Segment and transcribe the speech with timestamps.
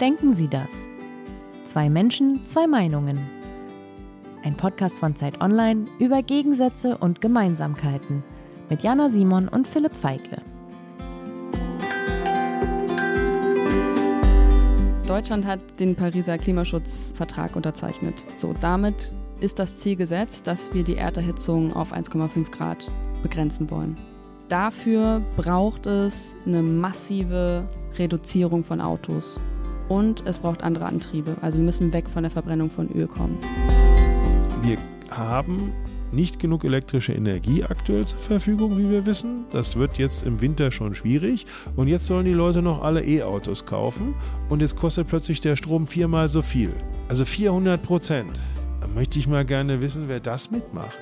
[0.00, 0.68] Denken Sie das?
[1.64, 3.18] Zwei Menschen, zwei Meinungen.
[4.44, 8.22] Ein Podcast von Zeit Online über Gegensätze und Gemeinsamkeiten
[8.68, 10.42] mit Jana Simon und Philipp Feigle.
[15.06, 18.22] Deutschland hat den Pariser Klimaschutzvertrag unterzeichnet.
[18.36, 22.90] So, damit ist das Ziel gesetzt, dass wir die Erderhitzung auf 1,5 Grad
[23.22, 23.96] begrenzen wollen.
[24.50, 27.66] Dafür braucht es eine massive
[27.98, 29.40] Reduzierung von Autos
[29.88, 31.36] und es braucht andere Antriebe.
[31.40, 33.38] Also wir müssen weg von der Verbrennung von Öl kommen.
[34.62, 34.78] Wir
[35.10, 35.72] haben
[36.12, 39.44] nicht genug elektrische Energie aktuell zur Verfügung, wie wir wissen.
[39.50, 41.46] Das wird jetzt im Winter schon schwierig.
[41.74, 44.14] Und jetzt sollen die Leute noch alle E-Autos kaufen.
[44.48, 46.72] Und jetzt kostet plötzlich der Strom viermal so viel.
[47.08, 48.40] Also 400 Prozent.
[48.80, 50.98] Da möchte ich mal gerne wissen, wer das mitmacht.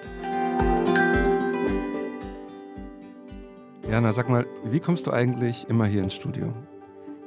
[3.88, 6.52] Jana, sag mal, wie kommst du eigentlich immer hier ins Studio?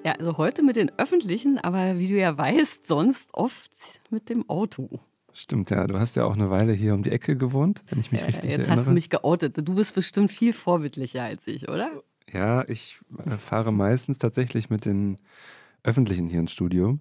[0.06, 3.72] Ja, also heute mit den öffentlichen, aber wie du ja weißt, sonst oft
[4.10, 5.00] mit dem Auto.
[5.34, 5.86] Stimmt, ja.
[5.86, 8.28] Du hast ja auch eine Weile hier um die Ecke gewohnt, wenn ich mich Ja,
[8.28, 8.78] richtig Jetzt erinnere.
[8.78, 9.58] hast du mich geoutet.
[9.68, 11.90] Du bist bestimmt viel vorbildlicher als ich, oder?
[12.32, 15.18] Ja, ich äh, fahre meistens tatsächlich mit den
[15.84, 17.00] öffentlichen hier ins Studio.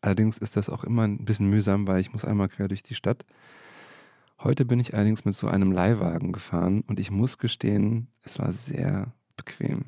[0.00, 2.94] Allerdings ist das auch immer ein bisschen mühsam, weil ich muss einmal quer durch die
[2.94, 3.24] Stadt.
[4.40, 8.52] Heute bin ich allerdings mit so einem Leihwagen gefahren und ich muss gestehen, es war
[8.52, 9.86] sehr bequem.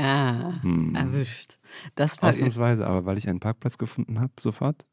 [0.00, 0.94] Ah, Hm.
[0.94, 1.58] erwischt.
[1.94, 4.86] Das war Ausnahmsweise, aber weil ich einen Parkplatz gefunden habe, sofort.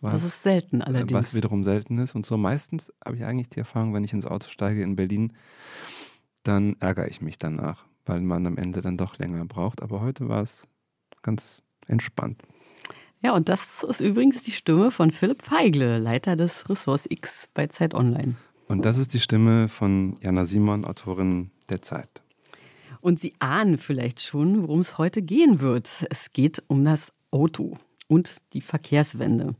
[0.00, 1.12] war das ist selten äh, allerdings.
[1.12, 2.14] Was wiederum selten ist.
[2.14, 5.32] Und so meistens habe ich eigentlich die Erfahrung, wenn ich ins Auto steige in Berlin,
[6.42, 9.82] dann ärgere ich mich danach, weil man am Ende dann doch länger braucht.
[9.82, 10.68] Aber heute war es
[11.22, 12.42] ganz entspannt.
[13.22, 17.66] Ja, und das ist übrigens die Stimme von Philipp Feigle, Leiter des Ressorts X bei
[17.66, 18.36] Zeit Online.
[18.68, 22.22] Und das ist die Stimme von Jana Simon, Autorin der Zeit.
[23.06, 26.04] Und Sie ahnen vielleicht schon, worum es heute gehen wird.
[26.10, 29.54] Es geht um das Auto und die Verkehrswende.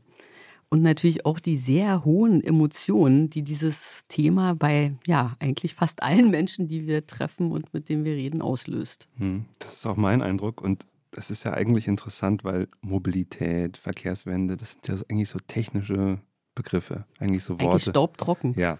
[0.67, 6.29] Und natürlich auch die sehr hohen Emotionen, die dieses Thema bei ja eigentlich fast allen
[6.29, 9.07] Menschen, die wir treffen und mit denen wir reden, auslöst.
[9.15, 10.59] Hm, Das ist auch mein Eindruck.
[10.59, 16.19] Und das ist ja eigentlich interessant, weil Mobilität, Verkehrswende, das sind ja eigentlich so technische
[16.53, 17.91] Begriffe, eigentlich so Eigentlich Worte.
[17.91, 18.55] staubtrocken.
[18.57, 18.77] Ja.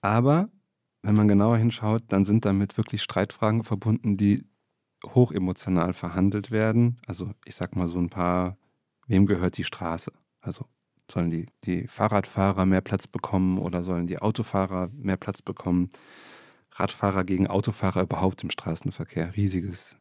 [0.00, 0.48] Aber
[1.06, 4.44] wenn man genauer hinschaut, dann sind damit wirklich Streitfragen verbunden, die
[5.04, 6.98] hochemotional verhandelt werden.
[7.06, 8.56] Also ich sag mal so ein paar,
[9.06, 10.10] wem gehört die Straße?
[10.40, 10.66] Also
[11.08, 15.90] sollen die, die Fahrradfahrer mehr Platz bekommen oder sollen die Autofahrer mehr Platz bekommen?
[16.72, 19.36] Radfahrer gegen Autofahrer überhaupt im Straßenverkehr.
[19.36, 19.96] Riesiges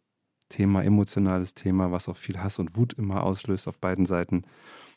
[0.49, 4.41] Thema, emotionales Thema, was auch viel Hass und Wut immer auslöst auf beiden Seiten.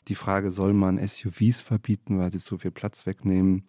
[0.07, 3.67] Die Frage, soll man SUVs verbieten, weil sie zu viel Platz wegnehmen?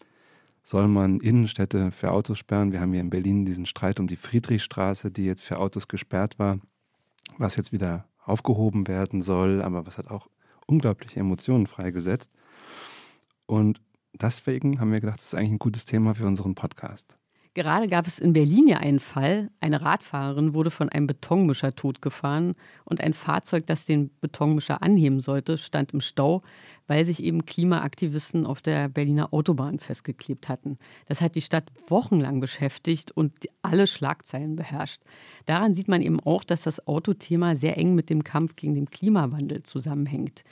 [0.62, 2.72] Soll man Innenstädte für Autos sperren?
[2.72, 6.38] Wir haben hier in Berlin diesen Streit um die Friedrichstraße, die jetzt für Autos gesperrt
[6.38, 6.58] war,
[7.38, 10.28] was jetzt wieder aufgehoben werden soll, aber was hat auch
[10.66, 12.30] unglaubliche Emotionen freigesetzt.
[13.46, 13.80] Und
[14.12, 17.16] deswegen haben wir gedacht, das ist eigentlich ein gutes Thema für unseren Podcast.
[17.54, 19.50] Gerade gab es in Berlin ja einen Fall.
[19.58, 22.54] Eine Radfahrerin wurde von einem Betonmischer totgefahren
[22.84, 26.42] und ein Fahrzeug, das den Betonmischer anheben sollte, stand im Stau,
[26.90, 30.76] weil sich eben Klimaaktivisten auf der Berliner Autobahn festgeklebt hatten.
[31.06, 35.00] Das hat die Stadt wochenlang beschäftigt und alle Schlagzeilen beherrscht.
[35.46, 38.90] Daran sieht man eben auch, dass das Autothema sehr eng mit dem Kampf gegen den
[38.90, 40.42] Klimawandel zusammenhängt.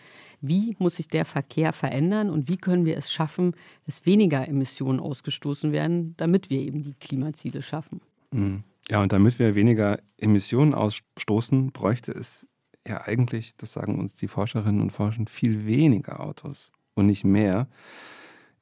[0.40, 3.56] Wie muss sich der Verkehr verändern und wie können wir es schaffen,
[3.86, 8.00] dass weniger Emissionen ausgestoßen werden, damit wir eben die Klimaziele schaffen?
[8.30, 8.62] Mhm.
[8.88, 12.47] Ja, und damit wir weniger Emissionen ausstoßen, bräuchte es
[12.88, 17.68] ja eigentlich, das sagen uns die Forscherinnen und Forscher, viel weniger Autos und nicht mehr.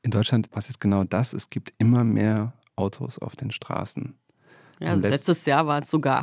[0.02, 1.32] In Deutschland passiert genau das.
[1.32, 4.14] Es gibt immer mehr Autos auf den Straßen.
[4.80, 6.18] Ja, also letzt- letztes Jahr waren es sogar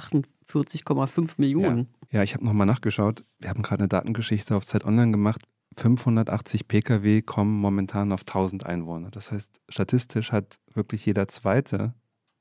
[0.48, 1.88] 48,5 Millionen.
[2.12, 3.24] Ja, ich habe nochmal nachgeschaut.
[3.40, 5.42] Wir haben gerade eine Datengeschichte auf Zeit Online gemacht.
[5.78, 9.10] 580 Pkw kommen momentan auf 1000 Einwohner.
[9.10, 11.96] Das heißt, statistisch hat wirklich jeder Zweite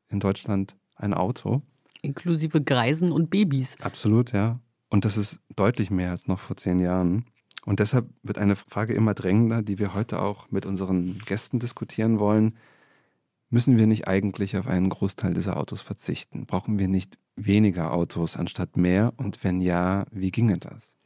[0.09, 1.62] in Deutschland ein Auto.
[2.03, 3.76] Inklusive Greisen und Babys.
[3.81, 4.61] Absolut, ja.
[4.93, 7.25] Und das ist deutlich mehr als noch vor zehn Jahren.
[7.65, 12.19] Und deshalb wird eine Frage immer drängender, die wir heute auch mit unseren Gästen diskutieren
[12.19, 12.59] wollen.
[13.49, 16.44] Müssen wir nicht eigentlich auf einen Großteil dieser Autos verzichten?
[16.44, 19.15] Brauchen wir nicht weniger Autos anstatt mehr?
[19.17, 20.99] Und wenn ja, wie ginge das?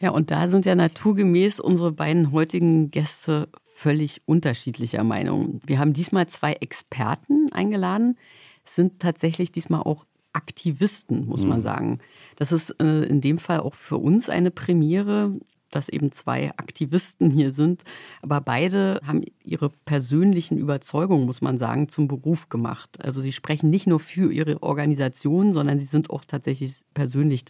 [0.00, 5.60] Ja, und da sind ja naturgemäß unsere beiden heutigen Gäste völlig unterschiedlicher Meinung.
[5.64, 8.18] Wir haben diesmal zwei Experten eingeladen,
[8.64, 11.98] sind tatsächlich diesmal auch Aktivisten, muss man sagen.
[12.36, 15.32] Das ist äh, in dem Fall auch für uns eine Premiere,
[15.70, 17.82] dass eben zwei Aktivisten hier sind.
[18.22, 23.02] Aber beide haben ihre persönlichen Überzeugungen, muss man sagen, zum Beruf gemacht.
[23.02, 27.44] Also sie sprechen nicht nur für ihre Organisation, sondern sie sind auch tatsächlich persönlich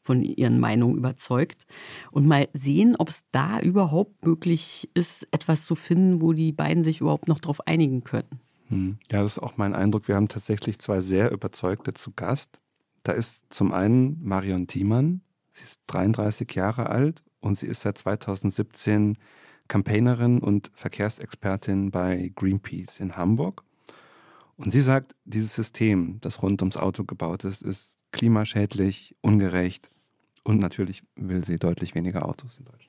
[0.00, 1.66] von ihren Meinungen überzeugt.
[2.10, 6.84] Und mal sehen, ob es da überhaupt möglich ist, etwas zu finden, wo die beiden
[6.84, 8.40] sich überhaupt noch darauf einigen können.
[8.68, 8.98] Hm.
[9.10, 10.08] Ja, das ist auch mein Eindruck.
[10.08, 12.60] Wir haben tatsächlich zwei sehr Überzeugte zu Gast.
[13.02, 15.22] Da ist zum einen Marion Thiemann.
[15.52, 19.16] Sie ist 33 Jahre alt und sie ist seit 2017
[19.68, 23.62] Campaignerin und Verkehrsexpertin bei Greenpeace in Hamburg.
[24.56, 29.90] Und sie sagt, dieses System, das rund ums Auto gebaut ist, ist klimaschädlich, ungerecht
[30.44, 32.85] und natürlich will sie deutlich weniger Autos in Deutschland.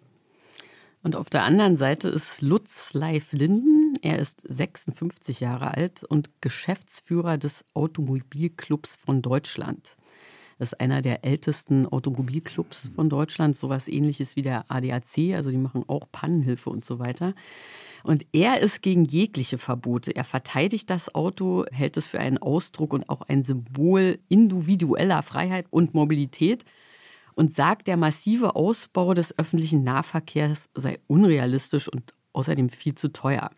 [1.04, 3.96] Und auf der anderen Seite ist Lutz Leif Linden.
[4.02, 9.96] Er ist 56 Jahre alt und Geschäftsführer des Automobilclubs von Deutschland.
[10.60, 15.58] Das ist einer der ältesten Automobilclubs von Deutschland, sowas ähnliches wie der ADAC, also die
[15.58, 17.36] machen auch Pannenhilfe und so weiter.
[18.04, 20.16] Und er ist gegen jegliche Verbote.
[20.16, 25.68] Er verteidigt das Auto, hält es für einen Ausdruck und auch ein Symbol individueller Freiheit
[25.70, 26.66] und Mobilität
[27.38, 33.52] und sagt, der massive Ausbau des öffentlichen Nahverkehrs sei unrealistisch und außerdem viel zu teuer.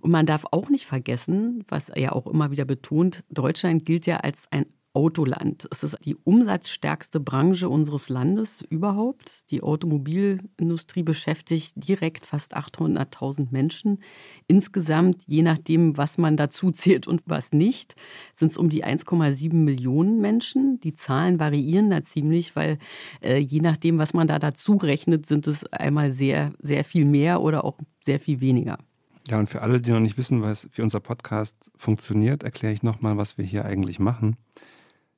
[0.00, 4.04] Und man darf auch nicht vergessen, was er ja auch immer wieder betont, Deutschland gilt
[4.04, 5.66] ja als ein Autoland.
[5.72, 9.50] Es ist die umsatzstärkste Branche unseres Landes überhaupt.
[9.50, 13.98] Die Automobilindustrie beschäftigt direkt fast 800.000 Menschen.
[14.46, 17.96] Insgesamt, je nachdem, was man dazu zählt und was nicht,
[18.32, 20.78] sind es um die 1,7 Millionen Menschen.
[20.78, 22.78] Die Zahlen variieren da ziemlich, weil
[23.20, 27.42] äh, je nachdem, was man da dazu rechnet, sind es einmal sehr, sehr viel mehr
[27.42, 28.78] oder auch sehr viel weniger.
[29.26, 32.84] Ja, und für alle, die noch nicht wissen, was, wie unser Podcast funktioniert, erkläre ich
[32.84, 34.36] nochmal, was wir hier eigentlich machen.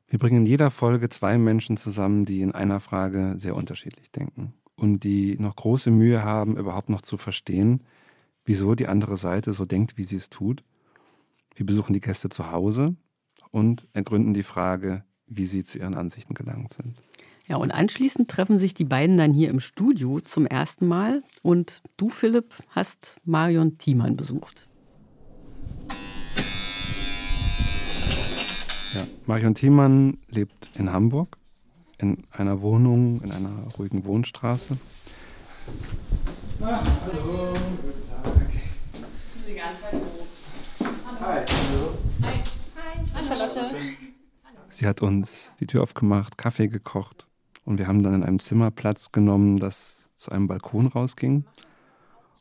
[0.08, 4.54] Wir bringen in jeder Folge zwei Menschen zusammen, die in einer Frage sehr unterschiedlich denken
[4.76, 7.82] und die noch große Mühe haben, überhaupt noch zu verstehen,
[8.44, 10.62] wieso die andere Seite so denkt, wie sie es tut.
[11.56, 12.94] Wir besuchen die Gäste zu Hause
[13.50, 17.02] und ergründen die Frage, wie sie zu ihren Ansichten gelangt sind.
[17.48, 21.22] Ja, und anschließend treffen sich die beiden dann hier im Studio zum ersten Mal.
[21.42, 24.68] Und du, Philipp, hast Marion Thiemann besucht.
[28.94, 31.36] Ja, Marion Thiemann lebt in Hamburg,
[31.98, 34.76] in einer Wohnung, in einer ruhigen Wohnstraße.
[36.60, 37.52] Ah, hallo,
[37.82, 38.46] guten Tag.
[39.44, 39.78] Sie ganz
[41.20, 41.44] Hi.
[41.44, 41.98] Hallo.
[42.22, 42.34] Hi.
[42.76, 43.74] Hi, ich bin Charlotte.
[44.68, 47.26] Sie hat uns die Tür aufgemacht, Kaffee gekocht
[47.64, 51.44] und wir haben dann in einem Zimmer Platz genommen, das zu einem Balkon rausging.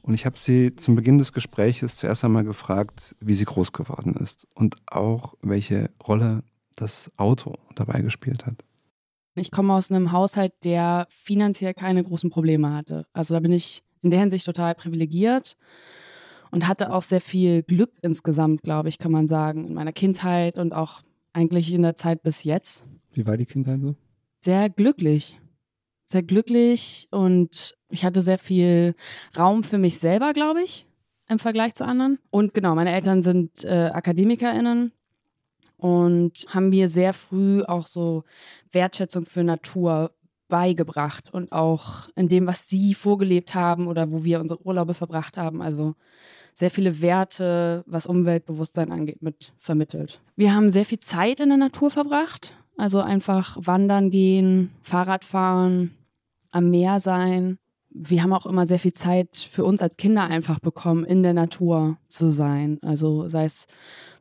[0.03, 4.13] Und ich habe sie zum Beginn des Gespräches zuerst einmal gefragt, wie sie groß geworden
[4.13, 6.43] ist und auch welche Rolle
[6.75, 8.63] das Auto dabei gespielt hat.
[9.35, 13.05] Ich komme aus einem Haushalt, der finanziell keine großen Probleme hatte.
[13.11, 15.57] Also da bin ich in der Hinsicht total privilegiert
[16.51, 20.57] und hatte auch sehr viel Glück insgesamt, glaube ich, kann man sagen, in meiner Kindheit
[20.57, 21.01] und auch
[21.33, 22.85] eigentlich in der Zeit bis jetzt.
[23.11, 23.95] Wie war die Kindheit so?
[24.41, 25.39] Sehr glücklich
[26.05, 28.95] sehr glücklich und ich hatte sehr viel
[29.37, 30.87] Raum für mich selber, glaube ich,
[31.27, 32.19] im Vergleich zu anderen.
[32.29, 34.91] Und genau, meine Eltern sind äh, AkademikerInnen
[35.77, 38.23] und haben mir sehr früh auch so
[38.71, 40.11] Wertschätzung für Natur
[40.47, 45.37] beigebracht und auch in dem, was sie vorgelebt haben oder wo wir unsere Urlaube verbracht
[45.37, 45.61] haben.
[45.61, 45.95] Also
[46.53, 50.21] sehr viele Werte, was Umweltbewusstsein angeht, mit vermittelt.
[50.35, 52.53] Wir haben sehr viel Zeit in der Natur verbracht.
[52.77, 55.95] Also einfach wandern gehen, Fahrrad fahren,
[56.51, 57.57] am Meer sein.
[57.97, 61.33] Wir haben auch immer sehr viel Zeit für uns als Kinder einfach bekommen, in der
[61.33, 62.77] Natur zu sein.
[62.81, 63.67] Also sei es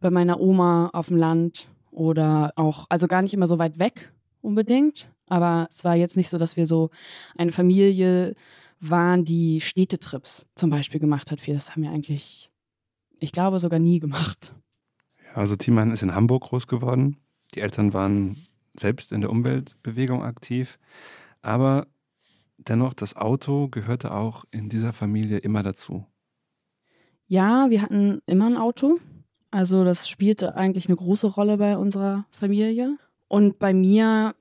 [0.00, 4.12] bei meiner Oma auf dem Land oder auch, also gar nicht immer so weit weg
[4.42, 5.08] unbedingt.
[5.26, 6.90] Aber es war jetzt nicht so, dass wir so
[7.36, 8.36] eine Familie
[8.78, 11.40] waren, die Städtetrips zum Beispiel gemacht hat.
[11.48, 12.52] Das haben wir eigentlich,
[13.18, 14.54] ich glaube, sogar nie gemacht.
[15.26, 17.16] Ja, also Thiemann ist in Hamburg groß geworden.
[17.56, 18.36] Die Eltern waren
[18.78, 20.78] selbst in der Umweltbewegung aktiv.
[21.42, 21.88] Aber
[22.58, 26.06] dennoch, das Auto gehörte auch in dieser Familie immer dazu.
[27.26, 28.98] Ja, wir hatten immer ein Auto.
[29.50, 32.98] Also das spielte eigentlich eine große Rolle bei unserer Familie.
[33.28, 34.34] Und bei mir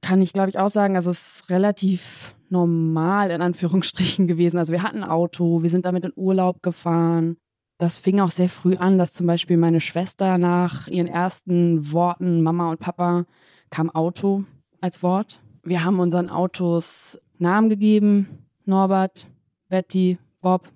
[0.00, 4.58] kann ich, glaube ich, auch sagen, also es ist relativ normal in Anführungsstrichen gewesen.
[4.58, 7.36] Also wir hatten ein Auto, wir sind damit in Urlaub gefahren
[7.82, 12.40] das fing auch sehr früh an, dass zum Beispiel meine Schwester nach ihren ersten Worten
[12.40, 13.24] Mama und Papa
[13.70, 14.44] kam Auto
[14.80, 15.40] als Wort.
[15.64, 18.26] Wir haben unseren Autos Namen gegeben.
[18.64, 19.26] Norbert,
[19.68, 20.68] Betty, Bob.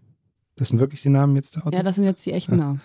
[0.57, 1.77] Das sind wirklich die Namen jetzt der Autos?
[1.77, 2.81] Ja, das sind jetzt die echten Namen.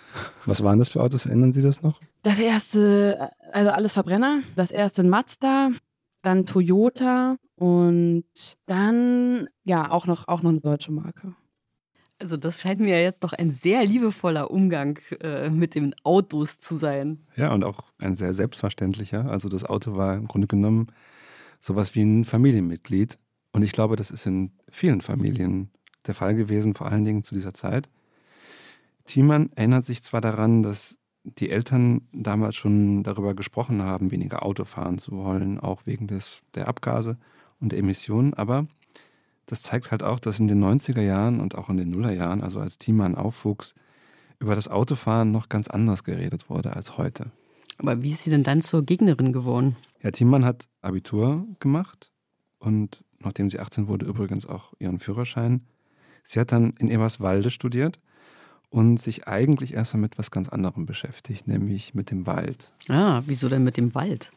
[0.45, 1.25] Was waren das für Autos?
[1.25, 1.99] Erinnern Sie das noch?
[2.21, 4.41] Das erste, also alles Verbrenner.
[4.55, 5.71] Das erste ein Mazda,
[6.21, 8.25] dann Toyota und
[8.65, 11.33] dann, ja, auch noch, auch noch eine deutsche Marke.
[12.19, 16.75] Also das scheint mir jetzt doch ein sehr liebevoller Umgang äh, mit den Autos zu
[16.75, 17.25] sein.
[17.35, 19.31] Ja, und auch ein sehr selbstverständlicher.
[19.31, 20.87] Also das Auto war im Grunde genommen
[21.59, 23.17] sowas wie ein Familienmitglied.
[23.51, 25.69] Und ich glaube, das ist in vielen Familien
[26.07, 27.89] der Fall gewesen, vor allen Dingen zu dieser Zeit.
[29.05, 34.65] Thiemann erinnert sich zwar daran, dass die Eltern damals schon darüber gesprochen haben, weniger Auto
[34.65, 37.17] fahren zu wollen, auch wegen des, der Abgase
[37.59, 38.67] und der Emissionen, aber
[39.45, 42.59] das zeigt halt auch, dass in den 90er Jahren und auch in den Nullerjahren, also
[42.59, 43.75] als Thiemann aufwuchs,
[44.39, 47.31] über das Autofahren noch ganz anders geredet wurde als heute.
[47.77, 49.75] Aber wie ist sie denn dann zur Gegnerin geworden?
[50.01, 52.11] Ja, Thiemann hat Abitur gemacht
[52.59, 55.65] und nachdem sie 18 wurde, übrigens auch ihren Führerschein.
[56.23, 57.99] Sie hat dann in Eberswalde studiert
[58.69, 62.71] und sich eigentlich erstmal mit was ganz anderem beschäftigt, nämlich mit dem Wald.
[62.87, 64.31] Ah, wieso denn mit dem Wald?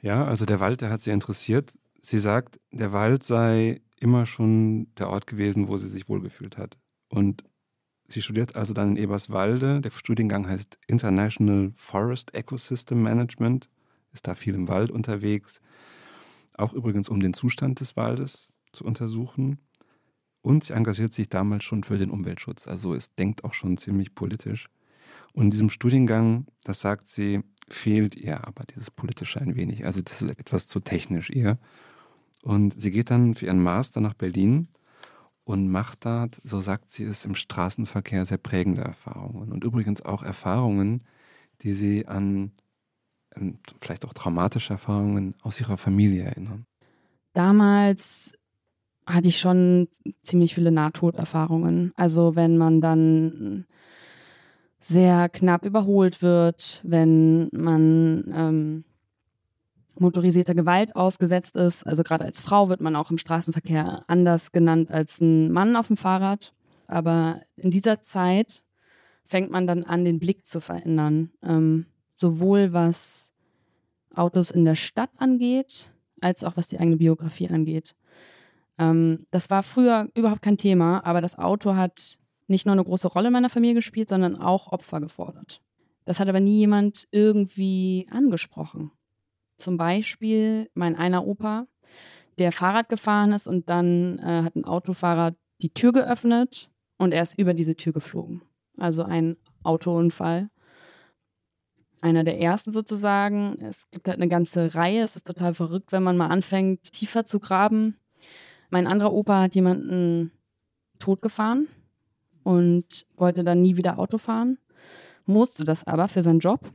[0.00, 1.76] Ja, also der Wald, der hat sie interessiert.
[2.00, 6.76] Sie sagt, der Wald sei immer schon der Ort gewesen, wo sie sich wohlgefühlt hat.
[7.08, 7.44] Und
[8.08, 9.80] sie studiert also dann in Eberswalde.
[9.80, 13.68] Der Studiengang heißt International Forest Ecosystem Management,
[14.12, 15.60] ist da viel im Wald unterwegs.
[16.54, 19.58] Auch übrigens, um den Zustand des Waldes zu untersuchen.
[20.40, 22.66] Und sie engagiert sich damals schon für den Umweltschutz.
[22.66, 24.68] Also es denkt auch schon ziemlich politisch.
[25.32, 29.86] Und in diesem Studiengang, das sagt sie, fehlt ihr aber dieses Politische ein wenig.
[29.86, 31.58] Also das ist etwas zu technisch ihr.
[32.42, 34.68] Und sie geht dann für ihren Master nach Berlin
[35.44, 39.52] und macht dort, so sagt sie es, im Straßenverkehr sehr prägende Erfahrungen.
[39.52, 41.04] Und übrigens auch Erfahrungen,
[41.62, 42.52] die sie an
[43.80, 46.64] vielleicht auch traumatische Erfahrungen aus ihrer Familie erinnern.
[47.32, 48.32] Damals
[49.06, 49.88] hatte ich schon
[50.22, 51.92] ziemlich viele Nahtoderfahrungen.
[51.96, 53.66] Also wenn man dann
[54.78, 58.84] sehr knapp überholt wird, wenn man ähm,
[59.98, 61.86] motorisierter Gewalt ausgesetzt ist.
[61.86, 65.86] Also gerade als Frau wird man auch im Straßenverkehr anders genannt als ein Mann auf
[65.86, 66.52] dem Fahrrad.
[66.86, 68.64] Aber in dieser Zeit
[69.24, 71.30] fängt man dann an, den Blick zu verändern.
[71.42, 73.32] Ähm, sowohl was
[74.14, 75.90] Autos in der Stadt angeht,
[76.20, 77.94] als auch was die eigene Biografie angeht.
[78.78, 83.08] Ähm, das war früher überhaupt kein Thema, aber das Auto hat nicht nur eine große
[83.08, 85.60] Rolle in meiner Familie gespielt, sondern auch Opfer gefordert.
[86.04, 88.90] Das hat aber nie jemand irgendwie angesprochen.
[89.56, 91.66] Zum Beispiel mein einer Opa,
[92.38, 97.22] der Fahrrad gefahren ist und dann äh, hat ein Autofahrer die Tür geöffnet und er
[97.22, 98.42] ist über diese Tür geflogen.
[98.76, 100.50] Also ein Autounfall.
[102.02, 103.56] Einer der ersten sozusagen.
[103.62, 105.02] Es gibt halt eine ganze Reihe.
[105.02, 107.96] Es ist total verrückt, wenn man mal anfängt, tiefer zu graben.
[108.70, 110.32] Mein anderer Opa hat jemanden
[110.98, 111.68] totgefahren
[112.42, 114.58] und wollte dann nie wieder Auto fahren,
[115.26, 116.72] musste das aber für seinen Job.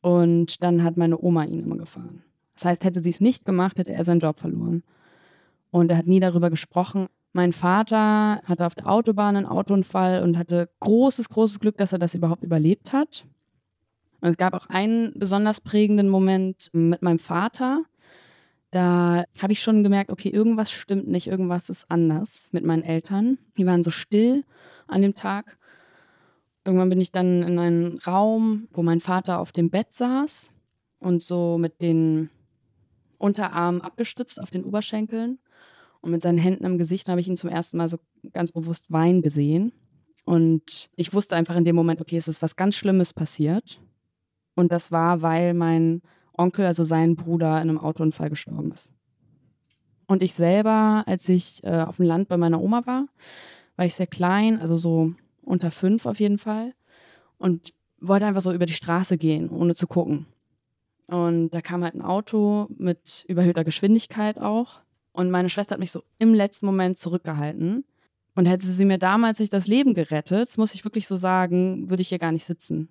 [0.00, 2.22] Und dann hat meine Oma ihn immer gefahren.
[2.54, 4.84] Das heißt, hätte sie es nicht gemacht, hätte er seinen Job verloren.
[5.70, 7.08] Und er hat nie darüber gesprochen.
[7.32, 11.98] Mein Vater hatte auf der Autobahn einen Autounfall und hatte großes, großes Glück, dass er
[11.98, 13.26] das überhaupt überlebt hat.
[14.20, 17.82] Und es gab auch einen besonders prägenden Moment mit meinem Vater.
[18.70, 23.38] Da habe ich schon gemerkt, okay, irgendwas stimmt nicht, irgendwas ist anders mit meinen Eltern.
[23.56, 24.44] Die waren so still
[24.86, 25.58] an dem Tag.
[26.64, 30.52] Irgendwann bin ich dann in einen Raum, wo mein Vater auf dem Bett saß
[30.98, 32.28] und so mit den
[33.16, 35.38] Unterarm abgestützt auf den Oberschenkeln
[36.00, 37.98] und mit seinen Händen im Gesicht habe ich ihn zum ersten Mal so
[38.32, 39.72] ganz bewusst weinen gesehen.
[40.24, 43.80] Und ich wusste einfach in dem Moment, okay, es ist was ganz Schlimmes passiert.
[44.58, 46.02] Und das war, weil mein
[46.36, 48.92] Onkel, also sein Bruder, in einem Autounfall gestorben ist.
[50.08, 53.06] Und ich selber, als ich äh, auf dem Land bei meiner Oma war,
[53.76, 56.74] war ich sehr klein, also so unter fünf auf jeden Fall.
[57.38, 60.26] Und wollte einfach so über die Straße gehen, ohne zu gucken.
[61.06, 64.80] Und da kam halt ein Auto mit überhöhter Geschwindigkeit auch.
[65.12, 67.84] Und meine Schwester hat mich so im letzten Moment zurückgehalten.
[68.34, 71.88] Und hätte sie mir damals nicht das Leben gerettet, das muss ich wirklich so sagen,
[71.88, 72.88] würde ich hier gar nicht sitzen.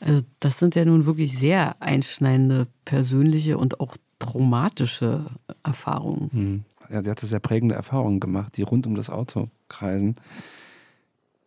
[0.00, 5.26] Also das sind ja nun wirklich sehr einschneidende persönliche und auch traumatische
[5.62, 6.30] Erfahrungen.
[6.32, 6.64] Hm.
[6.88, 10.16] Ja, sie hatte sehr prägende Erfahrungen gemacht, die rund um das Auto kreisen.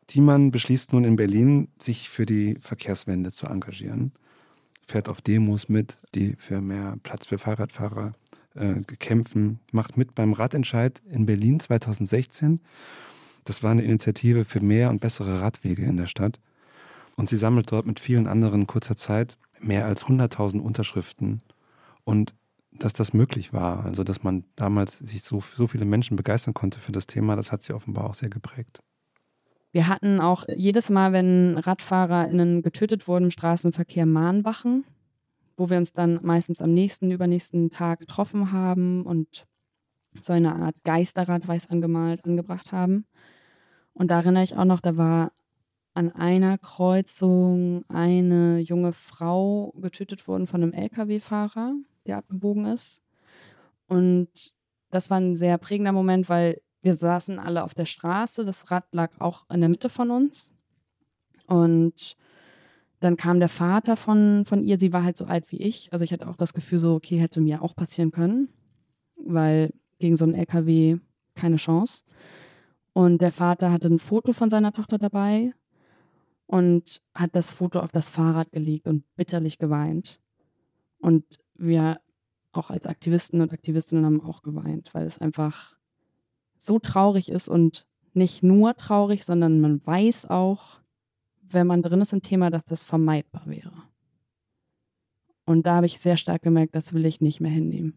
[0.07, 4.11] Thiemann beschließt nun in Berlin, sich für die Verkehrswende zu engagieren
[4.89, 8.13] fährt auf Demos mit, die für mehr Platz für Fahrradfahrer
[8.55, 12.59] äh, kämpfen, macht mit beim Radentscheid in Berlin 2016.
[13.45, 16.39] Das war eine Initiative für mehr und bessere Radwege in der Stadt.
[17.19, 21.43] Und sie sammelt dort mit vielen anderen in kurzer Zeit mehr als 100.000 Unterschriften.
[22.05, 22.33] Und
[22.71, 26.79] dass das möglich war, also dass man damals sich so, so viele Menschen begeistern konnte
[26.79, 28.79] für das Thema, das hat sie offenbar auch sehr geprägt.
[29.73, 34.85] Wir hatten auch jedes Mal, wenn RadfahrerInnen getötet wurden im Straßenverkehr, Mahnwachen,
[35.57, 39.45] wo wir uns dann meistens am nächsten, übernächsten Tag getroffen haben und
[40.21, 43.03] so eine Art Geisterrad weiß angemalt, angebracht haben.
[43.91, 45.33] Und da erinnere ich auch noch, da war
[45.93, 51.73] an einer Kreuzung eine junge Frau getötet worden von einem Lkw-Fahrer,
[52.05, 53.01] der abgebogen ist.
[53.87, 54.53] Und
[54.91, 58.45] das war ein sehr prägender Moment, weil wir saßen alle auf der Straße.
[58.45, 60.53] Das Rad lag auch in der Mitte von uns.
[61.47, 62.15] Und
[62.99, 64.77] dann kam der Vater von, von ihr.
[64.77, 65.91] Sie war halt so alt wie ich.
[65.91, 68.49] Also ich hatte auch das Gefühl, so, okay, hätte mir auch passieren können,
[69.15, 70.97] weil gegen so einen LKW
[71.35, 72.03] keine Chance.
[72.93, 75.53] Und der Vater hatte ein Foto von seiner Tochter dabei
[76.49, 80.19] und hat das Foto auf das Fahrrad gelegt und bitterlich geweint.
[80.97, 82.01] Und wir
[82.53, 85.77] auch als Aktivisten und Aktivistinnen haben auch geweint, weil es einfach
[86.57, 90.79] so traurig ist und nicht nur traurig, sondern man weiß auch,
[91.43, 93.83] wenn man drin ist im Thema, dass das vermeidbar wäre.
[95.45, 97.93] Und da habe ich sehr stark gemerkt, das will ich nicht mehr hinnehmen.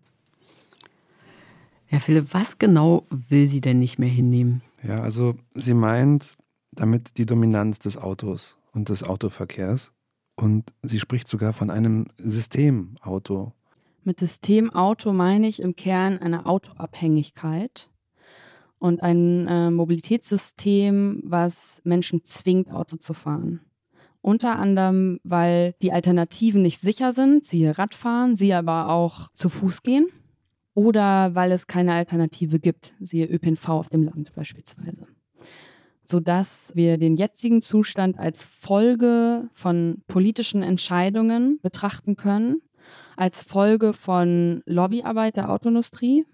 [1.88, 4.60] Ja, Philipp, was genau will sie denn nicht mehr hinnehmen?
[4.82, 6.36] Ja, also sie meint
[6.72, 9.92] damit die Dominanz des Autos und des Autoverkehrs.
[10.34, 13.52] Und sie spricht sogar von einem Systemauto.
[14.02, 17.88] Mit Systemauto meine ich im Kern eine Autoabhängigkeit
[18.78, 23.60] und ein äh, Mobilitätssystem, was Menschen zwingt, Auto zu fahren.
[24.22, 29.82] Unter anderem, weil die Alternativen nicht sicher sind, siehe Radfahren, siehe aber auch zu Fuß
[29.82, 30.06] gehen.
[30.74, 35.06] Oder weil es keine Alternative gibt, siehe ÖPNV auf dem Land beispielsweise.
[36.04, 42.60] Sodass wir den jetzigen Zustand als Folge von politischen Entscheidungen betrachten können,
[43.16, 46.24] als Folge von Lobbyarbeit der Autoindustrie,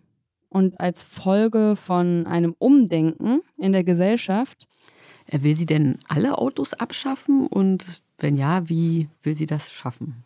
[0.49, 4.67] und als Folge von einem Umdenken in der Gesellschaft.
[5.27, 10.25] Äh, will sie denn alle Autos abschaffen und wenn ja, wie will sie das schaffen?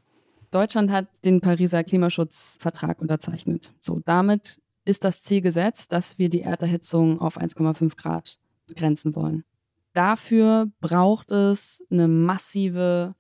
[0.51, 3.75] Deutschland hat den Pariser Klimaschutzvertrag unterzeichnet.
[3.81, 8.39] So, damit ist das Ziel gesetzt, dass wir die Erderhitzung auf 1,5 Grad
[8.75, 9.45] begrenzen wollen.
[9.93, 13.15] Dafür braucht es eine massive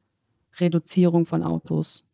[0.58, 2.04] Reduzierung von Autos.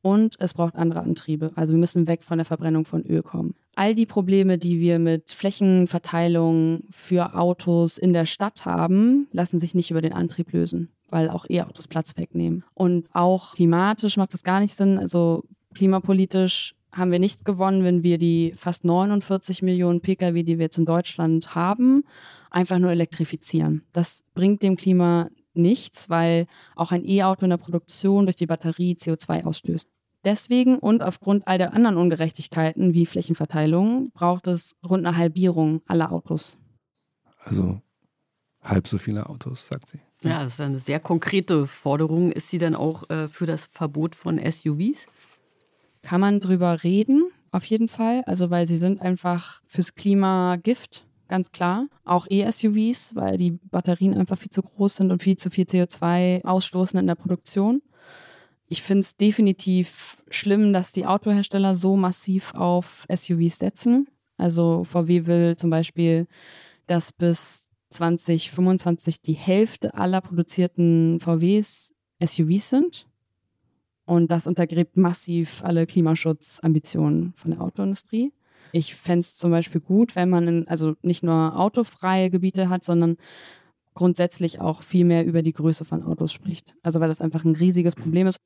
[0.00, 1.52] Und es braucht andere Antriebe.
[1.54, 4.98] Also wir müssen weg von der Verbrennung von Öl kommen all die Probleme, die wir
[4.98, 10.88] mit Flächenverteilung für Autos in der Stadt haben, lassen sich nicht über den Antrieb lösen,
[11.08, 12.64] weil auch E-Autos Platz wegnehmen.
[12.74, 14.98] Und auch klimatisch macht das gar nicht Sinn.
[14.98, 15.44] Also
[15.76, 20.78] klimapolitisch haben wir nichts gewonnen, wenn wir die fast 49 Millionen Pkw, die wir jetzt
[20.78, 22.02] in Deutschland haben,
[22.50, 23.82] einfach nur elektrifizieren.
[23.92, 28.94] Das bringt dem Klima nichts, weil auch ein E-Auto in der Produktion durch die Batterie
[28.94, 29.88] CO2 ausstößt.
[30.24, 36.12] Deswegen und aufgrund all der anderen Ungerechtigkeiten wie Flächenverteilung braucht es rund eine Halbierung aller
[36.12, 36.56] Autos.
[37.44, 37.80] Also
[38.62, 40.00] halb so viele Autos, sagt sie.
[40.24, 42.32] Ja, das ist eine sehr konkrete Forderung.
[42.32, 45.06] Ist sie dann auch äh, für das Verbot von SUVs?
[46.02, 48.22] Kann man drüber reden, auf jeden Fall.
[48.26, 51.86] Also, weil sie sind einfach fürs Klima Gift, ganz klar.
[52.04, 56.44] Auch E-SUVs, weil die Batterien einfach viel zu groß sind und viel zu viel CO2
[56.44, 57.82] ausstoßen in der Produktion
[58.68, 64.08] ich finde es definitiv schlimm, dass die Autohersteller so massiv auf SUVs setzen.
[64.36, 66.26] Also VW will zum Beispiel,
[66.86, 73.06] dass bis 2025 die Hälfte aller produzierten VWs SUVs sind.
[74.04, 78.32] Und das untergräbt massiv alle Klimaschutzambitionen von der Autoindustrie.
[78.72, 82.84] Ich fände es zum Beispiel gut, wenn man in, also nicht nur autofreie Gebiete hat,
[82.84, 83.16] sondern
[83.94, 86.74] grundsätzlich auch viel mehr über die Größe von Autos spricht.
[86.82, 88.38] Also weil das einfach ein riesiges Problem ist.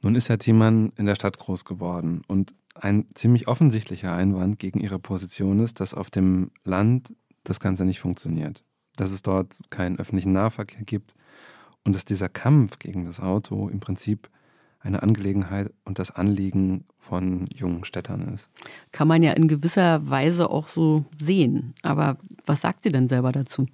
[0.00, 4.80] Nun ist Herr Thiemann in der Stadt groß geworden und ein ziemlich offensichtlicher Einwand gegen
[4.80, 8.64] ihre Position ist, dass auf dem Land das Ganze nicht funktioniert.
[8.96, 11.14] Dass es dort keinen öffentlichen Nahverkehr gibt
[11.84, 14.28] und dass dieser Kampf gegen das Auto im Prinzip
[14.82, 18.50] eine Angelegenheit und das Anliegen von jungen Städtern ist.
[18.90, 21.74] Kann man ja in gewisser Weise auch so sehen.
[21.82, 23.66] Aber was sagt sie denn selber dazu?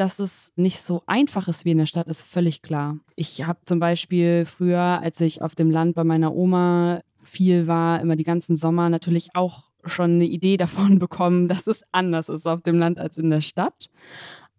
[0.00, 2.96] dass es nicht so einfach ist wie in der Stadt, ist völlig klar.
[3.16, 8.00] Ich habe zum Beispiel früher, als ich auf dem Land bei meiner Oma viel war,
[8.00, 12.46] immer die ganzen Sommer natürlich auch schon eine Idee davon bekommen, dass es anders ist
[12.46, 13.90] auf dem Land als in der Stadt.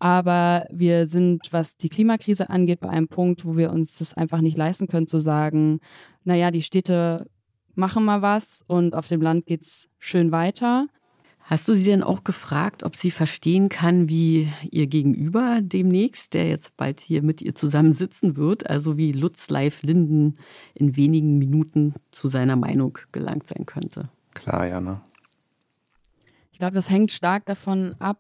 [0.02, 4.42] Aber wir sind, was die Klimakrise angeht, bei einem Punkt, wo wir uns das einfach
[4.42, 5.80] nicht leisten können, zu sagen,
[6.24, 7.30] naja, die Städte
[7.76, 10.88] machen mal was und auf dem Land geht es schön weiter.
[11.42, 16.50] Hast du sie denn auch gefragt, ob sie verstehen kann, wie ihr Gegenüber demnächst, der
[16.50, 20.34] jetzt bald hier mit ihr zusammen sitzen wird, also wie Lutz Leif Linden
[20.74, 24.10] in wenigen Minuten zu seiner Meinung gelangt sein könnte?
[24.34, 25.06] Klar, Jana.
[26.52, 28.20] Ich glaube, das hängt stark davon ab,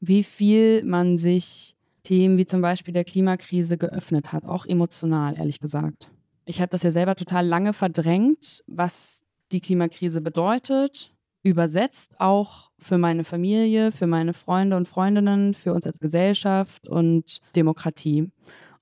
[0.00, 5.60] wie viel man sich Themen wie zum Beispiel der Klimakrise geöffnet hat, auch emotional, ehrlich
[5.60, 6.10] gesagt.
[6.46, 12.96] Ich habe das ja selber total lange verdrängt, was die Klimakrise bedeutet, übersetzt auch für
[12.96, 18.30] meine Familie, für meine Freunde und Freundinnen, für uns als Gesellschaft und Demokratie.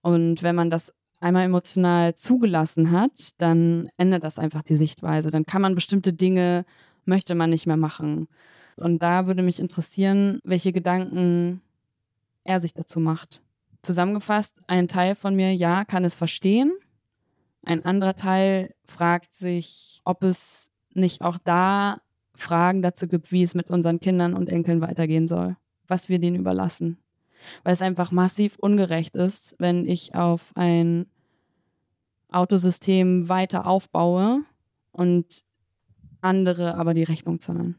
[0.03, 5.31] Und wenn man das einmal emotional zugelassen hat, dann ändert das einfach die Sichtweise.
[5.31, 6.65] Dann kann man bestimmte Dinge,
[7.05, 8.29] möchte man nicht mehr machen.
[8.77, 11.63] Und da würde mich interessieren, welche Gedanken
[12.45, 13.43] er sich dazu macht.
[13.83, 16.73] Zusammengefasst, ein Teil von mir, ja, kann es verstehen.
[17.65, 22.01] Ein anderer Teil fragt sich, ob es nicht auch da
[22.35, 26.37] Fragen dazu gibt, wie es mit unseren Kindern und Enkeln weitergehen soll, was wir denen
[26.37, 26.99] überlassen.
[27.63, 31.07] Weil es einfach massiv ungerecht ist, wenn ich auf ein
[32.29, 34.43] Autosystem weiter aufbaue
[34.93, 35.45] und
[36.21, 37.77] andere aber die Rechnung zahlen.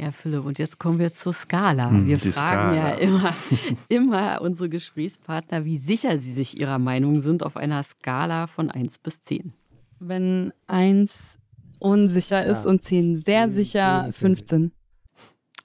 [0.00, 1.90] Ja, Philipp, und jetzt kommen wir zur Skala.
[1.90, 2.90] Hm, wir die fragen Skala.
[2.90, 3.34] ja immer,
[3.88, 8.98] immer unsere Gesprächspartner, wie sicher sie sich ihrer Meinung sind auf einer Skala von 1
[8.98, 9.52] bis 10.
[9.98, 11.36] Wenn eins
[11.80, 14.72] unsicher ist und zehn sehr Zehn- sicher, zehn ist sehr 15.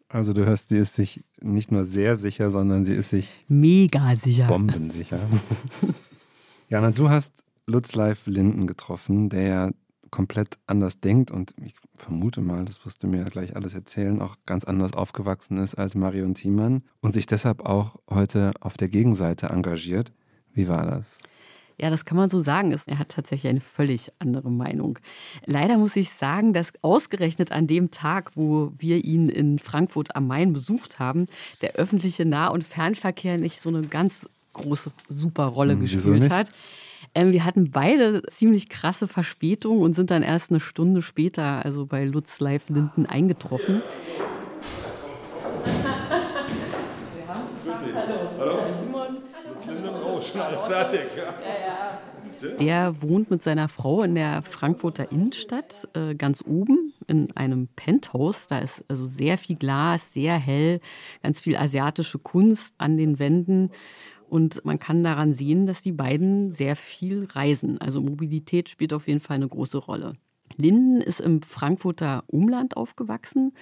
[0.09, 4.15] Also du hörst, sie ist sich nicht nur sehr sicher, sondern sie ist sich Mega
[4.15, 4.47] sicher.
[4.47, 5.19] bombensicher.
[6.69, 9.71] Jana, du hast Lutz Live Linden getroffen, der ja
[10.13, 14.35] komplett anders denkt und ich vermute mal, das wirst du mir gleich alles erzählen, auch
[14.45, 19.47] ganz anders aufgewachsen ist als Marion Thiemann und sich deshalb auch heute auf der Gegenseite
[19.47, 20.11] engagiert.
[20.53, 21.17] Wie war das?
[21.79, 22.71] Ja, das kann man so sagen.
[22.85, 24.99] Er hat tatsächlich eine völlig andere Meinung.
[25.47, 30.27] Leider muss ich sagen, dass ausgerechnet an dem Tag, wo wir ihn in Frankfurt am
[30.27, 31.25] Main besucht haben,
[31.63, 36.51] der öffentliche Nah- und Fernverkehr nicht so eine ganz große, super Rolle Hm, gespielt hat.
[37.15, 41.85] Ähm, wir hatten beide ziemlich krasse Verspätung und sind dann erst eine Stunde später, also
[41.85, 43.83] bei Lutz Live Linden, eingetroffen.
[50.05, 51.01] Oh, schon alles fertig.
[52.59, 58.47] Der wohnt mit seiner Frau in der Frankfurter Innenstadt, äh, ganz oben in einem Penthouse.
[58.47, 60.81] Da ist also sehr viel Glas, sehr hell,
[61.21, 63.71] ganz viel asiatische Kunst an den Wänden.
[64.33, 67.79] Und man kann daran sehen, dass die beiden sehr viel reisen.
[67.79, 70.13] Also Mobilität spielt auf jeden Fall eine große Rolle.
[70.55, 73.53] Linden ist im Frankfurter Umland aufgewachsen.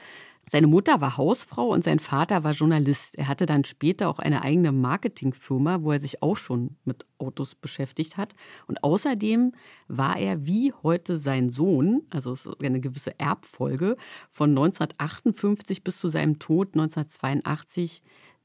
[0.49, 3.17] Seine Mutter war Hausfrau und sein Vater war Journalist.
[3.17, 7.53] Er hatte dann später auch eine eigene Marketingfirma, wo er sich auch schon mit Autos
[7.53, 8.33] beschäftigt hat.
[8.65, 9.51] Und außerdem
[9.89, 13.97] war er wie heute sein Sohn, also eine gewisse Erbfolge,
[14.29, 18.01] von 1958 bis zu seinem Tod 1982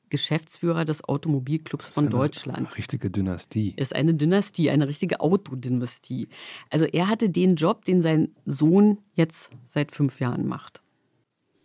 [0.09, 3.75] Geschäftsführer des Automobilclubs von Deutschland Eine richtige Dynastie.
[3.77, 6.29] ist eine Dynastie, eine richtige Autodynastie.
[6.71, 10.83] Also er hatte den Job, den sein Sohn jetzt seit fünf Jahren macht.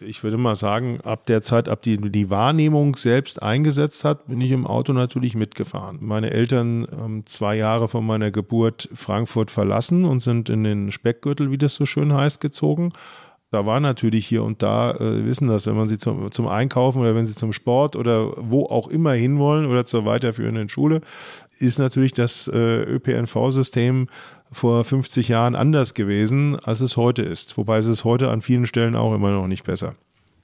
[0.04, 4.42] Ich würde mal sagen, ab der Zeit, ab die die Wahrnehmung selbst eingesetzt hat, bin
[4.42, 6.00] ich im Auto natürlich mitgefahren.
[6.02, 11.52] Meine Eltern haben zwei Jahre von meiner Geburt Frankfurt verlassen und sind in den Speckgürtel,
[11.52, 12.94] wie das so schön heißt, gezogen.
[13.52, 17.02] Da war natürlich hier und da, äh, wissen das, wenn man sie zum, zum Einkaufen
[17.02, 21.02] oder wenn sie zum Sport oder wo auch immer hinwollen oder zur weiterführenden Schule,
[21.60, 24.08] ist natürlich das äh, ÖPNV-System
[24.54, 27.58] vor 50 Jahren anders gewesen, als es heute ist.
[27.58, 29.96] Wobei es ist heute an vielen Stellen auch immer noch nicht besser.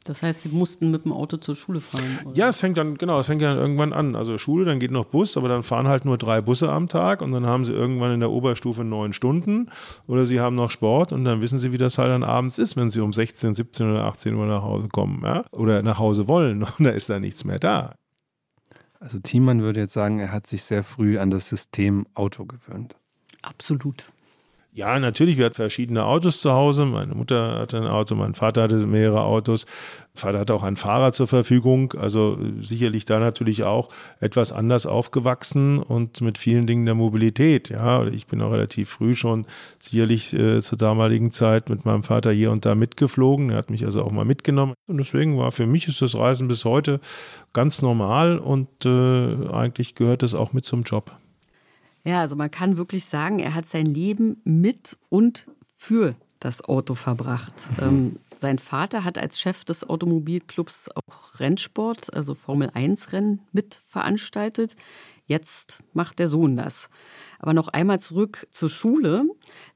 [0.08, 2.20] Das heißt, sie mussten mit dem Auto zur Schule fahren.
[2.26, 2.38] Oder?
[2.38, 4.16] Ja, es fängt dann, genau, es fängt dann irgendwann an.
[4.16, 7.22] Also Schule, dann geht noch Bus, aber dann fahren halt nur drei Busse am Tag
[7.22, 9.70] und dann haben sie irgendwann in der Oberstufe neun Stunden
[10.08, 12.78] oder sie haben noch Sport und dann wissen sie, wie das halt dann abends ist,
[12.78, 15.44] wenn sie um 16, 17 oder 18 Uhr nach Hause kommen ja?
[15.52, 17.96] oder nach Hause wollen und da ist da nichts mehr da.
[19.00, 22.96] Also Thiemann würde jetzt sagen, er hat sich sehr früh an das System Auto gewöhnt.
[23.42, 24.12] Absolut.
[24.78, 26.86] Ja, natürlich, wir hatten verschiedene Autos zu Hause.
[26.86, 29.66] Meine Mutter hatte ein Auto, mein Vater hatte mehrere Autos.
[30.14, 31.94] Mein Vater hatte auch einen Fahrer zur Verfügung.
[31.94, 37.70] Also äh, sicherlich da natürlich auch etwas anders aufgewachsen und mit vielen Dingen der Mobilität.
[37.70, 39.48] Ja, ich bin auch relativ früh schon
[39.80, 43.50] sicherlich äh, zur damaligen Zeit mit meinem Vater hier und da mitgeflogen.
[43.50, 44.76] Er hat mich also auch mal mitgenommen.
[44.86, 47.00] Und deswegen war für mich ist das Reisen bis heute
[47.52, 51.18] ganz normal und äh, eigentlich gehört es auch mit zum Job.
[52.08, 56.96] Ja, also man kann wirklich sagen, er hat sein Leben mit und für das Auto
[56.96, 57.52] verbracht.
[57.82, 64.78] Ähm, sein Vater hat als Chef des Automobilclubs auch Rennsport, also Formel-1-Rennen mit veranstaltet.
[65.26, 66.90] Jetzt macht der Sohn das.
[67.40, 69.26] Aber noch einmal zurück zur Schule.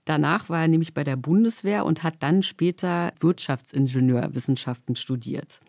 [0.05, 5.59] Danach war er nämlich bei der Bundeswehr und hat dann später Wirtschaftsingenieurwissenschaften studiert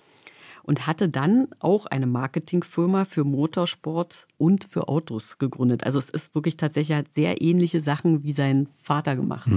[0.65, 5.85] und hatte dann auch eine Marketingfirma für Motorsport und für Autos gegründet.
[5.85, 9.49] Also es ist wirklich tatsächlich hat sehr ähnliche Sachen wie sein Vater gemacht.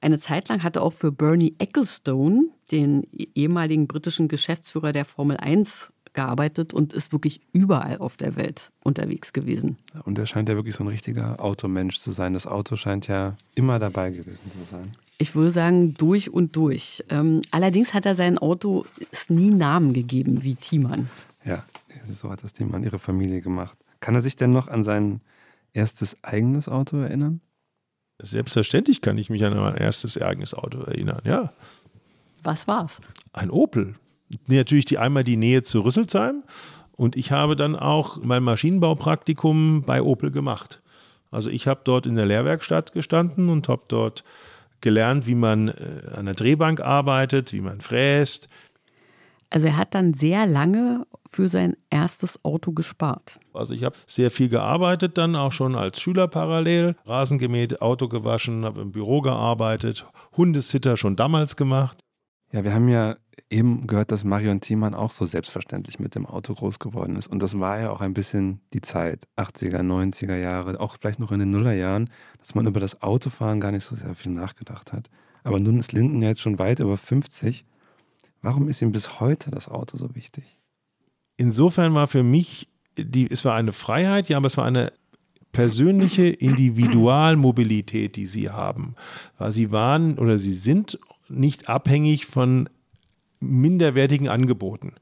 [0.00, 5.36] Eine Zeit lang hat er auch für Bernie Ecclestone, den ehemaligen britischen Geschäftsführer der Formel
[5.36, 9.76] 1, gearbeitet und ist wirklich überall auf der Welt unterwegs gewesen.
[10.04, 12.32] Und er scheint ja wirklich so ein richtiger Automensch zu sein.
[12.32, 14.92] Das Auto scheint ja immer dabei gewesen zu sein.
[15.18, 17.04] Ich würde sagen, durch und durch.
[17.08, 21.10] Ähm, allerdings hat er sein Auto es nie Namen gegeben wie Thiemann.
[21.44, 21.64] Ja,
[22.06, 23.76] so hat das Thiemann ihre Familie gemacht.
[24.00, 25.20] Kann er sich denn noch an sein
[25.72, 27.40] erstes eigenes Auto erinnern?
[28.20, 31.52] Selbstverständlich kann ich mich an mein erstes eigenes Auto erinnern, ja.
[32.42, 33.00] Was war's?
[33.32, 33.94] Ein Opel.
[34.46, 36.42] Natürlich die einmal die Nähe zu Rüsselsheim
[36.92, 40.82] und ich habe dann auch mein Maschinenbaupraktikum bei Opel gemacht.
[41.30, 44.24] Also ich habe dort in der Lehrwerkstatt gestanden und habe dort
[44.80, 48.48] gelernt, wie man äh, an der Drehbank arbeitet, wie man fräst.
[49.50, 53.38] Also er hat dann sehr lange für sein erstes Auto gespart.
[53.54, 58.08] Also ich habe sehr viel gearbeitet, dann auch schon als Schüler parallel, Rasen gemäht, Auto
[58.08, 61.98] gewaschen, habe im Büro gearbeitet, Hundesitter schon damals gemacht.
[62.52, 63.16] Ja, wir haben ja
[63.50, 67.26] eben gehört, dass Marion Thiemann auch so selbstverständlich mit dem Auto groß geworden ist.
[67.26, 71.32] Und das war ja auch ein bisschen die Zeit, 80er, 90er Jahre, auch vielleicht noch
[71.32, 75.10] in den Nullerjahren, dass man über das Autofahren gar nicht so sehr viel nachgedacht hat.
[75.44, 77.64] Aber nun ist Linden ja jetzt schon weit über 50.
[78.42, 80.58] Warum ist ihm bis heute das Auto so wichtig?
[81.36, 84.92] Insofern war für mich, die, es war eine Freiheit, ja, aber es war eine
[85.52, 88.94] persönliche Individualmobilität, die sie haben.
[89.48, 92.68] Sie waren oder sie sind nicht abhängig von
[93.40, 94.94] minderwertigen Angeboten.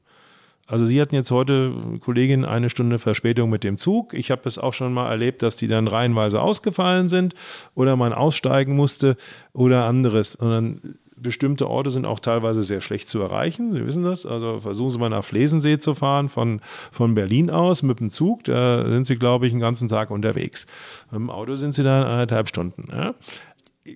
[0.67, 4.13] Also Sie hatten jetzt heute, Kollegin, eine Stunde Verspätung mit dem Zug.
[4.13, 7.35] Ich habe es auch schon mal erlebt, dass die dann reihenweise ausgefallen sind
[7.73, 9.15] oder man aussteigen musste
[9.53, 10.35] oder anderes.
[10.35, 10.81] Und dann
[11.15, 13.71] bestimmte Orte sind auch teilweise sehr schlecht zu erreichen.
[13.71, 14.25] Sie wissen das.
[14.25, 16.61] Also versuchen Sie mal nach Flesensee zu fahren von,
[16.91, 18.43] von Berlin aus mit dem Zug.
[18.43, 20.67] Da sind Sie, glaube ich, einen ganzen Tag unterwegs.
[21.11, 22.89] Mit dem Auto sind Sie dann eineinhalb Stunden.
[22.91, 23.15] Ja?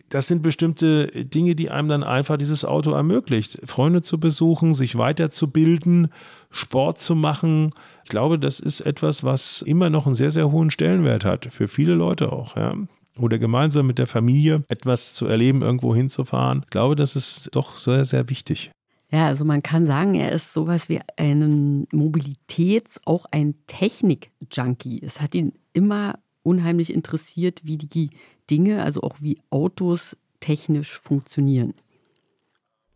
[0.10, 3.60] Das sind bestimmte Dinge, die einem dann einfach dieses Auto ermöglicht.
[3.63, 6.12] Freunde zu besuchen, sich weiterzubilden,
[6.49, 7.69] Sport zu machen.
[8.04, 11.47] Ich glaube, das ist etwas, was immer noch einen sehr, sehr hohen Stellenwert hat.
[11.51, 12.75] Für viele Leute auch, ja.
[13.17, 16.62] Oder gemeinsam mit der Familie etwas zu erleben, irgendwo hinzufahren.
[16.63, 18.71] Ich glaube, das ist doch sehr, sehr wichtig.
[19.12, 25.01] Ja, also man kann sagen, er ist sowas wie ein Mobilitäts-, auch ein Technik-Junkie.
[25.04, 28.10] Es hat ihn immer unheimlich interessiert, wie die
[28.52, 31.74] Dinge, also auch wie Autos technisch funktionieren.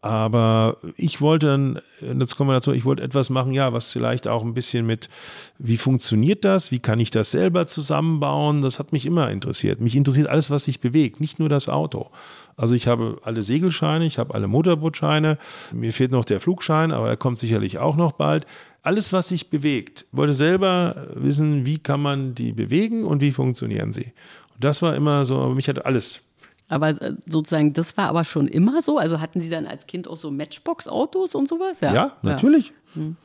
[0.05, 4.27] Aber ich wollte dann, jetzt kommen wir dazu, ich wollte etwas machen, ja, was vielleicht
[4.27, 5.09] auch ein bisschen mit,
[5.57, 6.69] wie funktioniert das?
[6.69, 8.61] Wie kann ich das selber zusammenbauen?
[8.61, 9.81] Das hat mich immer interessiert.
[9.81, 12.11] Mich interessiert alles, was sich bewegt, nicht nur das Auto.
[12.55, 15.39] Also ich habe alle Segelscheine, ich habe alle Motorbootscheine,
[15.73, 18.45] mir fehlt noch der Flugschein, aber er kommt sicherlich auch noch bald.
[18.83, 23.91] Alles, was sich bewegt, wollte selber wissen, wie kann man die bewegen und wie funktionieren
[23.91, 24.13] sie.
[24.55, 26.21] Und das war immer so, mich hat alles
[26.67, 28.97] aber äh, sozusagen, das war aber schon immer so?
[28.97, 31.81] Also hatten Sie dann als Kind auch so Matchbox-Autos und sowas?
[31.81, 32.69] Ja, ja natürlich.
[32.95, 33.01] Ja.
[33.01, 33.17] Hm.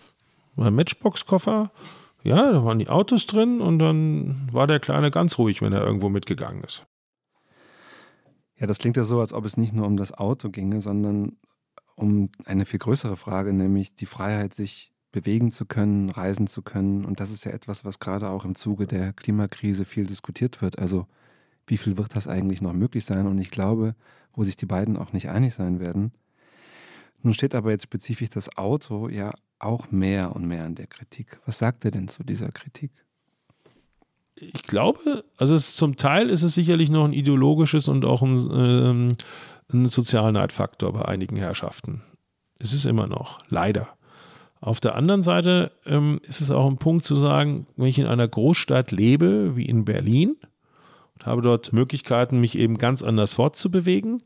[0.57, 1.71] Ein Matchbox-Koffer,
[2.23, 5.83] ja, da waren die Autos drin und dann war der Kleine ganz ruhig, wenn er
[5.83, 6.85] irgendwo mitgegangen ist.
[8.59, 11.38] Ja, das klingt ja so, als ob es nicht nur um das Auto ginge, sondern
[11.95, 17.07] um eine viel größere Frage, nämlich die Freiheit, sich bewegen zu können, reisen zu können.
[17.07, 20.79] Und das ist ja etwas, was gerade auch im Zuge der Klimakrise viel diskutiert wird.
[20.79, 21.07] Also
[21.70, 23.26] wie viel wird das eigentlich noch möglich sein?
[23.26, 23.94] Und ich glaube,
[24.35, 26.12] wo sich die beiden auch nicht einig sein werden.
[27.22, 31.38] Nun steht aber jetzt spezifisch das Auto ja auch mehr und mehr in der Kritik.
[31.46, 32.90] Was sagt er denn zu dieser Kritik?
[34.37, 38.48] Ich glaube, also es, zum Teil ist es sicherlich noch ein ideologisches und auch ein,
[38.52, 39.09] ähm,
[39.72, 42.02] ein Sozialneidfaktor bei einigen Herrschaften.
[42.59, 43.88] Es ist immer noch, leider.
[44.61, 48.06] Auf der anderen Seite ähm, ist es auch ein Punkt zu sagen, wenn ich in
[48.06, 50.37] einer Großstadt lebe, wie in Berlin,
[51.26, 54.22] habe dort Möglichkeiten, mich eben ganz anders fortzubewegen.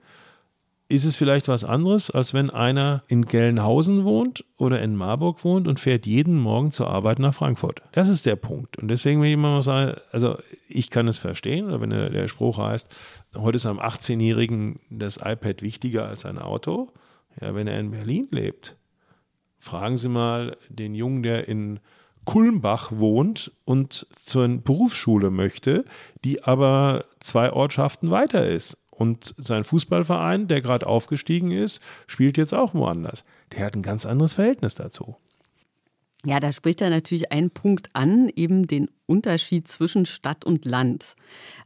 [0.87, 5.67] Ist es vielleicht was anderes, als wenn einer in Gelnhausen wohnt oder in Marburg wohnt
[5.67, 7.81] und fährt jeden Morgen zur Arbeit nach Frankfurt?
[7.93, 8.77] Das ist der Punkt.
[8.77, 10.37] Und deswegen will ich immer mal sagen, also
[10.69, 12.95] ich kann es verstehen, wenn der, der Spruch heißt,
[13.35, 16.93] heute ist am 18-Jährigen das iPad wichtiger als ein Auto.
[17.41, 18.77] Ja, wenn er in Berlin lebt,
[19.59, 21.81] fragen Sie mal den Jungen, der in
[22.25, 25.85] Kulmbach wohnt und zur Berufsschule möchte,
[26.25, 28.79] die aber zwei Ortschaften weiter ist.
[28.91, 33.25] Und sein Fußballverein, der gerade aufgestiegen ist, spielt jetzt auch woanders.
[33.53, 35.17] Der hat ein ganz anderes Verhältnis dazu.
[36.25, 41.17] Ja, da spricht er natürlich einen Punkt an, eben den Unterschied zwischen Stadt und Land.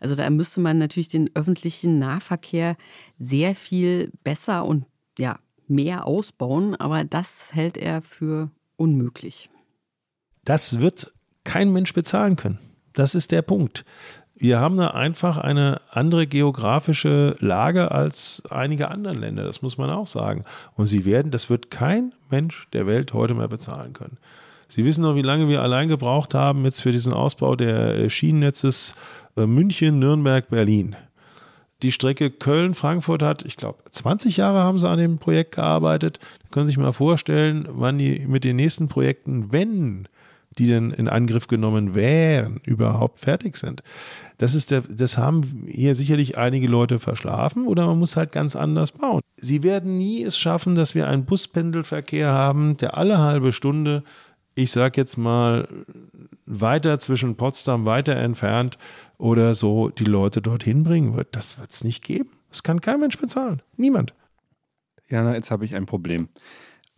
[0.01, 2.77] Also da müsste man natürlich den öffentlichen Nahverkehr
[3.19, 4.85] sehr viel besser und
[5.17, 9.49] ja, mehr ausbauen, aber das hält er für unmöglich.
[10.49, 11.13] Das wird
[11.45, 12.59] kein Mensch bezahlen können.
[12.95, 13.85] Das ist der Punkt.
[14.35, 19.91] Wir haben da einfach eine andere geografische Lage als einige andere Länder, das muss man
[19.91, 20.45] auch sagen.
[20.75, 24.17] Und sie werden, das wird kein Mensch der Welt heute mehr bezahlen können.
[24.69, 28.95] Sie wissen noch, wie lange wir allein gebraucht haben jetzt für diesen Ausbau der Schienennetzes
[29.37, 30.97] äh, München, Nürnberg, Berlin.
[31.83, 36.21] Die Strecke Köln-Frankfurt hat, ich glaube, 20 Jahre haben sie an dem Projekt gearbeitet.
[36.41, 40.09] Da können Sie sich mal vorstellen, wann die mit den nächsten Projekten, wenn
[40.59, 43.83] die dann in Angriff genommen wären, überhaupt fertig sind.
[44.39, 48.55] Das ist der, das haben hier sicherlich einige Leute verschlafen oder man muss halt ganz
[48.57, 49.21] anders bauen.
[49.37, 54.05] Sie werden nie es schaffen, dass wir einen Buspendelverkehr haben, der alle halbe Stunde,
[54.55, 55.69] ich sag jetzt mal,
[56.47, 58.79] weiter zwischen Potsdam weiter entfernt
[59.19, 61.29] oder so die Leute dorthin bringen wird.
[61.33, 62.31] Das wird es nicht geben.
[62.51, 63.63] Das kann kein Mensch bezahlen.
[63.77, 64.15] Niemand.
[65.09, 66.29] Jana, jetzt habe ich ein Problem.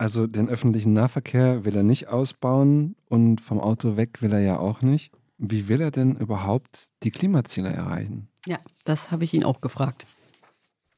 [0.01, 4.57] Also den öffentlichen Nahverkehr will er nicht ausbauen und vom Auto weg will er ja
[4.57, 5.11] auch nicht.
[5.37, 8.27] Wie will er denn überhaupt die Klimaziele erreichen?
[8.47, 10.07] Ja, das habe ich ihn auch gefragt.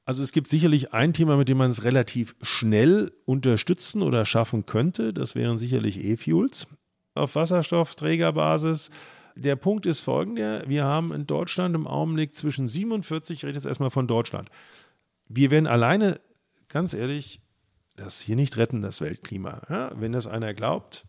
[0.06, 4.66] Also es gibt sicherlich ein Thema, mit dem man es relativ schnell unterstützen oder schaffen
[4.66, 5.14] könnte.
[5.14, 6.68] Das wären sicherlich E-Fuels
[7.14, 8.90] auf Wasserstoffträgerbasis.
[9.36, 10.64] Der Punkt ist folgender.
[10.70, 14.48] Wir haben in Deutschland im Augenblick zwischen 47, ich rede jetzt erstmal von Deutschland.
[15.28, 16.22] Wir werden alleine,
[16.70, 17.42] ganz ehrlich,
[17.96, 19.62] das hier nicht retten, das Weltklima.
[19.70, 21.06] Ja, wenn das einer glaubt,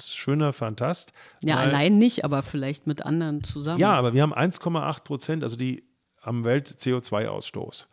[0.00, 1.12] schöner Fantast.
[1.42, 3.80] Ja, weil, allein nicht, aber vielleicht mit anderen zusammen.
[3.80, 5.84] Ja, aber wir haben 1,8 Prozent, also die
[6.22, 7.88] am Welt-CO2-Ausstoß.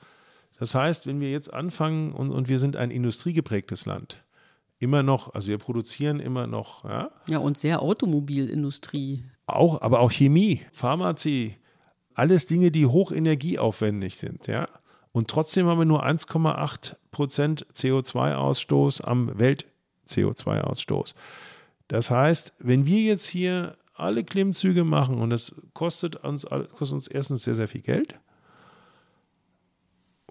[0.59, 4.23] Das heißt, wenn wir jetzt anfangen und, und wir sind ein industriegeprägtes Land,
[4.77, 6.83] immer noch, also wir produzieren immer noch.
[6.85, 9.25] Ja, ja und sehr Automobilindustrie.
[9.47, 11.55] Auch, aber auch Chemie, Pharmazie,
[12.13, 14.67] alles Dinge, die hochenergieaufwendig sind, ja.
[15.11, 21.15] Und trotzdem haben wir nur 1,8 Prozent CO2-Ausstoß am Welt-CO2-Ausstoß.
[21.87, 27.07] Das heißt, wenn wir jetzt hier alle Klimmzüge machen und das kostet uns, kostet uns
[27.07, 28.19] erstens sehr, sehr viel Geld.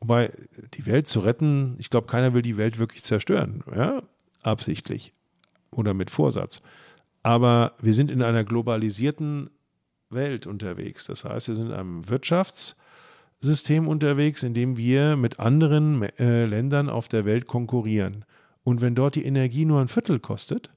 [0.00, 0.32] Wobei
[0.74, 4.02] die Welt zu retten, ich glaube, keiner will die Welt wirklich zerstören, ja,
[4.42, 5.12] absichtlich
[5.70, 6.62] oder mit Vorsatz.
[7.24, 9.50] Aber wir sind in einer globalisierten
[10.08, 11.06] Welt unterwegs.
[11.06, 12.08] Das heißt, wir sind in einem
[13.40, 18.24] Wirtschaftssystem unterwegs, in dem wir mit anderen äh, Ländern auf der Welt konkurrieren.
[18.64, 20.70] Und wenn dort die Energie nur ein Viertel kostet,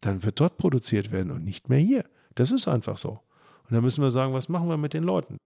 [0.00, 2.04] dann wird dort produziert werden und nicht mehr hier.
[2.34, 3.20] Das ist einfach so.
[3.64, 5.36] Und dann müssen wir sagen, was machen wir mit den Leuten?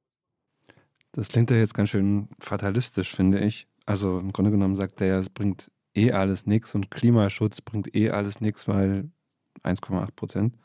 [1.12, 3.66] Das klingt ja jetzt ganz schön fatalistisch, finde ich.
[3.84, 7.94] Also im Grunde genommen sagt er ja, es bringt eh alles nichts und Klimaschutz bringt
[7.94, 9.10] eh alles nichts, weil
[9.64, 10.56] 1,8 Prozent.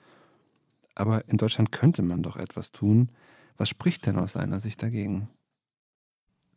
[0.94, 3.10] Aber in Deutschland könnte man doch etwas tun.
[3.58, 5.30] Was spricht denn aus seiner Sicht dagegen?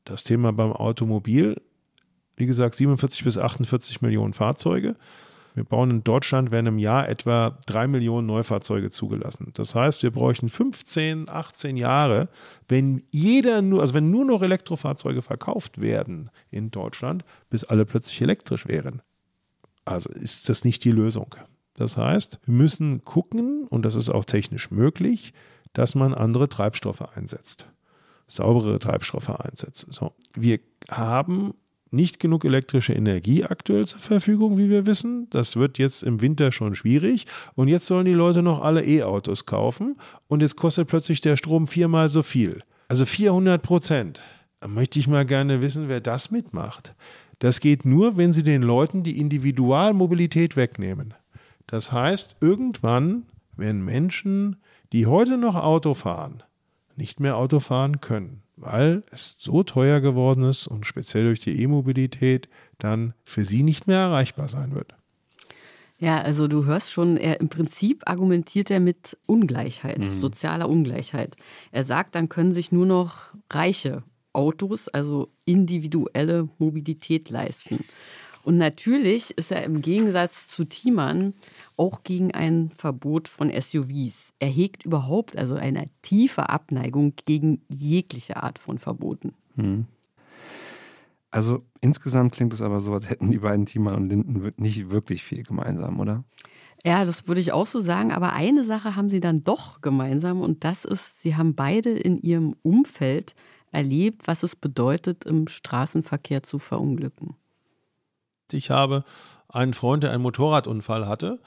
[0.04, 1.60] Das Thema beim Automobil,
[2.36, 4.96] wie gesagt, 47 bis 48 Millionen Fahrzeuge.
[5.54, 9.52] Wir bauen in Deutschland, werden im Jahr etwa drei Millionen Neufahrzeuge zugelassen.
[9.54, 12.28] Das heißt, wir bräuchten 15, 18 Jahre,
[12.68, 18.20] wenn jeder nur, also wenn nur noch Elektrofahrzeuge verkauft werden in Deutschland, bis alle plötzlich
[18.20, 19.00] elektrisch wären.
[19.84, 21.36] Also ist das nicht die Lösung.
[21.76, 25.32] Das heißt, wir müssen gucken, und das ist auch technisch möglich,
[25.72, 27.68] dass man andere Treibstoffe einsetzt.
[28.26, 29.92] Saubere Treibstoffe einsetzt.
[29.92, 30.12] So.
[30.34, 30.60] Wir
[30.90, 31.54] haben
[31.90, 35.28] nicht genug elektrische Energie aktuell zur Verfügung, wie wir wissen.
[35.30, 37.26] Das wird jetzt im Winter schon schwierig.
[37.54, 39.96] Und jetzt sollen die Leute noch alle E-Autos kaufen.
[40.26, 42.62] Und jetzt kostet plötzlich der Strom viermal so viel.
[42.88, 44.20] Also 400 Prozent.
[44.60, 46.94] Da möchte ich mal gerne wissen, wer das mitmacht.
[47.38, 51.14] Das geht nur, wenn sie den Leuten die Individualmobilität wegnehmen.
[51.66, 54.56] Das heißt, irgendwann werden Menschen,
[54.92, 56.42] die heute noch Auto fahren,
[56.96, 61.62] nicht mehr Auto fahren können weil es so teuer geworden ist und speziell durch die
[61.62, 64.94] E-Mobilität dann für sie nicht mehr erreichbar sein wird.
[65.98, 70.20] Ja, also du hörst schon, er im Prinzip argumentiert er mit Ungleichheit, mhm.
[70.20, 71.36] sozialer Ungleichheit.
[71.70, 74.02] Er sagt, dann können sich nur noch reiche
[74.32, 77.84] Autos, also individuelle Mobilität leisten.
[78.44, 81.32] Und natürlich ist er im Gegensatz zu Thiemann
[81.78, 84.34] auch gegen ein Verbot von SUVs.
[84.38, 89.32] Er hegt überhaupt also eine tiefe Abneigung gegen jegliche Art von Verboten.
[89.56, 89.86] Hm.
[91.30, 95.24] Also insgesamt klingt es aber so, als hätten die beiden Thiemann und Linden nicht wirklich
[95.24, 96.22] viel gemeinsam, oder?
[96.84, 98.12] Ja, das würde ich auch so sagen.
[98.12, 102.18] Aber eine Sache haben sie dann doch gemeinsam und das ist, sie haben beide in
[102.18, 103.34] ihrem Umfeld
[103.72, 107.36] erlebt, was es bedeutet, im Straßenverkehr zu verunglücken.
[108.54, 109.04] Ich habe
[109.48, 111.40] einen Freund, der einen Motorradunfall hatte,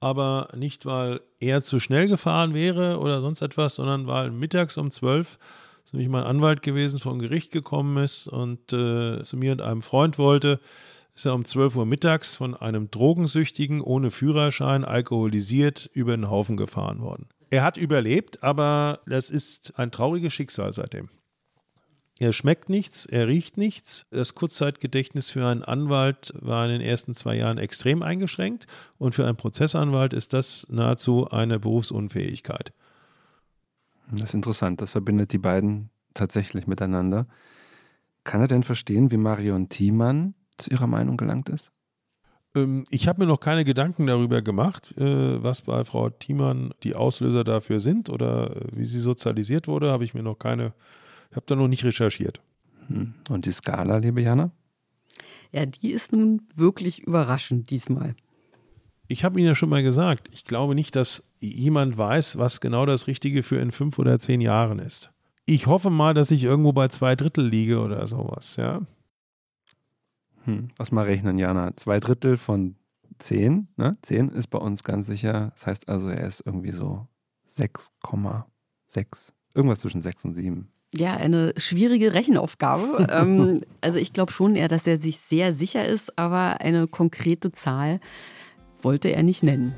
[0.00, 4.90] aber nicht, weil er zu schnell gefahren wäre oder sonst etwas, sondern weil mittags um
[4.90, 5.38] zwölf
[5.84, 9.82] ist nämlich mein Anwalt gewesen, vom Gericht gekommen ist und äh, zu mir und einem
[9.82, 10.60] Freund wollte,
[11.14, 16.56] ist er um 12 Uhr mittags von einem Drogensüchtigen ohne Führerschein alkoholisiert über den Haufen
[16.56, 17.28] gefahren worden.
[17.50, 21.10] Er hat überlebt, aber das ist ein trauriges Schicksal seitdem.
[22.22, 24.06] Er schmeckt nichts, er riecht nichts.
[24.12, 29.26] Das Kurzzeitgedächtnis für einen Anwalt war in den ersten zwei Jahren extrem eingeschränkt und für
[29.26, 32.72] einen Prozessanwalt ist das nahezu eine Berufsunfähigkeit.
[34.12, 37.26] Das ist interessant, das verbindet die beiden tatsächlich miteinander.
[38.22, 41.72] Kann er denn verstehen, wie Marion Thiemann zu ihrer Meinung gelangt ist?
[42.54, 46.94] Ähm, ich habe mir noch keine Gedanken darüber gemacht, äh, was bei Frau Thiemann die
[46.94, 50.72] Auslöser dafür sind oder äh, wie sie sozialisiert wurde, habe ich mir noch keine,
[51.32, 52.42] ich habe da noch nicht recherchiert.
[52.88, 53.14] Hm.
[53.30, 54.50] Und die Skala, liebe Jana?
[55.50, 58.14] Ja, die ist nun wirklich überraschend diesmal.
[59.08, 62.84] Ich habe Ihnen ja schon mal gesagt, ich glaube nicht, dass jemand weiß, was genau
[62.84, 65.10] das Richtige für in fünf oder zehn Jahren ist.
[65.46, 68.82] Ich hoffe mal, dass ich irgendwo bei zwei Drittel liege oder sowas, ja.
[70.44, 71.74] Hm, lass mal rechnen, Jana.
[71.78, 72.76] Zwei Drittel von
[73.16, 73.92] zehn, ne?
[74.02, 75.50] Zehn ist bei uns ganz sicher.
[75.54, 77.08] Das heißt also, er ist irgendwie so
[77.48, 79.32] 6,6.
[79.54, 80.71] Irgendwas zwischen 6 und 7.
[80.94, 83.06] Ja, eine schwierige Rechenaufgabe.
[83.10, 87.52] ähm, also ich glaube schon eher, dass er sich sehr sicher ist, aber eine konkrete
[87.52, 88.00] Zahl
[88.82, 89.74] wollte er nicht nennen.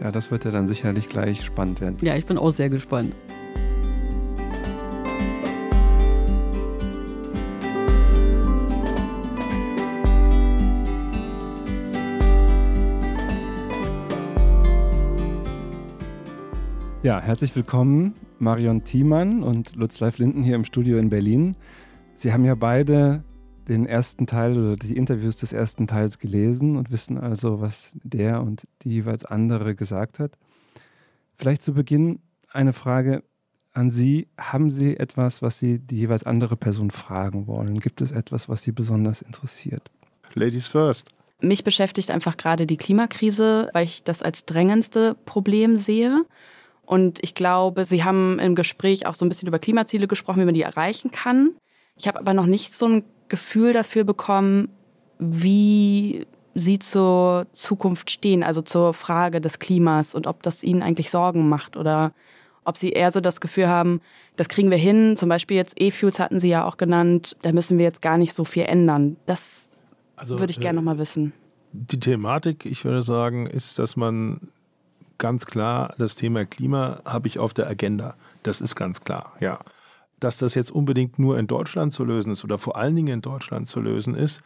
[0.00, 1.96] Ja, das wird ja dann sicherlich gleich spannend werden.
[2.00, 3.14] Ja, ich bin auch sehr gespannt.
[17.02, 21.56] Ja, herzlich willkommen, Marion Thiemann und Lutz Leif Linden hier im Studio in Berlin.
[22.14, 23.24] Sie haben ja beide
[23.68, 28.42] den ersten Teil oder die Interviews des ersten Teils gelesen und wissen also, was der
[28.42, 30.36] und die jeweils andere gesagt hat.
[31.36, 32.20] Vielleicht zu Beginn
[32.52, 33.24] eine Frage
[33.72, 34.28] an Sie.
[34.36, 37.80] Haben Sie etwas, was Sie die jeweils andere Person fragen wollen?
[37.80, 39.90] Gibt es etwas, was Sie besonders interessiert?
[40.34, 41.12] Ladies first.
[41.40, 46.26] Mich beschäftigt einfach gerade die Klimakrise, weil ich das als drängendste Problem sehe.
[46.90, 50.44] Und ich glaube, Sie haben im Gespräch auch so ein bisschen über Klimaziele gesprochen, wie
[50.44, 51.52] man die erreichen kann.
[51.94, 54.70] Ich habe aber noch nicht so ein Gefühl dafür bekommen,
[55.20, 56.26] wie
[56.56, 61.48] Sie zur Zukunft stehen, also zur Frage des Klimas und ob das Ihnen eigentlich Sorgen
[61.48, 62.10] macht oder
[62.64, 64.00] ob Sie eher so das Gefühl haben,
[64.34, 65.16] das kriegen wir hin.
[65.16, 68.34] Zum Beispiel jetzt E-Fuels hatten Sie ja auch genannt, da müssen wir jetzt gar nicht
[68.34, 69.16] so viel ändern.
[69.26, 69.70] Das
[70.16, 71.34] also, würde ich gerne äh, noch mal wissen.
[71.70, 74.48] Die Thematik, ich würde sagen, ist, dass man
[75.20, 78.16] ganz klar, das Thema Klima habe ich auf der Agenda.
[78.42, 79.60] Das ist ganz klar, ja.
[80.18, 83.20] Dass das jetzt unbedingt nur in Deutschland zu lösen ist oder vor allen Dingen in
[83.20, 84.42] Deutschland zu lösen ist,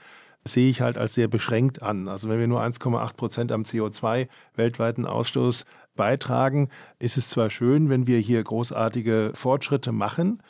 [0.47, 2.07] sehe ich halt als sehr beschränkt an.
[2.09, 5.65] Also wenn wir nur 1,8 Prozent am CO2 weltweiten Ausstoß
[5.97, 6.69] beitragen,
[6.99, 10.43] ist es zwar schön, wenn wir hier großartige Fortschritte machen,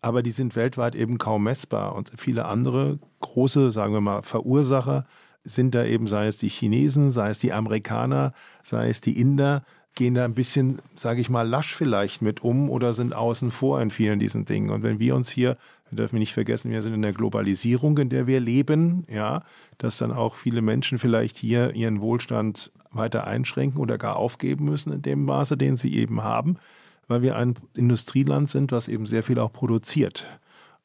[0.00, 1.94] aber die sind weltweit eben kaum messbar.
[1.94, 5.06] Und viele andere große, sagen wir mal, Verursacher
[5.44, 8.32] sind da eben, sei es die Chinesen, sei es die Amerikaner,
[8.62, 9.64] sei es die Inder,
[9.94, 13.80] gehen da ein bisschen, sage ich mal, lasch vielleicht mit um oder sind außen vor
[13.80, 14.70] in vielen diesen Dingen.
[14.70, 15.56] Und wenn wir uns hier,
[15.90, 19.42] wir dürfen nicht vergessen, wir sind in der Globalisierung, in der wir leben, ja,
[19.78, 24.92] dass dann auch viele Menschen vielleicht hier ihren Wohlstand weiter einschränken oder gar aufgeben müssen
[24.92, 26.58] in dem Maße, den sie eben haben,
[27.08, 30.28] weil wir ein Industrieland sind, was eben sehr viel auch produziert.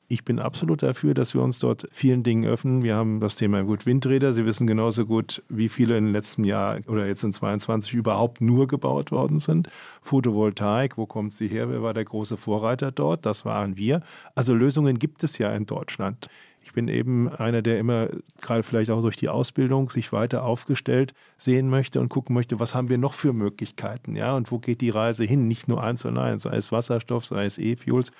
[0.09, 2.83] Ich bin absolut dafür, dass wir uns dort vielen Dingen öffnen.
[2.83, 4.33] Wir haben das Thema gut Windräder.
[4.33, 8.67] Sie wissen genauso gut, wie viele im letzten Jahr oder jetzt in 22 überhaupt nur
[8.67, 9.69] gebaut worden sind.
[10.01, 11.69] Photovoltaik, wo kommt sie her?
[11.69, 13.25] Wer war der große Vorreiter dort?
[13.25, 14.01] Das waren wir.
[14.35, 16.27] Also Lösungen gibt es ja in Deutschland.
[16.61, 18.07] Ich bin eben einer, der immer,
[18.41, 22.73] gerade vielleicht auch durch die Ausbildung, sich weiter aufgestellt sehen möchte und gucken möchte, was
[22.73, 25.47] haben wir noch für Möglichkeiten, ja, und wo geht die Reise hin?
[25.47, 28.11] Nicht nur eins und eins, sei es Wasserstoff, sei es E-Fuels.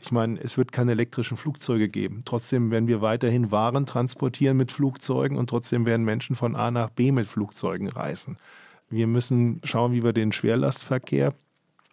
[0.00, 2.22] Ich meine, es wird keine elektrischen Flugzeuge geben.
[2.24, 6.90] Trotzdem werden wir weiterhin Waren transportieren mit Flugzeugen und trotzdem werden Menschen von A nach
[6.90, 8.36] B mit Flugzeugen reisen.
[8.90, 11.34] Wir müssen schauen, wie wir den Schwerlastverkehr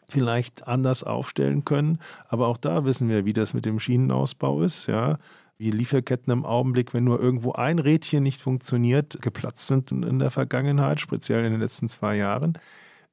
[0.08, 2.00] vielleicht anders aufstellen können.
[2.28, 4.88] Aber auch da wissen wir, wie das mit dem Schienenausbau ist.
[4.88, 5.18] Ja,
[5.58, 10.32] wie Lieferketten im Augenblick, wenn nur irgendwo ein Rädchen nicht funktioniert, geplatzt sind in der
[10.32, 12.58] Vergangenheit, speziell in den letzten zwei Jahren.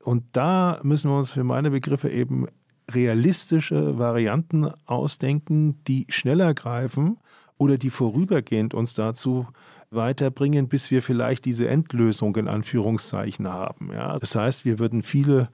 [0.00, 2.46] Und da müssen wir uns für meine Begriffe eben
[2.94, 7.18] realistische Varianten ausdenken, die schneller greifen
[7.58, 9.46] oder die vorübergehend uns dazu
[9.90, 13.90] weiterbringen, bis wir vielleicht diese Endlösung in Anführungszeichen haben.
[13.92, 15.48] Ja, das heißt, wir würden viele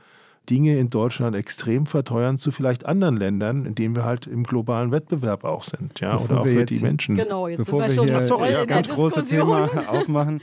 [0.49, 4.91] Dinge in Deutschland extrem verteuern zu vielleicht anderen Ländern, in denen wir halt im globalen
[4.91, 7.17] Wettbewerb auch sind, ja, bevor oder auch für die Menschen.
[7.17, 10.41] Genau, jetzt bevor sind wir, wir hier das ganz große Thema aufmachen,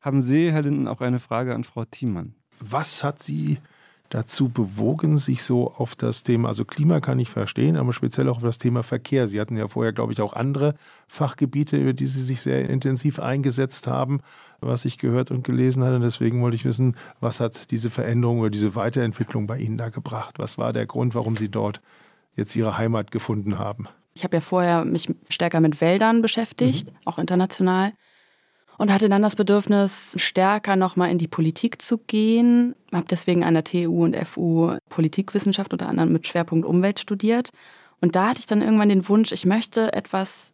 [0.00, 2.34] haben Sie, Herr Linden, auch eine Frage an Frau Thiemann.
[2.60, 3.58] Was hat Sie
[4.12, 8.36] dazu bewogen, sich so auf das Thema, also Klima kann ich verstehen, aber speziell auch
[8.36, 9.26] auf das Thema Verkehr.
[9.26, 10.74] Sie hatten ja vorher, glaube ich, auch andere
[11.08, 14.20] Fachgebiete, über die Sie sich sehr intensiv eingesetzt haben,
[14.60, 15.98] was ich gehört und gelesen hatte.
[15.98, 20.38] Deswegen wollte ich wissen, was hat diese Veränderung oder diese Weiterentwicklung bei Ihnen da gebracht?
[20.38, 21.80] Was war der Grund, warum Sie dort
[22.36, 23.88] jetzt Ihre Heimat gefunden haben?
[24.12, 26.96] Ich habe ja vorher mich stärker mit Wäldern beschäftigt, mhm.
[27.06, 27.94] auch international
[28.78, 32.74] und hatte dann das Bedürfnis, stärker nochmal in die Politik zu gehen.
[32.92, 37.50] Habe deswegen an der TU und FU Politikwissenschaft unter anderem mit Schwerpunkt Umwelt studiert.
[38.00, 40.52] Und da hatte ich dann irgendwann den Wunsch, ich möchte etwas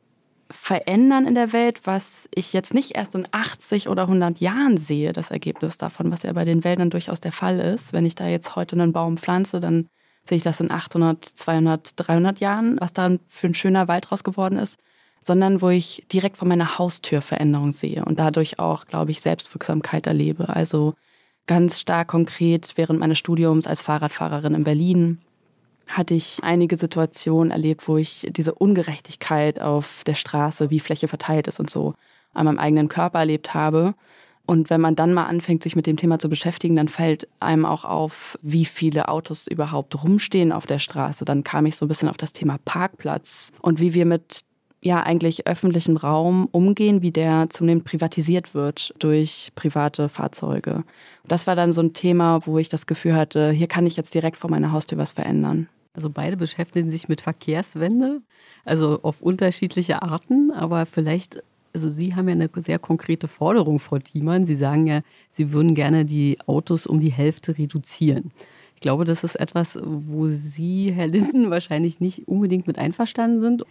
[0.51, 5.13] verändern in der Welt, was ich jetzt nicht erst in 80 oder 100 Jahren sehe,
[5.13, 7.93] das Ergebnis davon, was ja bei den Wäldern durchaus der Fall ist.
[7.93, 9.89] Wenn ich da jetzt heute einen Baum pflanze, dann
[10.25, 14.25] sehe ich das in 800, 200, 300 Jahren, was da für ein schöner Wald raus
[14.25, 14.79] geworden ist,
[15.21, 20.07] sondern wo ich direkt vor meiner Haustür Veränderung sehe und dadurch auch, glaube ich, Selbstwirksamkeit
[20.07, 20.49] erlebe.
[20.49, 20.95] Also
[21.47, 25.19] ganz stark konkret während meines Studiums als Fahrradfahrerin in Berlin
[25.89, 31.49] hatte ich einige Situationen erlebt, wo ich diese Ungerechtigkeit auf der Straße, wie Fläche verteilt
[31.49, 31.95] ist und so,
[32.35, 33.95] an meinem eigenen Körper erlebt habe.
[34.47, 37.67] Und wenn man dann mal anfängt, sich mit dem Thema zu beschäftigen, dann fällt einem
[37.67, 41.25] auch auf, wie viele Autos überhaupt rumstehen auf der Straße.
[41.27, 44.45] Dann kam ich so ein bisschen auf das Thema Parkplatz und wie wir mit
[44.83, 50.85] ja eigentlich öffentlichem Raum umgehen, wie der zunehmend privatisiert wird durch private Fahrzeuge.
[51.27, 54.15] Das war dann so ein Thema, wo ich das Gefühl hatte, hier kann ich jetzt
[54.15, 55.69] direkt vor meiner Haustür was verändern.
[55.95, 58.23] Also beide beschäftigen sich mit Verkehrswende,
[58.65, 61.43] also auf unterschiedliche Arten, aber vielleicht,
[61.75, 64.45] also Sie haben ja eine sehr konkrete Forderung, Frau Thiemann.
[64.45, 65.01] Sie sagen ja,
[65.31, 68.31] Sie würden gerne die Autos um die Hälfte reduzieren.
[68.77, 73.65] Ich glaube, das ist etwas, wo Sie, Herr Linden, wahrscheinlich nicht unbedingt mit einverstanden sind.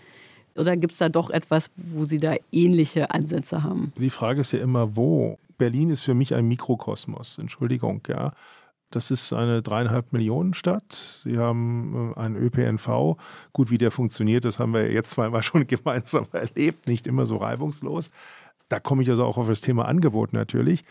[0.58, 3.94] Oder gibt es da doch etwas, wo Sie da ähnliche Ansätze haben?
[3.98, 5.38] Die Frage ist ja immer, wo.
[5.58, 8.34] Berlin ist für mich ein Mikrokosmos, Entschuldigung, ja.
[8.90, 11.22] Das ist eine dreieinhalb Millionen Stadt.
[11.24, 13.18] Sie haben äh, einen ÖPNV.
[13.52, 17.38] Gut, wie der funktioniert, das haben wir jetzt zweimal schon gemeinsam erlebt, nicht immer so
[17.38, 18.12] reibungslos.
[18.70, 20.86] Da komme ich also auch auf das Thema Angebot natürlich.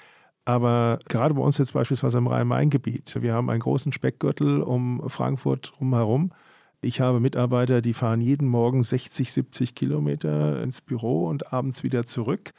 [0.45, 3.21] Aber gerade bei uns jetzt beispielsweise im Rhein-Main-Gebiet.
[3.21, 6.33] Wir haben einen großen Speckgürtel um Frankfurt drumherum.
[6.81, 12.05] Ich habe Mitarbeiter, die fahren jeden Morgen 60, 70 Kilometer ins Büro und abends wieder
[12.05, 12.53] zurück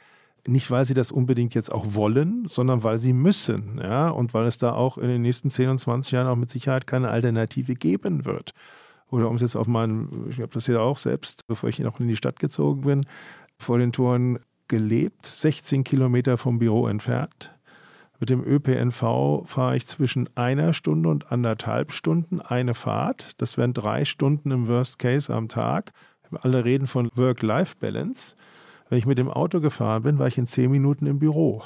[0.48, 4.46] nicht weil sie das unbedingt jetzt auch wollen, sondern weil sie müssen, ja, und weil
[4.46, 7.74] es da auch in den nächsten 10 und 20 Jahren auch mit Sicherheit keine Alternative
[7.74, 8.52] geben wird.
[9.10, 12.00] Oder um es jetzt auf meinen, ich habe das ja auch selbst, bevor ich noch
[12.00, 13.06] in die Stadt gezogen bin,
[13.58, 14.38] vor den Toren
[14.68, 17.54] gelebt, 16 Kilometer vom Büro entfernt.
[18.20, 23.40] Mit dem ÖPNV fahre ich zwischen einer Stunde und anderthalb Stunden eine Fahrt.
[23.40, 25.92] Das wären drei Stunden im Worst Case am Tag.
[26.42, 28.34] Alle reden von Work-Life-Balance.
[28.88, 31.62] Wenn ich mit dem Auto gefahren bin, war ich in zehn Minuten im Büro.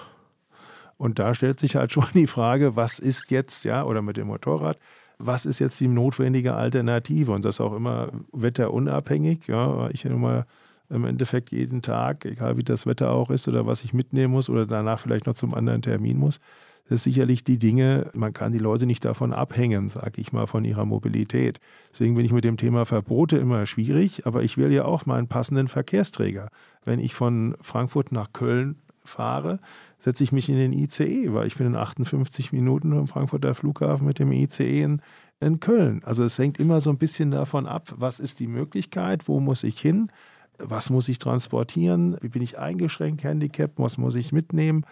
[0.98, 4.26] Und da stellt sich halt schon die Frage, was ist jetzt, ja, oder mit dem
[4.26, 4.78] Motorrad,
[5.18, 7.32] was ist jetzt die notwendige Alternative?
[7.32, 10.46] Und das auch immer wetterunabhängig, ja, weil ich ja nun mal
[10.92, 14.48] im Endeffekt jeden Tag, egal wie das Wetter auch ist oder was ich mitnehmen muss
[14.48, 16.40] oder danach vielleicht noch zum anderen Termin muss,
[16.88, 20.46] das ist sicherlich die Dinge, man kann die Leute nicht davon abhängen, sage ich mal,
[20.46, 21.60] von ihrer Mobilität.
[21.92, 25.18] Deswegen bin ich mit dem Thema Verbote immer schwierig, aber ich will ja auch mal
[25.18, 26.50] einen passenden Verkehrsträger.
[26.84, 29.60] Wenn ich von Frankfurt nach Köln fahre,
[30.00, 34.06] setze ich mich in den ICE, weil ich bin in 58 Minuten vom Frankfurter Flughafen
[34.06, 35.02] mit dem ICE in,
[35.40, 36.02] in Köln.
[36.04, 39.62] Also es hängt immer so ein bisschen davon ab, was ist die Möglichkeit, wo muss
[39.62, 40.08] ich hin,
[40.58, 44.84] was muss ich transportieren, wie bin ich eingeschränkt, Handicap, was muss ich mitnehmen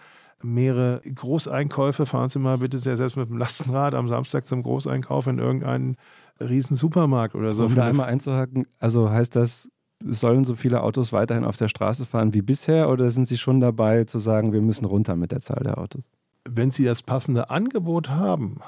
[0.43, 2.05] mehrere Großeinkäufe.
[2.05, 5.97] Fahren Sie mal bitte sehr selbst mit dem Lastenrad am Samstag zum Großeinkauf in irgendeinen
[6.39, 7.65] riesen Supermarkt oder so.
[7.65, 9.69] Um da einmal einzuhaken, also heißt das,
[10.03, 13.59] sollen so viele Autos weiterhin auf der Straße fahren wie bisher oder sind Sie schon
[13.59, 16.01] dabei zu sagen, wir müssen runter mit der Zahl der Autos?
[16.49, 18.61] Wenn Sie das passende Angebot haben,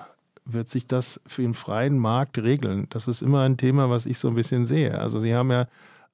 [0.46, 2.86] wird sich das für den freien Markt regeln.
[2.90, 5.00] Das ist immer ein Thema, was ich so ein bisschen sehe.
[5.00, 5.66] Also Sie haben ja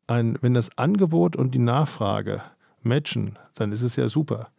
[0.09, 2.41] ein, wenn das Angebot und die Nachfrage
[2.83, 4.49] matchen, dann ist es ja super.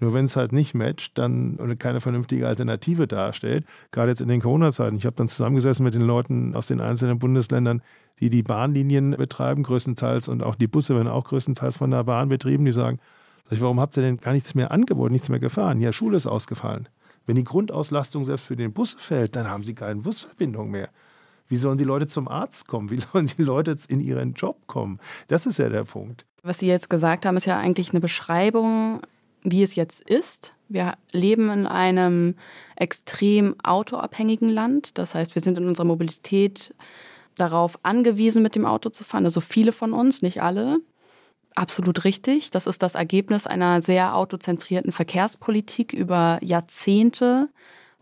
[0.00, 4.26] Nur wenn es halt nicht matcht, dann oder keine vernünftige Alternative darstellt, gerade jetzt in
[4.26, 4.96] den Corona-Zeiten.
[4.96, 7.82] Ich habe dann zusammengesessen mit den Leuten aus den einzelnen Bundesländern,
[8.18, 12.28] die die Bahnlinien betreiben, größtenteils, und auch die Busse werden auch größtenteils von der Bahn
[12.28, 12.98] betrieben, die sagen,
[13.44, 15.80] sag ich, warum habt ihr denn gar nichts mehr angeboten, nichts mehr gefahren?
[15.80, 16.88] Ja, Schule ist ausgefallen.
[17.24, 20.88] Wenn die Grundauslastung selbst für den Bus fällt, dann haben sie keine Busverbindung mehr.
[21.52, 22.90] Wie sollen die Leute zum Arzt kommen?
[22.90, 24.98] Wie sollen die Leute in ihren Job kommen?
[25.28, 26.24] Das ist ja der Punkt.
[26.42, 29.02] Was Sie jetzt gesagt haben, ist ja eigentlich eine Beschreibung
[29.44, 30.54] wie es jetzt ist.
[30.68, 32.36] Wir leben in einem
[32.76, 34.98] extrem autoabhängigen Land.
[34.98, 36.74] Das heißt, wir sind in unserer Mobilität
[37.36, 39.24] darauf angewiesen, mit dem Auto zu fahren.
[39.24, 40.78] Also viele von uns, nicht alle.
[41.54, 42.50] Absolut richtig.
[42.50, 47.48] Das ist das Ergebnis einer sehr autozentrierten Verkehrspolitik über Jahrzehnte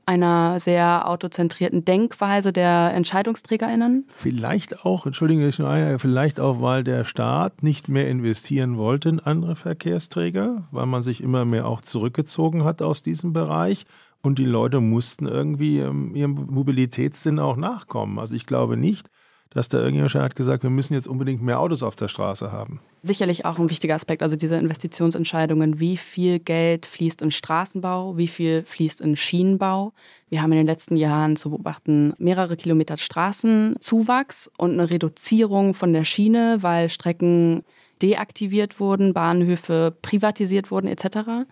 [0.06, 4.06] einer sehr autozentrierten Denkweise der EntscheidungsträgerInnen?
[4.12, 9.20] Vielleicht auch, entschuldigen Sie nur vielleicht auch, weil der Staat nicht mehr investieren wollte in
[9.20, 13.84] andere Verkehrsträger, weil man sich immer mehr auch zurückgezogen hat aus diesem Bereich
[14.22, 18.18] und die Leute mussten irgendwie ähm, ihrem Mobilitätssinn auch nachkommen.
[18.18, 19.08] Also ich glaube nicht,
[19.52, 22.80] dass da irgendjemand hat gesagt, wir müssen jetzt unbedingt mehr Autos auf der Straße haben.
[23.02, 28.28] Sicherlich auch ein wichtiger Aspekt, also diese Investitionsentscheidungen, wie viel Geld fließt in Straßenbau, wie
[28.28, 29.92] viel fließt in Schienenbau.
[30.28, 35.92] Wir haben in den letzten Jahren zu beobachten mehrere Kilometer Straßenzuwachs und eine Reduzierung von
[35.92, 37.64] der Schiene, weil Strecken
[38.02, 41.46] deaktiviert wurden, Bahnhöfe privatisiert wurden etc.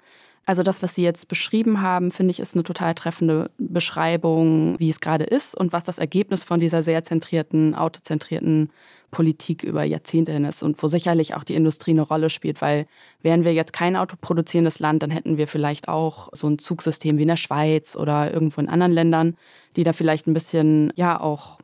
[0.49, 4.89] Also das, was Sie jetzt beschrieben haben, finde ich, ist eine total treffende Beschreibung, wie
[4.89, 8.71] es gerade ist und was das Ergebnis von dieser sehr zentrierten, autozentrierten
[9.11, 12.87] Politik über Jahrzehnte hin ist und wo sicherlich auch die Industrie eine Rolle spielt, weil
[13.21, 17.23] wären wir jetzt kein autoproduzierendes Land, dann hätten wir vielleicht auch so ein Zugsystem wie
[17.23, 19.37] in der Schweiz oder irgendwo in anderen Ländern,
[19.77, 21.59] die da vielleicht ein bisschen, ja, auch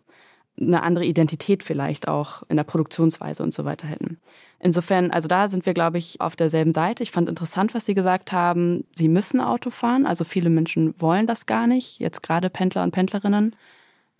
[0.60, 4.18] eine andere Identität vielleicht auch in der Produktionsweise und so weiter hätten.
[4.64, 7.02] Insofern, also da sind wir, glaube ich, auf derselben Seite.
[7.02, 8.86] Ich fand interessant, was Sie gesagt haben.
[8.94, 10.06] Sie müssen Auto fahren.
[10.06, 11.98] Also viele Menschen wollen das gar nicht.
[12.00, 13.54] Jetzt gerade Pendler und Pendlerinnen.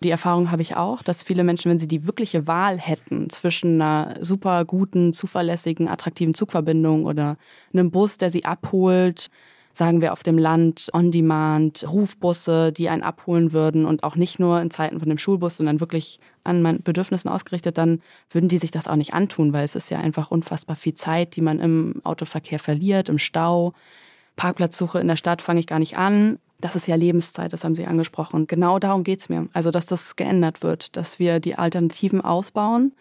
[0.03, 3.81] Die Erfahrung habe ich auch, dass viele Menschen, wenn sie die wirkliche Wahl hätten zwischen
[3.81, 7.37] einer super guten, zuverlässigen, attraktiven Zugverbindung oder
[7.73, 9.31] einem Bus, der sie abholt,
[9.75, 14.61] sagen wir auf dem Land, On-Demand, Rufbusse, die einen abholen würden und auch nicht nur
[14.61, 18.71] in Zeiten von dem Schulbus, sondern wirklich an meinen Bedürfnissen ausgerichtet, dann würden die sich
[18.71, 22.01] das auch nicht antun, weil es ist ja einfach unfassbar viel Zeit, die man im
[22.05, 23.73] Autoverkehr verliert, im Stau.
[24.37, 26.39] Parkplatzsuche in der Stadt fange ich gar nicht an.
[26.61, 28.47] Das ist ja Lebenszeit, das haben Sie angesprochen.
[28.47, 29.49] Genau darum geht es mir.
[29.51, 32.93] Also, dass das geändert wird, dass wir die Alternativen ausbauen,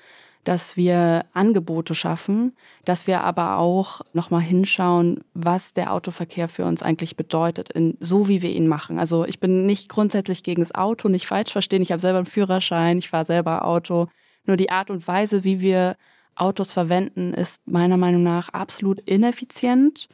[0.44, 6.82] dass wir Angebote schaffen, dass wir aber auch nochmal hinschauen, was der Autoverkehr für uns
[6.82, 8.98] eigentlich bedeutet, in, so wie wir ihn machen.
[8.98, 11.82] Also ich bin nicht grundsätzlich gegen das Auto, nicht falsch verstehen.
[11.82, 14.08] Ich habe selber einen Führerschein, ich fahre selber Auto.
[14.44, 15.96] Nur die Art und Weise, wie wir
[16.36, 20.08] Autos verwenden, ist meiner Meinung nach absolut ineffizient.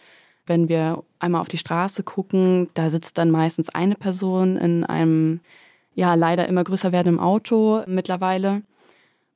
[0.47, 5.41] Wenn wir einmal auf die Straße gucken, da sitzt dann meistens eine Person in einem
[5.95, 8.63] ja leider immer größer werdenden Auto mittlerweile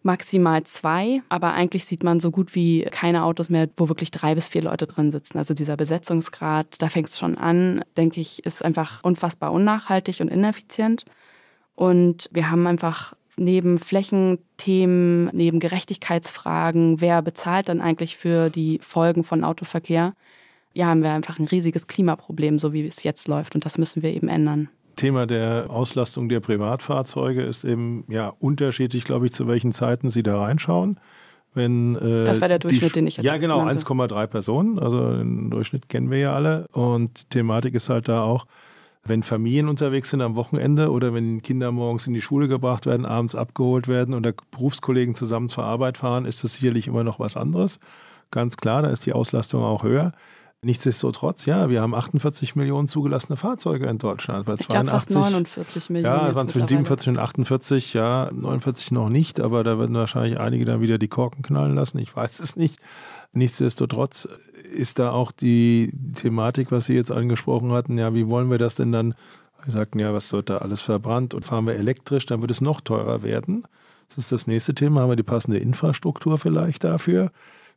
[0.04, 4.34] maximal zwei, aber eigentlich sieht man so gut wie keine Autos mehr, wo wirklich drei
[4.34, 5.38] bis vier Leute drin sitzen.
[5.38, 10.28] Also dieser Besetzungsgrad, da fängt es schon an, denke ich, ist einfach unfassbar unnachhaltig und
[10.28, 11.04] ineffizient.
[11.74, 19.24] Und wir haben einfach neben Flächenthemen, neben Gerechtigkeitsfragen, wer bezahlt dann eigentlich für die Folgen
[19.24, 20.14] von Autoverkehr,
[20.74, 23.54] ja, haben wir einfach ein riesiges Klimaproblem, so wie es jetzt läuft.
[23.54, 24.68] Und das müssen wir eben ändern.
[24.96, 30.22] Thema der Auslastung der Privatfahrzeuge ist eben ja unterschiedlich, glaube ich, zu welchen Zeiten Sie
[30.22, 30.98] da reinschauen.
[31.54, 34.78] Wenn, äh, das war der Durchschnitt, den ich jetzt Ja, genau, 1,3 Personen.
[34.78, 36.66] Also den Durchschnitt kennen wir ja alle.
[36.72, 38.46] Und Thematik ist halt da auch,
[39.04, 43.06] wenn Familien unterwegs sind am Wochenende oder wenn Kinder morgens in die Schule gebracht werden,
[43.06, 47.36] abends abgeholt werden oder Berufskollegen zusammen zur Arbeit fahren, ist das sicherlich immer noch was
[47.36, 47.78] anderes.
[48.30, 50.12] Ganz klar, da ist die Auslastung auch höher.
[50.64, 54.46] Nichtsdestotrotz, ja, wir haben 48 Millionen zugelassene Fahrzeuge in Deutschland.
[54.46, 56.16] Bei ich glaube fast 49 Millionen.
[56.16, 60.64] Ja, waren zwischen 47 und 48, ja, 49 noch nicht, aber da werden wahrscheinlich einige
[60.64, 61.98] dann wieder die Korken knallen lassen.
[61.98, 62.80] Ich weiß es nicht.
[63.32, 64.26] Nichtsdestotrotz
[64.72, 68.74] ist da auch die Thematik, was Sie jetzt angesprochen hatten, ja, wie wollen wir das
[68.74, 69.14] denn dann?
[69.64, 72.60] Wir sagten ja, was wird da alles verbrannt und fahren wir elektrisch, dann wird es
[72.60, 73.64] noch teurer werden.
[74.08, 75.00] Das ist das nächste Thema.
[75.00, 77.32] Haben wir die passende Infrastruktur vielleicht dafür?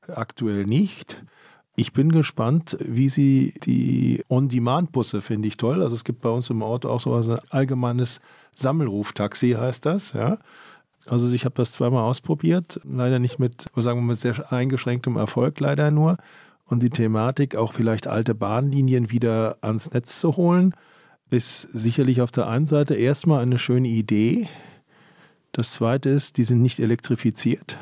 [0.07, 1.21] Aktuell nicht.
[1.79, 5.83] Ich bin gespannt, wie Sie die On-Demand-Busse, finde ich toll.
[5.83, 8.19] Also es gibt bei uns im Ort auch sowas, ein allgemeines
[8.55, 10.39] Sammelruftaxi heißt das, ja.
[11.05, 15.59] Also ich habe das zweimal ausprobiert, leider nicht mit, sagen wir mit sehr eingeschränktem Erfolg,
[15.59, 16.17] leider nur.
[16.65, 20.73] Und die Thematik, auch vielleicht alte Bahnlinien wieder ans Netz zu holen,
[21.29, 24.49] ist sicherlich auf der einen Seite erstmal eine schöne Idee.
[25.51, 27.77] Das zweite ist, die sind nicht elektrifiziert.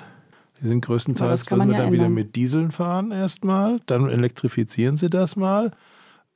[0.66, 1.94] Die sind größtenteils können wir ja dann ändern.
[1.94, 5.70] wieder mit Dieseln fahren erstmal, dann elektrifizieren sie das mal.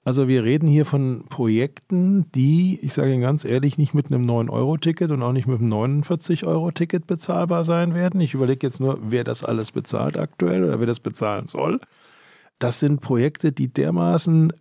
[0.05, 4.29] Also wir reden hier von Projekten, die, ich sage Ihnen ganz ehrlich, nicht mit einem
[4.29, 8.21] 9-Euro-Ticket und auch nicht mit einem 49-Euro-Ticket bezahlbar sein werden.
[8.21, 11.79] Ich überlege jetzt nur, wer das alles bezahlt aktuell oder wer das bezahlen soll.
[12.59, 14.53] Das sind Projekte, die dermaßen,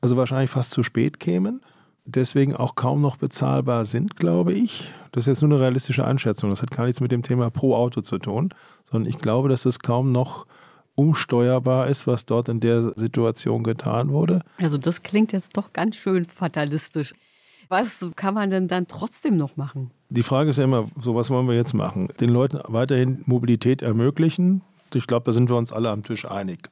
[0.00, 1.62] also wahrscheinlich fast zu spät kämen,
[2.06, 4.90] deswegen auch kaum noch bezahlbar sind, glaube ich.
[5.12, 6.50] Das ist jetzt nur eine realistische Einschätzung.
[6.50, 8.50] Das hat gar nichts mit dem Thema pro Auto zu tun,
[8.90, 10.46] sondern ich glaube, dass es kaum noch
[10.94, 14.40] umsteuerbar ist, was dort in der Situation getan wurde.
[14.60, 17.14] Also das klingt jetzt doch ganz schön fatalistisch.
[17.68, 19.90] Was kann man denn dann trotzdem noch machen?
[20.08, 22.08] Die Frage ist ja immer, so was wollen wir jetzt machen?
[22.20, 24.62] Den Leuten weiterhin Mobilität ermöglichen.
[24.94, 26.70] Ich glaube, da sind wir uns alle am Tisch einig.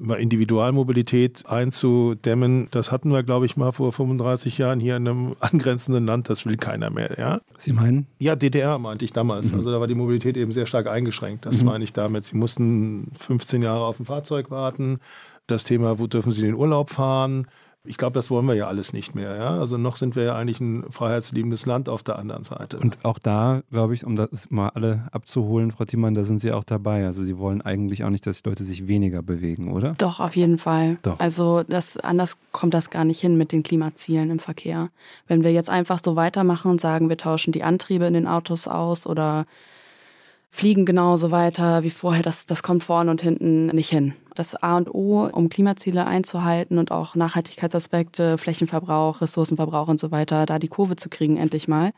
[0.00, 6.06] Individualmobilität einzudämmen, das hatten wir, glaube ich, mal vor 35 Jahren hier in einem angrenzenden
[6.06, 6.30] Land.
[6.30, 7.16] Das will keiner mehr.
[7.18, 7.40] Ja?
[7.58, 8.06] Sie meinen?
[8.18, 9.52] Ja, DDR meinte ich damals.
[9.52, 9.58] Mhm.
[9.58, 11.46] Also da war die Mobilität eben sehr stark eingeschränkt.
[11.46, 11.66] Das mhm.
[11.66, 12.24] meine ich damit.
[12.24, 14.98] Sie mussten 15 Jahre auf ein Fahrzeug warten.
[15.46, 17.46] Das Thema, wo dürfen Sie in den Urlaub fahren?
[17.84, 19.36] Ich glaube, das wollen wir ja alles nicht mehr.
[19.36, 19.58] Ja?
[19.58, 22.78] Also noch sind wir ja eigentlich ein freiheitsliebendes Land auf der anderen Seite.
[22.78, 26.52] Und auch da, glaube ich, um das mal alle abzuholen, Frau Thiemann, da sind Sie
[26.52, 27.06] auch dabei.
[27.06, 29.94] Also Sie wollen eigentlich auch nicht, dass die Leute sich weniger bewegen, oder?
[29.96, 30.98] Doch, auf jeden Fall.
[31.02, 31.18] Doch.
[31.18, 34.90] Also das, anders kommt das gar nicht hin mit den Klimazielen im Verkehr.
[35.26, 38.68] Wenn wir jetzt einfach so weitermachen und sagen, wir tauschen die Antriebe in den Autos
[38.68, 39.46] aus oder
[40.52, 42.22] Fliegen genauso weiter wie vorher.
[42.22, 44.14] Das, das kommt vorne und hinten nicht hin.
[44.34, 50.46] Das A und O, um Klimaziele einzuhalten und auch Nachhaltigkeitsaspekte, Flächenverbrauch, Ressourcenverbrauch und so weiter,
[50.46, 51.92] da die Kurve zu kriegen, endlich mal,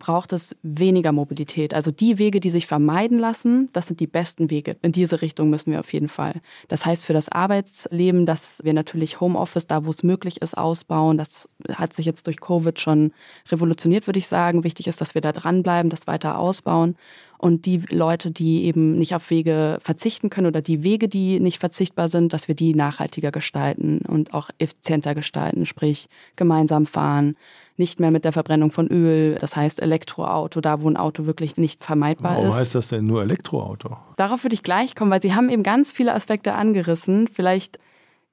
[0.00, 1.74] braucht es weniger Mobilität.
[1.74, 4.76] Also die Wege, die sich vermeiden lassen, das sind die besten Wege.
[4.82, 6.40] In diese Richtung müssen wir auf jeden Fall.
[6.68, 11.18] Das heißt für das Arbeitsleben, dass wir natürlich Homeoffice da, wo es möglich ist, ausbauen.
[11.18, 13.12] Das hat sich jetzt durch Covid schon
[13.52, 14.64] revolutioniert, würde ich sagen.
[14.64, 16.96] Wichtig ist, dass wir da dranbleiben, das weiter ausbauen.
[17.40, 21.58] Und die Leute, die eben nicht auf Wege verzichten können oder die Wege, die nicht
[21.58, 27.36] verzichtbar sind, dass wir die nachhaltiger gestalten und auch effizienter gestalten, sprich gemeinsam fahren,
[27.78, 31.56] nicht mehr mit der Verbrennung von Öl, das heißt Elektroauto, da wo ein Auto wirklich
[31.56, 32.56] nicht vermeidbar Warum ist.
[32.56, 33.96] heißt das denn nur Elektroauto?
[34.16, 37.26] Darauf würde ich gleich kommen, weil Sie haben eben ganz viele Aspekte angerissen.
[37.26, 37.78] Vielleicht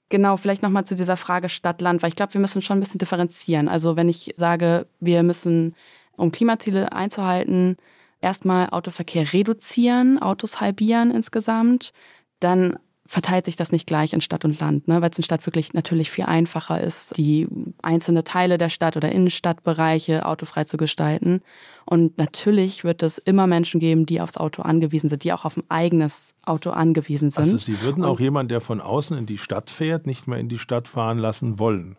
[0.10, 2.97] Genau, vielleicht nochmal zu dieser Frage Stadt-Land, weil ich glaube, wir müssen schon ein bisschen
[2.97, 3.68] differenzieren.
[3.68, 5.76] Also wenn ich sage, wir müssen,
[6.16, 7.76] um Klimaziele einzuhalten,
[8.22, 11.91] erstmal Autoverkehr reduzieren, Autos halbieren insgesamt,
[12.39, 15.01] dann verteilt sich das nicht gleich in Stadt und Land, ne?
[15.01, 17.47] weil es in Stadt wirklich natürlich viel einfacher ist, die
[17.82, 21.41] einzelne Teile der Stadt oder Innenstadtbereiche autofrei zu gestalten.
[21.86, 25.55] Und natürlich wird es immer Menschen geben, die aufs Auto angewiesen sind, die auch auf
[25.55, 27.45] ein eigenes Auto angewiesen sind.
[27.45, 30.49] Also Sie würden auch jemanden, der von außen in die Stadt fährt, nicht mehr in
[30.49, 31.95] die Stadt fahren lassen wollen.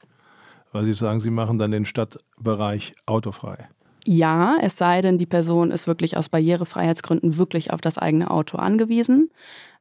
[0.73, 3.69] Weil Sie sagen, Sie machen dann den Stadtbereich autofrei.
[4.11, 8.57] Ja, es sei denn, die Person ist wirklich aus Barrierefreiheitsgründen wirklich auf das eigene Auto
[8.57, 9.31] angewiesen.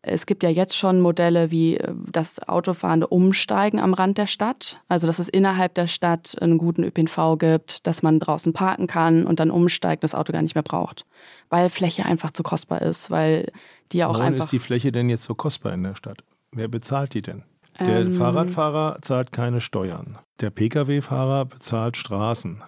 [0.02, 4.82] Es gibt ja jetzt schon Modelle wie äh, das Autofahrende Umsteigen am Rand der Stadt.
[4.90, 9.26] Also, dass es innerhalb der Stadt einen guten ÖPNV gibt, dass man draußen parken kann
[9.26, 11.06] und dann umsteigt, das Auto gar nicht mehr braucht.
[11.48, 13.50] Weil Fläche einfach zu kostbar ist, weil
[13.94, 14.44] die auch Warum einfach.
[14.44, 16.18] ist die Fläche denn jetzt so kostbar in der Stadt?
[16.52, 17.44] Wer bezahlt die denn?
[17.80, 18.14] Der Ähm.
[18.14, 20.18] Fahrradfahrer zahlt keine Steuern.
[20.42, 22.62] Der Pkw-Fahrer bezahlt Straßen.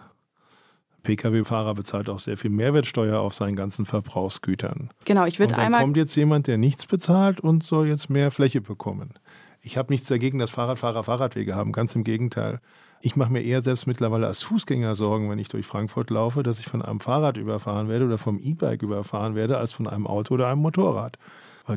[1.04, 4.90] Pkw-Fahrer bezahlt auch sehr viel Mehrwertsteuer auf seinen ganzen Verbrauchsgütern.
[5.06, 5.82] genau, ich würde dann einmal.
[5.82, 9.14] kommt jetzt jemand, der nichts bezahlt und soll jetzt mehr Fläche bekommen.
[9.62, 12.62] Ich habe nichts dagegen, dass Fahrradfahrer Fahrradwege haben, ganz im Gegenteil.
[13.02, 16.60] Ich mache mir eher selbst mittlerweile als Fußgänger Sorgen, wenn ich durch Frankfurt laufe, dass
[16.60, 20.34] ich von einem Fahrrad überfahren werde oder vom E-Bike überfahren werde, als von einem Auto
[20.34, 21.18] oder einem Motorrad.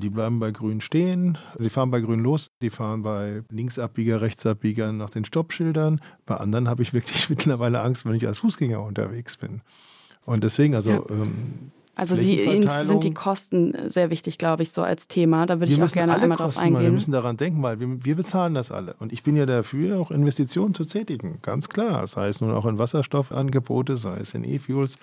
[0.00, 4.92] Die bleiben bei Grün stehen, die fahren bei Grün los, die fahren bei Linksabbieger, Rechtsabbieger
[4.92, 6.00] nach den Stoppschildern.
[6.26, 9.60] Bei anderen habe ich wirklich mittlerweile Angst, wenn ich als Fußgänger unterwegs bin.
[10.24, 11.02] Und deswegen, also Ja.
[11.10, 15.44] ähm, Also Sie, Ihnen sind die Kosten sehr wichtig, glaube ich, so als Thema.
[15.44, 16.94] Da würde ich auch gerne einmal drauf Kosten mal, Wir eingehen.
[16.94, 18.94] müssen daran denken, weil wir, wir bezahlen das alle.
[18.98, 21.38] Und ich bin ja dafür, auch Investitionen zu tätigen.
[21.42, 22.06] Ganz klar.
[22.06, 24.96] Sei es nun auch in Wasserstoffangebote, sei es in E-Fuels,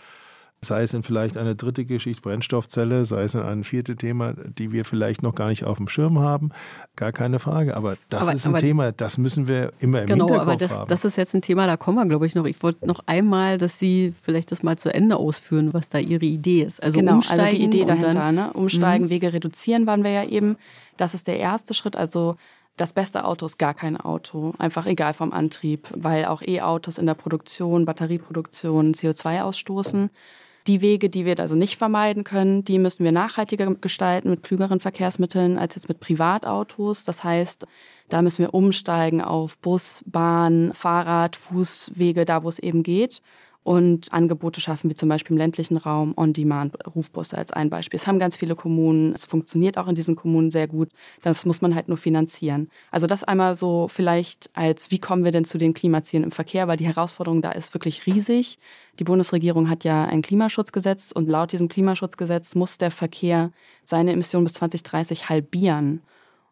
[0.62, 4.72] sei es in vielleicht eine dritte Geschichte, Brennstoffzelle, sei es in ein viertes Thema, die
[4.74, 6.52] wir vielleicht noch gar nicht auf dem Schirm haben.
[6.98, 7.78] Gar keine Frage.
[7.78, 10.56] Aber das Aber- ist ein aber- Thema, das müssen wir immer im Genau, Hinterkopf aber
[10.58, 10.90] das, haben.
[10.90, 12.46] das ist jetzt ein Thema, da kommen wir, glaube ich, noch.
[12.46, 16.26] Ich wollte noch einmal, dass Sie vielleicht das mal zu Ende ausführen, was da Ihre
[16.26, 16.84] Idee ist.
[16.84, 18.54] Also genau, umsteigen also die Idee und dahinter, Dann, ne?
[18.54, 20.58] Umsteigen, Wege reduzieren waren wir ja eben.
[20.98, 21.96] Das ist der erste Schritt.
[21.96, 22.36] Also
[22.76, 24.54] das beste Auto ist gar kein Auto.
[24.58, 30.10] Einfach egal vom Antrieb, weil auch E-Autos in der Produktion, Batterieproduktion CO2 ausstoßen.
[30.68, 34.80] Die Wege, die wir also nicht vermeiden können, die müssen wir nachhaltiger gestalten mit klügeren
[34.80, 37.06] Verkehrsmitteln als jetzt mit Privatautos.
[37.06, 37.66] Das heißt,
[38.10, 43.22] da müssen wir umsteigen auf Bus, Bahn, Fahrrad, Fußwege, da wo es eben geht
[43.64, 47.98] und Angebote schaffen, wie zum Beispiel im ländlichen Raum On-Demand-Rufbusse als ein Beispiel.
[48.00, 50.90] Es haben ganz viele Kommunen, es funktioniert auch in diesen Kommunen sehr gut.
[51.22, 52.70] Das muss man halt nur finanzieren.
[52.90, 56.68] Also das einmal so vielleicht als, wie kommen wir denn zu den Klimazielen im Verkehr,
[56.68, 58.60] weil die Herausforderung da ist wirklich riesig.
[58.98, 63.52] Die Bundesregierung hat ja ein Klimaschutzgesetz und laut diesem Klimaschutzgesetz muss der Verkehr
[63.84, 66.02] seine Emissionen bis 2030 halbieren.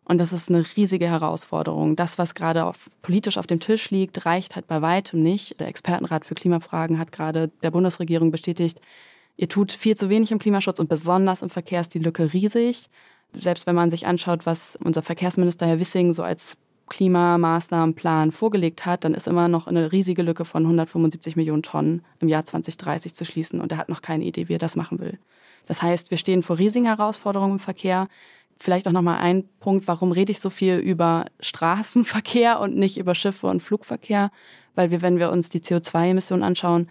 [0.07, 1.97] Und das ist eine riesige Herausforderung.
[1.97, 5.59] Das, was gerade auf, politisch auf dem Tisch liegt, reicht halt bei weitem nicht.
[5.59, 8.79] Der Expertenrat für Klimafragen hat gerade der Bundesregierung bestätigt,
[9.35, 12.89] ihr tut viel zu wenig im Klimaschutz und besonders im Verkehr ist die Lücke riesig.
[13.37, 16.55] Selbst wenn man sich anschaut, was unser Verkehrsminister Herr Wissing so als
[16.87, 22.29] Klimamaßnahmenplan vorgelegt hat, dann ist immer noch eine riesige Lücke von 175 Millionen Tonnen im
[22.29, 23.59] Jahr 2030 zu schließen.
[23.59, 25.19] Und er hat noch keine Idee, wie er das machen will.
[25.65, 28.07] Das heißt, wir stehen vor riesigen Herausforderungen im Verkehr.
[28.59, 33.15] Vielleicht auch nochmal ein Punkt, warum rede ich so viel über Straßenverkehr und nicht über
[33.15, 34.31] Schiffe und Flugverkehr?
[34.75, 36.89] Weil wir, wenn wir uns die CO2-Emissionen anschauen,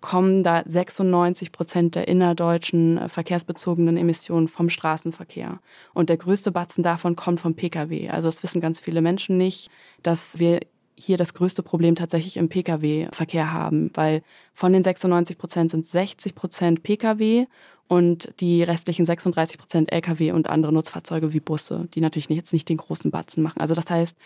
[0.00, 5.58] kommen da 96 Prozent der innerdeutschen äh, verkehrsbezogenen Emissionen vom Straßenverkehr.
[5.94, 8.10] Und der größte Batzen davon kommt vom Pkw.
[8.10, 9.70] Also das wissen ganz viele Menschen nicht,
[10.02, 10.60] dass wir
[10.98, 14.22] hier das größte Problem tatsächlich im Pkw-Verkehr haben, weil
[14.54, 17.46] von den 96 Prozent sind 60 Prozent Pkw
[17.88, 22.68] und die restlichen 36 Prozent Lkw und andere Nutzfahrzeuge wie Busse, die natürlich jetzt nicht
[22.68, 23.60] den großen Batzen machen.
[23.60, 24.16] Also das heißt,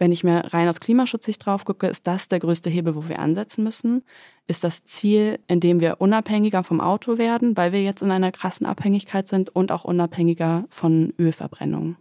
[0.00, 3.18] Wenn ich mir rein aus Klimaschutzsicht drauf gucke, ist das der größte Hebel, wo wir
[3.18, 4.02] ansetzen müssen.
[4.46, 8.32] Ist das Ziel, in dem wir unabhängiger vom Auto werden, weil wir jetzt in einer
[8.32, 11.96] krassen Abhängigkeit sind und auch unabhängiger von Ölverbrennung.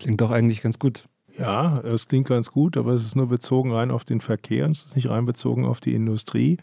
[0.00, 1.04] Klingt doch eigentlich ganz gut.
[1.38, 4.86] Ja, es klingt ganz gut, aber es ist nur bezogen rein auf den Verkehr, es
[4.86, 6.58] ist nicht rein bezogen auf die Industrie,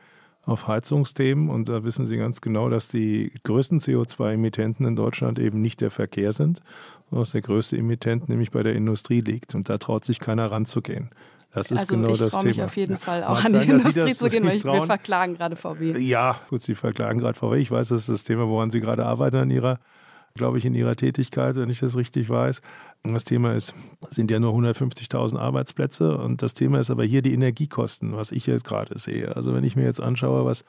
[0.45, 1.49] auf Heizungsthemen.
[1.49, 5.91] Und da wissen Sie ganz genau, dass die größten CO2-Emittenten in Deutschland eben nicht der
[5.91, 6.61] Verkehr sind,
[7.09, 9.55] sondern dass der größte Emittent nämlich bei der Industrie liegt.
[9.55, 11.09] Und da traut sich keiner ranzugehen.
[11.53, 12.43] Das ist also genau ich das Thema.
[12.45, 12.97] Mich auf jeden.
[12.97, 15.55] Fall auch Mag an sein, die Sie Industrie zu gehen, weil ich, wir verklagen gerade
[15.55, 15.97] VW.
[15.97, 17.57] Ja, gut, Sie verklagen gerade VW.
[17.57, 19.79] Ich weiß, das ist das Thema, woran Sie gerade arbeiten an Ihrer,
[20.33, 22.61] glaube ich, in Ihrer Tätigkeit, wenn ich das richtig weiß.
[23.03, 23.73] Das Thema ist,
[24.07, 28.45] sind ja nur 150.000 Arbeitsplätze und das Thema ist aber hier die Energiekosten, was ich
[28.45, 29.35] jetzt gerade sehe.
[29.35, 30.63] Also wenn ich mir jetzt anschaue, was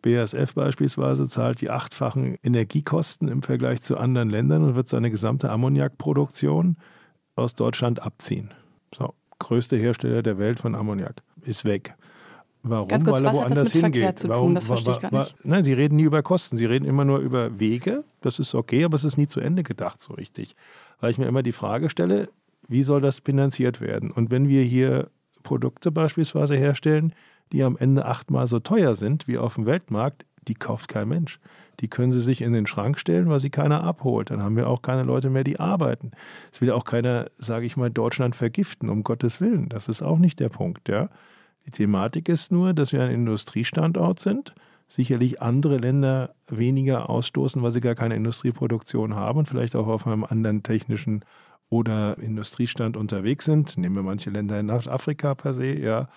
[0.00, 5.50] BASF beispielsweise zahlt die achtfachen Energiekosten im Vergleich zu anderen Ländern und wird seine gesamte
[5.50, 6.76] Ammoniakproduktion
[7.34, 8.54] aus Deutschland abziehen.
[8.96, 11.94] So, größte Hersteller der Welt von Ammoniak ist weg.
[12.68, 12.88] Warum?
[12.88, 14.18] Ganz kurz, Weil er was hat das woanders mit Verkehr hingeht.
[14.18, 14.36] zu tun?
[14.36, 14.54] Warum?
[14.54, 15.44] Das verstehe ich gar nicht.
[15.44, 16.56] Nein, Sie reden nie über Kosten.
[16.56, 18.04] Sie reden immer nur über Wege.
[18.20, 20.56] Das ist okay, aber es ist nie zu Ende gedacht so richtig.
[21.00, 22.28] Weil ich mir immer die Frage stelle,
[22.68, 24.10] wie soll das finanziert werden?
[24.10, 25.10] Und wenn wir hier
[25.42, 27.12] Produkte beispielsweise herstellen,
[27.52, 31.38] die am Ende achtmal so teuer sind wie auf dem Weltmarkt, die kauft kein Mensch.
[31.80, 34.30] Die können sie sich in den Schrank stellen, weil sie keiner abholt.
[34.30, 36.12] Dann haben wir auch keine Leute mehr, die arbeiten.
[36.52, 39.68] Es will auch keiner, sage ich mal, Deutschland vergiften, um Gottes Willen.
[39.68, 41.08] Das ist auch nicht der Punkt, ja.
[41.66, 44.54] Die Thematik ist nur, dass wir ein Industriestandort sind,
[44.88, 50.06] sicherlich andere Länder weniger ausstoßen, weil sie gar keine Industrieproduktion haben und vielleicht auch auf
[50.06, 51.24] einem anderen technischen
[51.68, 53.76] oder Industriestand unterwegs sind.
[53.76, 56.08] Nehmen wir manche Länder in Nordafrika per se, ja.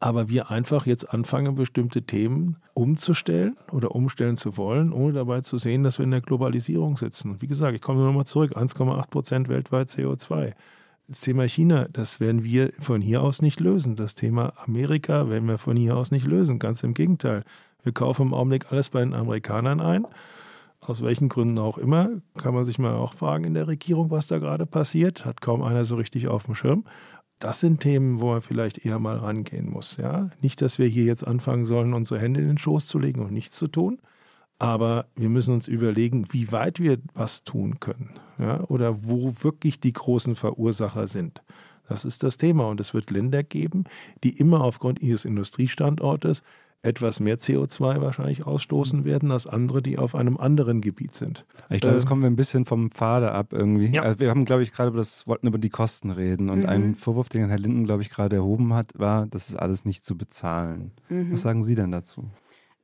[0.00, 5.56] Aber wir einfach jetzt anfangen, bestimmte Themen umzustellen oder umstellen zu wollen, ohne dabei zu
[5.56, 7.40] sehen, dass wir in der Globalisierung sitzen.
[7.40, 10.54] Wie gesagt, ich komme nur noch mal zurück, 1,8 Prozent weltweit CO2.
[11.06, 13.94] Das Thema China, das werden wir von hier aus nicht lösen.
[13.94, 16.58] Das Thema Amerika werden wir von hier aus nicht lösen.
[16.58, 17.44] Ganz im Gegenteil.
[17.82, 20.06] Wir kaufen im Augenblick alles bei den Amerikanern ein.
[20.80, 24.28] Aus welchen Gründen auch immer, kann man sich mal auch fragen in der Regierung, was
[24.28, 25.26] da gerade passiert.
[25.26, 26.84] Hat kaum einer so richtig auf dem Schirm.
[27.38, 29.98] Das sind Themen, wo man vielleicht eher mal rangehen muss.
[29.98, 30.30] Ja?
[30.40, 33.32] Nicht, dass wir hier jetzt anfangen sollen, unsere Hände in den Schoß zu legen und
[33.32, 33.98] nichts zu tun.
[34.58, 38.10] Aber wir müssen uns überlegen, wie weit wir was tun können.
[38.38, 38.60] Ja?
[38.68, 41.42] Oder wo wirklich die großen Verursacher sind.
[41.88, 42.68] Das ist das Thema.
[42.68, 43.84] Und es wird Länder geben,
[44.22, 46.42] die immer aufgrund ihres Industriestandortes
[46.82, 51.46] etwas mehr CO2 wahrscheinlich ausstoßen werden als andere, die auf einem anderen Gebiet sind.
[51.70, 53.86] Ich glaube, jetzt Ähm, kommen wir ein bisschen vom Pfade ab irgendwie.
[53.86, 54.02] Ja.
[54.02, 56.50] Also wir haben, glaube ich, gerade über das, wollten über die Kosten reden.
[56.50, 56.66] Und Mhm.
[56.68, 60.04] ein Vorwurf, den Herr Linden, glaube ich, gerade erhoben hat, war, das ist alles nicht
[60.04, 60.92] zu bezahlen.
[61.08, 61.32] Mhm.
[61.32, 62.24] Was sagen Sie denn dazu?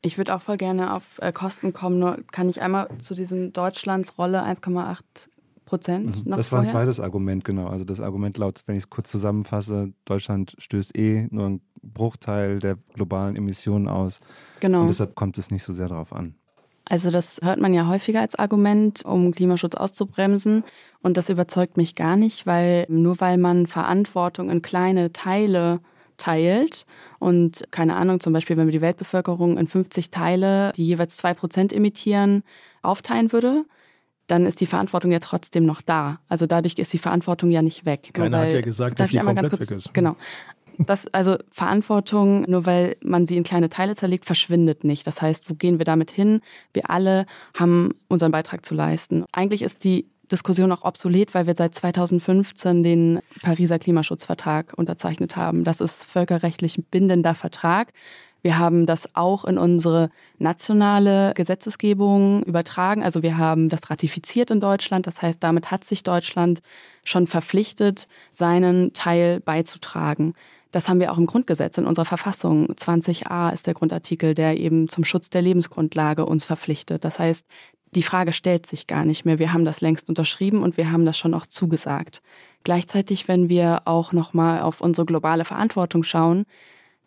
[0.02, 3.52] Ich würde auch voll gerne auf äh, Kosten kommen, nur kann ich einmal zu diesem
[3.52, 4.98] Deutschlands Rolle 1,8
[5.66, 6.30] Prozent noch Mhm.
[6.36, 6.80] das war ein vorher?
[6.86, 7.68] zweites Argument, genau.
[7.68, 12.58] Also das Argument laut, wenn ich es kurz zusammenfasse, Deutschland stößt eh nur einen Bruchteil
[12.58, 14.20] der globalen Emissionen aus.
[14.60, 14.82] Genau.
[14.82, 16.34] Und deshalb kommt es nicht so sehr darauf an.
[16.86, 20.64] Also das hört man ja häufiger als Argument, um Klimaschutz auszubremsen.
[21.02, 25.80] Und das überzeugt mich gar nicht, weil nur weil man Verantwortung in kleine Teile
[26.20, 26.86] teilt
[27.18, 31.34] und keine Ahnung, zum Beispiel, wenn wir die Weltbevölkerung in 50 Teile, die jeweils zwei
[31.34, 32.44] Prozent emittieren,
[32.82, 33.64] aufteilen würde,
[34.28, 36.20] dann ist die Verantwortung ja trotzdem noch da.
[36.28, 38.10] Also dadurch ist die Verantwortung ja nicht weg.
[38.12, 39.92] Keiner hat weil- ja gesagt, dass die komplett kurz, weg ist.
[39.92, 40.14] Genau.
[40.78, 45.06] Das, also Verantwortung, nur weil man sie in kleine Teile zerlegt, verschwindet nicht.
[45.06, 46.40] Das heißt, wo gehen wir damit hin?
[46.72, 47.26] Wir alle
[47.58, 49.24] haben unseren Beitrag zu leisten.
[49.32, 55.64] Eigentlich ist die Diskussion auch obsolet, weil wir seit 2015 den Pariser Klimaschutzvertrag unterzeichnet haben.
[55.64, 57.92] Das ist völkerrechtlich bindender Vertrag.
[58.42, 63.02] Wir haben das auch in unsere nationale Gesetzesgebung übertragen.
[63.02, 65.06] Also wir haben das ratifiziert in Deutschland.
[65.06, 66.62] Das heißt, damit hat sich Deutschland
[67.04, 70.34] schon verpflichtet, seinen Teil beizutragen.
[70.72, 72.68] Das haben wir auch im Grundgesetz, in unserer Verfassung.
[72.74, 77.04] 20a ist der Grundartikel, der eben zum Schutz der Lebensgrundlage uns verpflichtet.
[77.04, 77.44] Das heißt,
[77.94, 79.38] die Frage stellt sich gar nicht mehr.
[79.38, 82.22] Wir haben das längst unterschrieben und wir haben das schon auch zugesagt.
[82.62, 86.44] Gleichzeitig, wenn wir auch nochmal auf unsere globale Verantwortung schauen,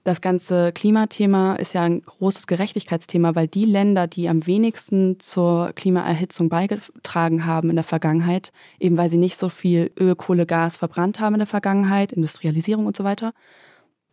[0.03, 5.71] das ganze Klimathema ist ja ein großes Gerechtigkeitsthema, weil die Länder, die am wenigsten zur
[5.73, 10.75] Klimaerhitzung beigetragen haben in der Vergangenheit, eben weil sie nicht so viel Öl, Kohle, Gas
[10.75, 13.33] verbrannt haben in der Vergangenheit, Industrialisierung und so weiter,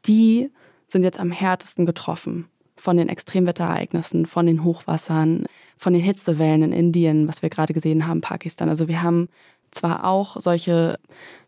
[0.06, 0.52] die
[0.86, 2.48] sind jetzt am härtesten getroffen
[2.80, 5.44] von den Extremwetterereignissen, von den Hochwassern,
[5.76, 8.68] von den Hitzewellen in Indien, was wir gerade gesehen haben, Pakistan.
[8.68, 9.28] Also wir haben
[9.70, 10.98] zwar auch solche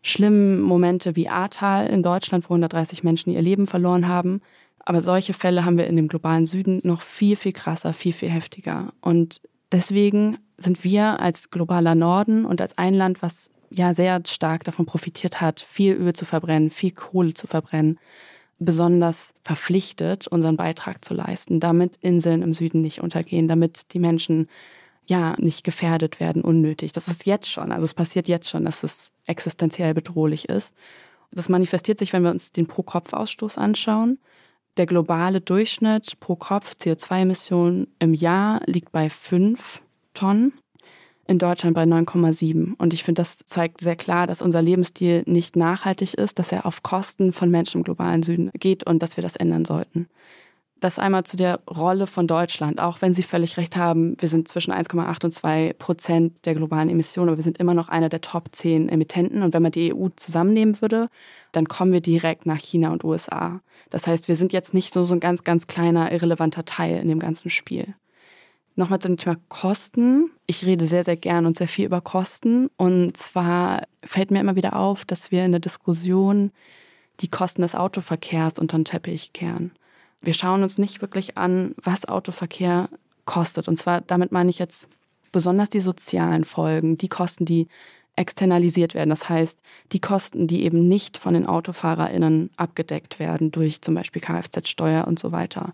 [0.01, 4.41] schlimmen Momente wie Ahrtal in Deutschland, wo 130 Menschen ihr Leben verloren haben,
[4.79, 8.29] aber solche Fälle haben wir in dem globalen Süden noch viel, viel krasser, viel, viel
[8.29, 8.93] heftiger.
[9.01, 14.63] Und deswegen sind wir als globaler Norden und als ein Land, was ja sehr stark
[14.65, 17.97] davon profitiert hat, viel Öl zu verbrennen, viel Kohle zu verbrennen,
[18.63, 24.47] besonders verpflichtet, unseren Beitrag zu leisten, damit Inseln im Süden nicht untergehen, damit die Menschen
[25.05, 26.91] ja nicht gefährdet werden unnötig.
[26.93, 30.73] Das ist jetzt schon, also es passiert jetzt schon, dass es existenziell bedrohlich ist.
[31.31, 34.19] Das manifestiert sich, wenn wir uns den Pro-Kopf-Ausstoß anschauen.
[34.77, 39.81] Der globale Durchschnitt pro Kopf CO2-Emissionen im Jahr liegt bei 5
[40.13, 40.53] Tonnen,
[41.25, 42.73] in Deutschland bei 9,7.
[42.77, 46.65] Und ich finde, das zeigt sehr klar, dass unser Lebensstil nicht nachhaltig ist, dass er
[46.65, 50.07] auf Kosten von Menschen im globalen Süden geht und dass wir das ändern sollten.
[50.83, 52.81] Das einmal zu der Rolle von Deutschland.
[52.81, 56.89] Auch wenn Sie völlig recht haben, wir sind zwischen 1,8 und 2 Prozent der globalen
[56.89, 59.43] Emissionen, aber wir sind immer noch einer der Top 10 Emittenten.
[59.43, 61.07] Und wenn man die EU zusammennehmen würde,
[61.53, 63.61] dann kommen wir direkt nach China und USA.
[63.91, 67.07] Das heißt, wir sind jetzt nicht so, so ein ganz, ganz kleiner, irrelevanter Teil in
[67.07, 67.95] dem ganzen Spiel.
[68.75, 70.31] Nochmal zum Thema Kosten.
[70.47, 72.69] Ich rede sehr, sehr gern und sehr viel über Kosten.
[72.77, 76.51] Und zwar fällt mir immer wieder auf, dass wir in der Diskussion
[77.19, 79.71] die Kosten des Autoverkehrs unter den Teppich kehren
[80.23, 82.89] wir schauen uns nicht wirklich an, was Autoverkehr
[83.25, 83.67] kostet.
[83.67, 84.87] Und zwar, damit meine ich jetzt
[85.31, 87.67] besonders die sozialen Folgen, die Kosten, die
[88.15, 89.09] externalisiert werden.
[89.09, 89.59] Das heißt,
[89.91, 95.19] die Kosten, die eben nicht von den AutofahrerInnen abgedeckt werden durch zum Beispiel Kfz-Steuer und
[95.19, 95.73] so weiter.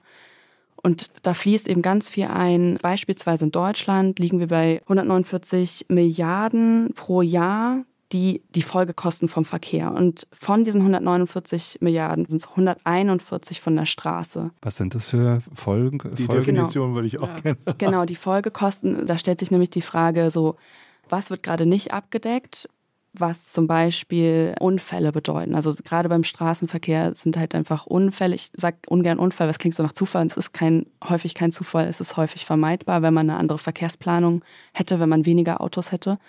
[0.82, 2.78] Und da fließt eben ganz viel ein.
[2.82, 9.92] Beispielsweise in Deutschland liegen wir bei 149 Milliarden pro Jahr die die Folgekosten vom Verkehr.
[9.92, 14.52] Und von diesen 149 Milliarden sind es 141 von der Straße.
[14.62, 16.00] Was sind das für Folgen?
[16.16, 16.40] Die Folgen?
[16.40, 16.96] Definition genau.
[16.96, 17.36] würde ich auch ja.
[17.36, 17.58] kennen.
[17.78, 20.56] Genau, die Folgekosten, da stellt sich nämlich die Frage so,
[21.08, 22.70] was wird gerade nicht abgedeckt?
[23.14, 25.56] Was zum Beispiel Unfälle bedeuten.
[25.56, 28.36] Also gerade beim Straßenverkehr sind halt einfach Unfälle.
[28.36, 30.26] Ich sage ungern Unfall, was klingt so nach Zufall.
[30.26, 34.44] Es ist kein, häufig kein Zufall, es ist häufig vermeidbar, wenn man eine andere Verkehrsplanung
[34.74, 36.20] hätte, wenn man weniger Autos hätte.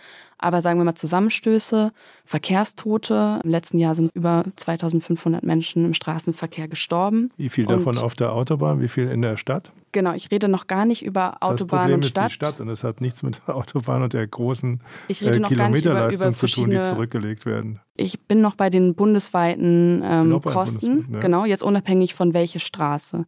[0.43, 1.93] Aber sagen wir mal Zusammenstöße,
[2.25, 3.41] Verkehrstote.
[3.45, 7.31] Im letzten Jahr sind über 2500 Menschen im Straßenverkehr gestorben.
[7.37, 9.71] Wie viel davon auf der Autobahn, wie viel in der Stadt?
[9.93, 12.07] Genau, ich rede noch gar nicht über Autobahn und Stadt.
[12.07, 14.81] Das Problem ist die Stadt und es hat nichts mit der Autobahn und der großen
[15.09, 17.81] äh, Kilometerleistung über, über zu tun, die zurückgelegt werden.
[17.97, 21.19] Ich bin noch bei den bundesweiten ähm, Kosten, ja.
[21.21, 23.27] genau, jetzt unabhängig von welcher Straße.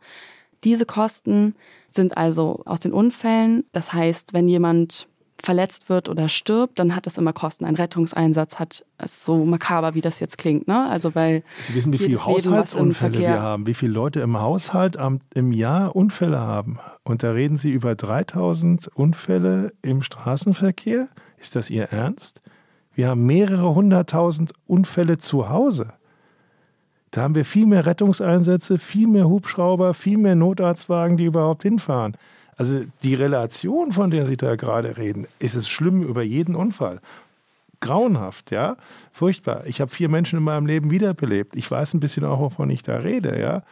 [0.64, 1.56] Diese Kosten
[1.90, 3.64] sind also aus den Unfällen.
[3.72, 5.08] Das heißt, wenn jemand
[5.44, 7.64] verletzt wird oder stirbt, dann hat das immer Kosten.
[7.64, 10.68] Ein Rettungseinsatz hat es so makaber, wie das jetzt klingt.
[10.68, 10.88] Ne?
[10.88, 15.20] Also weil Sie wissen, wie viele Haushaltsunfälle wir haben, wie viele Leute im Haushalt am,
[15.34, 16.78] im Jahr Unfälle haben.
[17.04, 21.08] Und da reden Sie über 3000 Unfälle im Straßenverkehr.
[21.36, 22.40] Ist das Ihr Ernst?
[22.94, 25.92] Wir haben mehrere hunderttausend Unfälle zu Hause.
[27.10, 32.16] Da haben wir viel mehr Rettungseinsätze, viel mehr Hubschrauber, viel mehr Notarztwagen, die überhaupt hinfahren.
[32.56, 37.00] Also die Relation, von der Sie da gerade reden, ist es schlimm über jeden Unfall.
[37.80, 38.76] Grauenhaft, ja,
[39.10, 39.66] furchtbar.
[39.66, 41.56] Ich habe vier Menschen in meinem Leben wiederbelebt.
[41.56, 43.62] Ich weiß ein bisschen auch, wovon ich da rede, ja.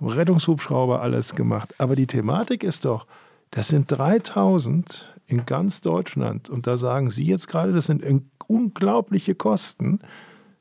[0.00, 1.74] Rettungshubschrauber alles gemacht.
[1.78, 3.06] Aber die Thematik ist doch,
[3.50, 6.50] das sind 3000 in ganz Deutschland.
[6.50, 8.04] Und da sagen Sie jetzt gerade, das sind
[8.46, 10.00] unglaubliche Kosten.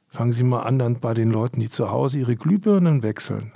[0.07, 3.51] Fangen Sie mal an dann bei den Leuten, die zu Hause ihre Glühbirnen wechseln.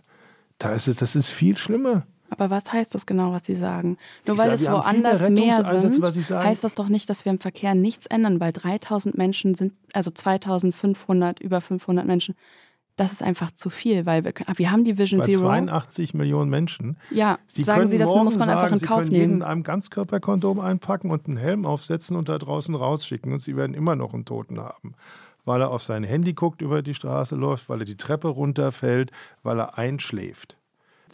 [0.57, 2.05] Da ist es, das ist viel schlimmer.
[2.29, 3.97] Aber was heißt das genau, was Sie sagen?
[4.27, 7.39] Nur ich weil sage, es woanders mehr sind, heißt das doch nicht, dass wir im
[7.39, 12.35] Verkehr nichts ändern, weil 3000 Menschen sind, also 2500, über 500 Menschen,
[12.99, 15.41] das ist einfach zu viel, weil wir, wir haben die Vision Bei Zero.
[15.41, 16.97] 82 Millionen Menschen.
[17.11, 19.21] Ja, Sie sagen Sie, das muss man einfach in Kauf Sie können nehmen.
[19.21, 23.73] jeden einem Ganzkörperkondom einpacken und einen Helm aufsetzen und da draußen rausschicken und Sie werden
[23.73, 24.95] immer noch einen Toten haben.
[25.45, 29.11] Weil er auf sein Handy guckt, über die Straße läuft, weil er die Treppe runterfällt,
[29.43, 30.58] weil er einschläft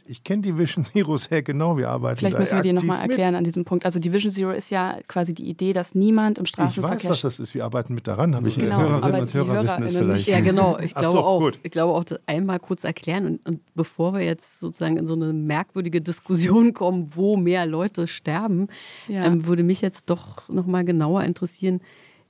[0.08, 1.78] ich kenne die Vision Zero sehr genau.
[1.78, 3.40] Wir arbeiten Vielleicht müssen wir die nochmal erklären mit.
[3.40, 3.86] an diesem Punkt.
[3.86, 6.98] Also die Vision Zero ist ja quasi die Idee, dass niemand im Straßenverkehr...
[6.98, 7.54] Ich weiß, was das ist.
[7.54, 8.36] Wir arbeiten mit daran.
[8.36, 10.28] Habe ich genau, Hörerinnen und Hörer wissen es vielleicht.
[10.28, 10.78] Ja, genau.
[10.80, 11.40] Ich glaube so, auch.
[11.40, 11.60] Gut.
[11.64, 13.26] Ich glaube auch, einmal kurz erklären.
[13.26, 18.08] Und, und bevor wir jetzt sozusagen in so eine merkwürdige Diskussion kommen, wo mehr Leute
[18.08, 18.68] sterben,
[19.08, 19.26] ja.
[19.26, 21.82] ähm, würde mich jetzt doch nochmal genauer interessieren,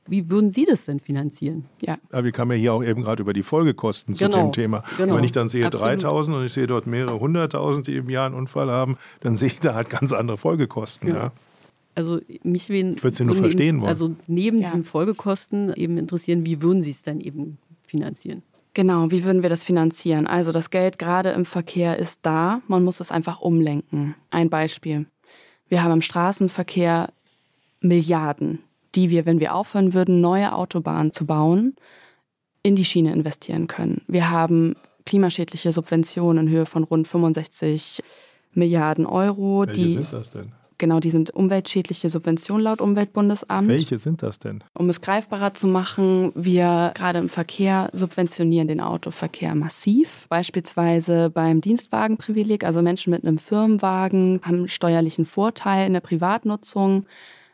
[0.07, 1.65] wie würden Sie das denn finanzieren?
[1.81, 1.97] Ja.
[2.11, 4.83] ja wir kamen ja hier auch eben gerade über die Folgekosten zu genau, dem Thema.
[4.97, 6.03] Genau, Wenn ich dann sehe absolut.
[6.03, 9.47] 3000 und ich sehe dort mehrere hunderttausend, die im Jahr einen Unfall haben, dann sehe
[9.47, 11.09] ich da halt ganz andere Folgekosten.
[11.09, 11.15] Ja.
[11.15, 11.31] ja.
[11.95, 13.89] Also mich wen, ich würde Sie nur verstehen wollen.
[13.89, 14.65] Also neben ja.
[14.65, 18.43] diesen Folgekosten eben interessieren, wie würden Sie es dann eben finanzieren?
[18.73, 20.27] Genau, wie würden wir das finanzieren?
[20.27, 24.15] Also das Geld gerade im Verkehr ist da, man muss es einfach umlenken.
[24.29, 25.05] Ein Beispiel.
[25.69, 27.13] Wir haben im Straßenverkehr
[27.79, 28.59] Milliarden,
[28.95, 31.75] die wir, wenn wir aufhören würden, neue Autobahnen zu bauen,
[32.63, 34.01] in die Schiene investieren können.
[34.07, 34.75] Wir haben
[35.05, 38.01] klimaschädliche Subventionen in Höhe von rund 65
[38.53, 39.65] Milliarden Euro.
[39.67, 40.51] Welche die sind das denn?
[40.77, 43.69] Genau, die sind umweltschädliche Subventionen laut Umweltbundesamt.
[43.69, 44.61] Welche sind das denn?
[44.73, 50.25] Um es greifbarer zu machen, wir gerade im Verkehr subventionieren den Autoverkehr massiv.
[50.27, 57.05] Beispielsweise beim Dienstwagenprivileg, also Menschen mit einem Firmenwagen haben steuerlichen Vorteil in der Privatnutzung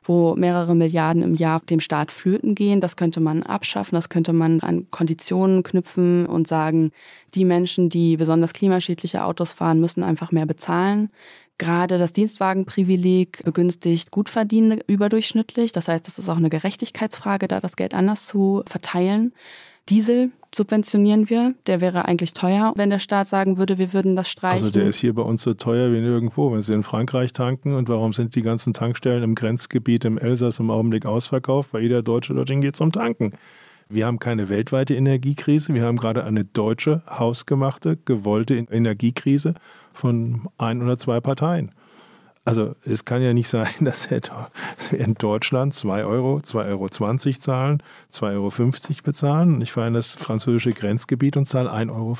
[0.03, 2.81] wo mehrere Milliarden im Jahr dem Staat flöten gehen.
[2.81, 6.91] Das könnte man abschaffen, das könnte man an Konditionen knüpfen und sagen,
[7.35, 11.11] die Menschen, die besonders klimaschädliche Autos fahren, müssen einfach mehr bezahlen.
[11.57, 15.71] Gerade das Dienstwagenprivileg begünstigt Gutverdienende überdurchschnittlich.
[15.71, 19.33] Das heißt, das ist auch eine Gerechtigkeitsfrage, da das Geld anders zu verteilen.
[19.87, 21.55] Diesel subventionieren wir.
[21.65, 24.65] Der wäre eigentlich teuer, wenn der Staat sagen würde, wir würden das streichen.
[24.65, 26.51] Also der ist hier bei uns so teuer wie nirgendwo.
[26.51, 30.59] Wenn Sie in Frankreich tanken und warum sind die ganzen Tankstellen im Grenzgebiet im Elsass
[30.59, 31.73] im Augenblick ausverkauft?
[31.73, 33.33] Weil jeder Deutsche dorthin geht zum Tanken.
[33.89, 39.53] Wir haben keine weltweite Energiekrise, wir haben gerade eine deutsche, hausgemachte, gewollte Energiekrise
[39.91, 41.71] von ein oder zwei Parteien.
[42.43, 44.21] Also es kann ja nicht sein, dass wir
[44.91, 46.87] in Deutschland 2 Euro, 2,20 Euro
[47.39, 52.15] zahlen, 2,50 Euro bezahlen und ich fahre in das französische Grenzgebiet und zahle 1,50 Euro.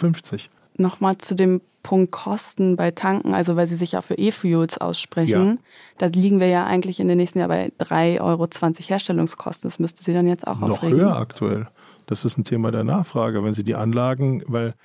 [0.78, 5.47] Nochmal zu dem Punkt Kosten bei Tanken, also weil Sie sich ja für E-Fuels aussprechen,
[5.47, 5.57] ja.
[5.97, 8.47] da liegen wir ja eigentlich in den nächsten Jahren bei 3,20 Euro
[8.88, 9.67] Herstellungskosten.
[9.67, 10.99] Das müsste Sie dann jetzt auch Noch aufregen.
[10.99, 11.67] höher aktuell.
[12.05, 13.43] Das ist ein Thema der Nachfrage.
[13.43, 14.76] Wenn Sie die Anlagen, weil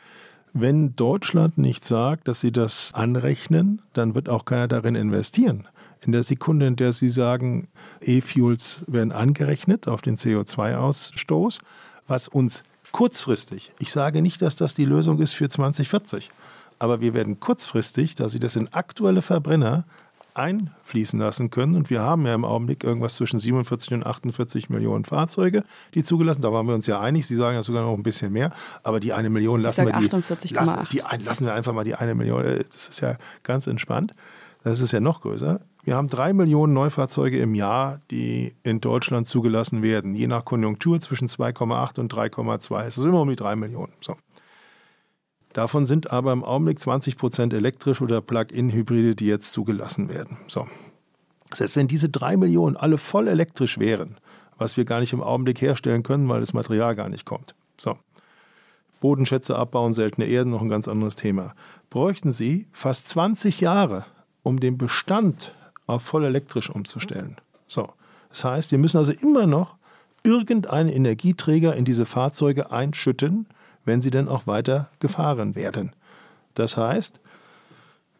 [0.59, 5.69] wenn Deutschland nicht sagt, dass sie das anrechnen, dann wird auch keiner darin investieren.
[6.01, 7.69] In der Sekunde, in der Sie sagen,
[8.01, 11.61] E-Fuels werden angerechnet auf den CO2-Ausstoß,
[12.07, 16.31] was uns kurzfristig, ich sage nicht, dass das die Lösung ist für 2040,
[16.79, 19.85] aber wir werden kurzfristig, da Sie das in aktuelle Verbrenner
[20.37, 21.75] einfließen lassen können.
[21.75, 25.65] Und wir haben ja im Augenblick irgendwas zwischen 47 und 48 Millionen Fahrzeuge,
[25.95, 26.43] die zugelassen.
[26.43, 27.27] Da waren wir uns ja einig.
[27.27, 28.53] Sie sagen ja sogar noch ein bisschen mehr.
[28.83, 30.09] Aber die eine Million lassen wir die,
[30.55, 32.45] lassen, die, lassen wir einfach mal die eine Million.
[32.45, 34.15] Äh, das ist ja ganz entspannt.
[34.63, 35.61] Das ist ja noch größer.
[35.85, 40.17] Wir haben drei Millionen Neufahrzeuge im Jahr, die in Deutschland zugelassen werden.
[40.17, 42.85] Je nach Konjunktur zwischen 2,8 und 3,2.
[42.85, 43.93] Es ist immer um die drei Millionen.
[44.01, 44.17] So.
[45.57, 50.37] Davon sind aber im Augenblick 20 Prozent elektrisch oder Plug-in-Hybride, die jetzt zugelassen werden.
[50.49, 50.69] So.
[51.49, 54.19] Das heißt, wenn diese drei Millionen alle voll elektrisch wären,
[54.59, 57.55] was wir gar nicht im Augenblick herstellen können, weil das Material gar nicht kommt.
[57.79, 57.97] So.
[59.01, 61.55] Bodenschätze abbauen, seltene Erden, noch ein ganz anderes Thema.
[61.89, 64.05] Bräuchten Sie fast 20 Jahre,
[64.43, 65.55] um den Bestand
[65.87, 67.37] auf voll elektrisch umzustellen.
[67.67, 67.89] So.
[68.29, 69.77] Das heißt, wir müssen also immer noch
[70.23, 73.47] irgendeinen Energieträger in diese Fahrzeuge einschütten,
[73.87, 75.93] wenn sie denn auch weiter gefahren werden.
[76.55, 77.21] Das heißt,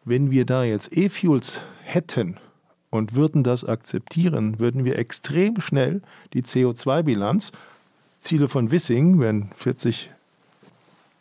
[0.05, 2.37] wenn wir da jetzt E-Fuels hätten
[2.89, 6.01] und würden das akzeptieren, würden wir extrem schnell
[6.33, 7.51] die CO2-Bilanz,
[8.17, 10.09] Ziele von Wissing, wenn 40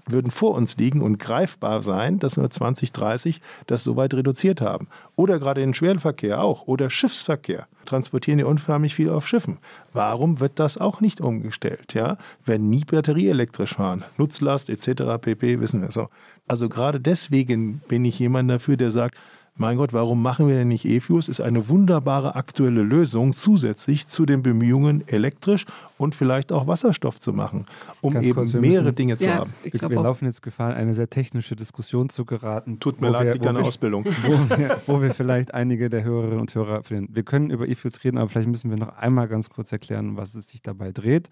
[0.07, 4.88] würden vor uns liegen und greifbar sein, dass wir 2030 das so weit reduziert haben.
[5.16, 6.66] Oder gerade den Schwerverkehr auch.
[6.66, 7.66] Oder Schiffsverkehr.
[7.84, 9.59] Transportieren ja unförmlich viel auf Schiffen.
[9.92, 11.94] Warum wird das auch nicht umgestellt?
[11.94, 12.18] Ja?
[12.44, 15.20] Wenn nie batterieelektrisch fahren, Nutzlast etc.
[15.20, 15.61] pp.
[15.61, 16.09] wissen wir so.
[16.48, 19.16] Also gerade deswegen bin ich jemand dafür, der sagt,
[19.59, 21.28] mein Gott, warum machen wir denn nicht E-Fuels?
[21.28, 25.64] Ist eine wunderbare aktuelle Lösung zusätzlich zu den Bemühungen, elektrisch
[25.96, 27.64] und vielleicht auch Wasserstoff zu machen,
[28.02, 29.54] um Ganz eben kurz, mehrere müssen, Dinge zu ja, haben.
[29.62, 32.80] Wir, wir laufen jetzt Gefahr, eine sehr technische Diskussion zu geraten.
[32.80, 34.04] Tut mir leid, liegt an Ausbildung.
[34.22, 37.09] Wo wir, wo wir, vielleicht einige der Hörerinnen und Hörer verlieren.
[37.12, 40.34] Wir können über E-Fuels reden, aber vielleicht müssen wir noch einmal ganz kurz erklären, was
[40.34, 41.30] es sich dabei dreht.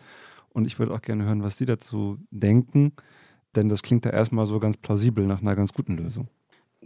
[0.51, 2.93] Und ich würde auch gerne hören, was Sie dazu denken,
[3.55, 6.29] denn das klingt ja erstmal so ganz plausibel nach einer ganz guten Lösung.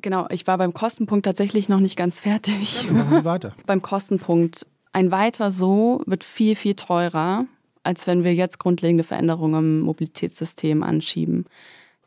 [0.03, 2.84] Genau, ich war beim Kostenpunkt tatsächlich noch nicht ganz fertig.
[2.84, 3.55] Ja, machen wir weiter.
[3.66, 4.66] beim Kostenpunkt.
[4.92, 7.44] Ein weiter so wird viel, viel teurer,
[7.82, 11.44] als wenn wir jetzt grundlegende Veränderungen im Mobilitätssystem anschieben.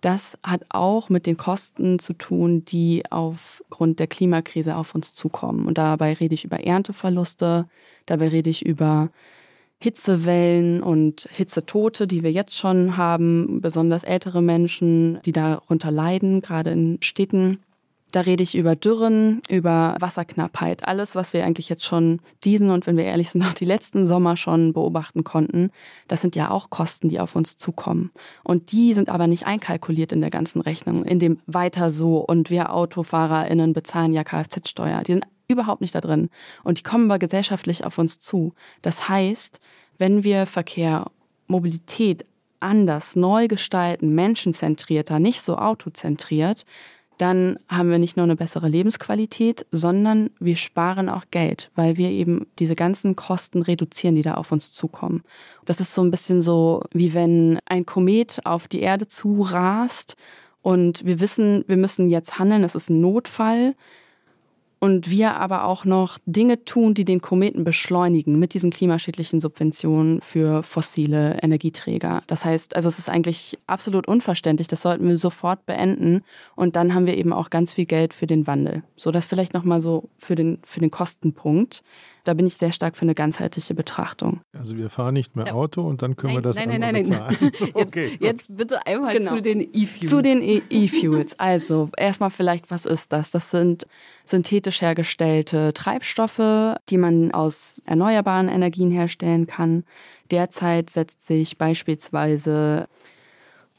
[0.02, 5.68] Das hat auch mit den Kosten zu tun, die aufgrund der Klimakrise auf uns zukommen.
[5.68, 7.68] Und dabei rede ich über Ernteverluste,
[8.07, 9.10] dabei rede ich über
[9.80, 16.72] Hitzewellen und Hitzetote, die wir jetzt schon haben, besonders ältere Menschen, die darunter leiden, gerade
[16.72, 17.60] in Städten.
[18.12, 22.86] Da rede ich über Dürren, über Wasserknappheit, alles, was wir eigentlich jetzt schon diesen und
[22.86, 25.72] wenn wir ehrlich sind, auch die letzten Sommer schon beobachten konnten.
[26.08, 28.12] Das sind ja auch Kosten, die auf uns zukommen.
[28.44, 32.50] Und die sind aber nicht einkalkuliert in der ganzen Rechnung, in dem weiter so und
[32.50, 35.04] wir AutofahrerInnen bezahlen ja Kfz-Steuer.
[35.04, 36.30] Die sind überhaupt nicht da drin.
[36.64, 38.54] Und die kommen aber gesellschaftlich auf uns zu.
[38.82, 39.60] Das heißt,
[39.98, 41.12] wenn wir Verkehr,
[41.48, 42.26] Mobilität
[42.60, 46.66] anders, neu gestalten, menschenzentrierter, nicht so autozentriert,
[47.22, 52.10] dann haben wir nicht nur eine bessere Lebensqualität, sondern wir sparen auch Geld, weil wir
[52.10, 55.23] eben diese ganzen Kosten reduzieren, die da auf uns zukommen.
[55.65, 60.15] Das ist so ein bisschen so, wie wenn ein Komet auf die Erde zu rast
[60.64, 63.76] und wir wissen, wir müssen jetzt handeln, es ist ein Notfall.
[64.84, 70.22] Und wir aber auch noch Dinge tun, die den Kometen beschleunigen mit diesen klimaschädlichen Subventionen
[70.22, 72.24] für fossile Energieträger.
[72.26, 76.24] Das heißt, also es ist eigentlich absolut unverständlich, das sollten wir sofort beenden
[76.56, 78.82] und dann haben wir eben auch ganz viel Geld für den Wandel.
[78.98, 81.84] So das vielleicht noch mal so für den für den Kostenpunkt.
[82.23, 84.41] Da bin ich sehr stark für eine ganzheitliche Betrachtung.
[84.53, 86.93] Also wir fahren nicht mehr Auto und dann können nein, wir das nein, nein, nein,
[86.93, 87.38] bezahlen.
[87.41, 87.52] nein.
[87.76, 89.31] Jetzt, okay, jetzt bitte einmal Genau.
[89.35, 90.10] zu den E-Fuels.
[90.11, 91.39] Zu den E- E-Fuels.
[91.39, 93.31] Also erstmal vielleicht, was ist das?
[93.31, 93.88] Das sind
[94.26, 99.84] synthetisch hergestellte Treibstoffe, die man aus erneuerbaren Energien herstellen kann.
[100.30, 102.88] Derzeit setzt sich beispielsweise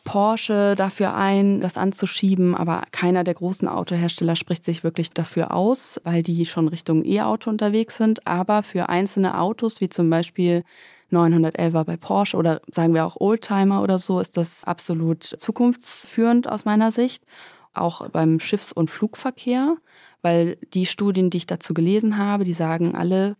[0.04, 6.00] Porsche dafür ein, das anzuschieben, aber keiner der großen Autohersteller spricht sich wirklich dafür aus,
[6.04, 8.26] weil die schon Richtung E-Auto unterwegs sind.
[8.26, 10.64] Aber für einzelne Autos, wie zum Beispiel
[11.12, 16.64] 911er bei Porsche oder sagen wir auch Oldtimer oder so, ist das absolut zukunftsführend aus
[16.64, 17.24] meiner Sicht.
[17.74, 19.76] Auch beim Schiffs- und Flugverkehr,
[20.20, 23.36] weil die Studien, die ich dazu gelesen habe, die sagen alle,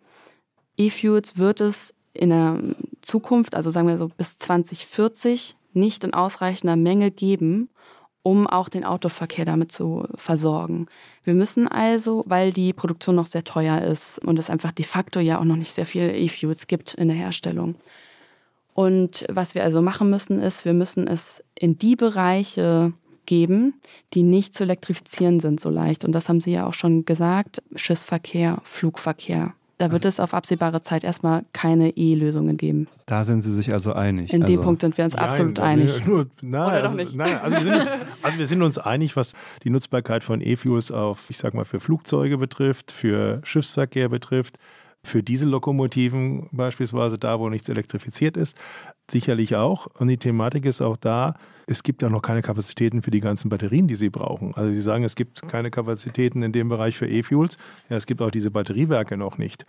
[0.77, 2.59] E-Fuels wird es in der
[3.01, 7.69] Zukunft, also sagen wir so bis 2040, nicht in ausreichender Menge geben,
[8.23, 10.87] um auch den Autoverkehr damit zu versorgen.
[11.25, 15.19] Wir müssen also, weil die Produktion noch sehr teuer ist und es einfach de facto
[15.21, 17.75] ja auch noch nicht sehr viel E-Fuels gibt in der Herstellung.
[18.75, 22.93] Und was wir also machen müssen, ist, wir müssen es in die Bereiche
[23.27, 23.81] geben,
[24.15, 26.05] die nicht zu elektrifizieren sind so leicht.
[26.05, 29.55] Und das haben Sie ja auch schon gesagt, Schiffsverkehr, Flugverkehr.
[29.83, 32.87] Da wird es auf absehbare Zeit erstmal keine E-Lösungen geben.
[33.07, 34.33] Da sind Sie sich also einig.
[34.33, 36.07] In also, dem Punkt sind wir uns absolut Nein, einig.
[36.07, 37.17] Nur, nein, Oder doch also, nicht?
[37.17, 37.89] Nein, also wir, sind uns,
[38.23, 39.33] also wir sind uns einig, was
[39.65, 44.61] die Nutzbarkeit von E-Fuels auf, ich sag mal, für Flugzeuge betrifft, für Schiffsverkehr betrifft,
[45.03, 48.57] für Diesellokomotiven beispielsweise da, wo nichts elektrifiziert ist,
[49.13, 49.87] sicherlich auch.
[49.99, 51.35] Und die Thematik ist auch da,
[51.67, 54.55] es gibt ja noch keine Kapazitäten für die ganzen Batterien, die sie brauchen.
[54.55, 57.57] Also Sie sagen, es gibt keine Kapazitäten in dem Bereich für E-Fuels.
[57.89, 59.65] Ja, es gibt auch diese Batteriewerke noch nicht.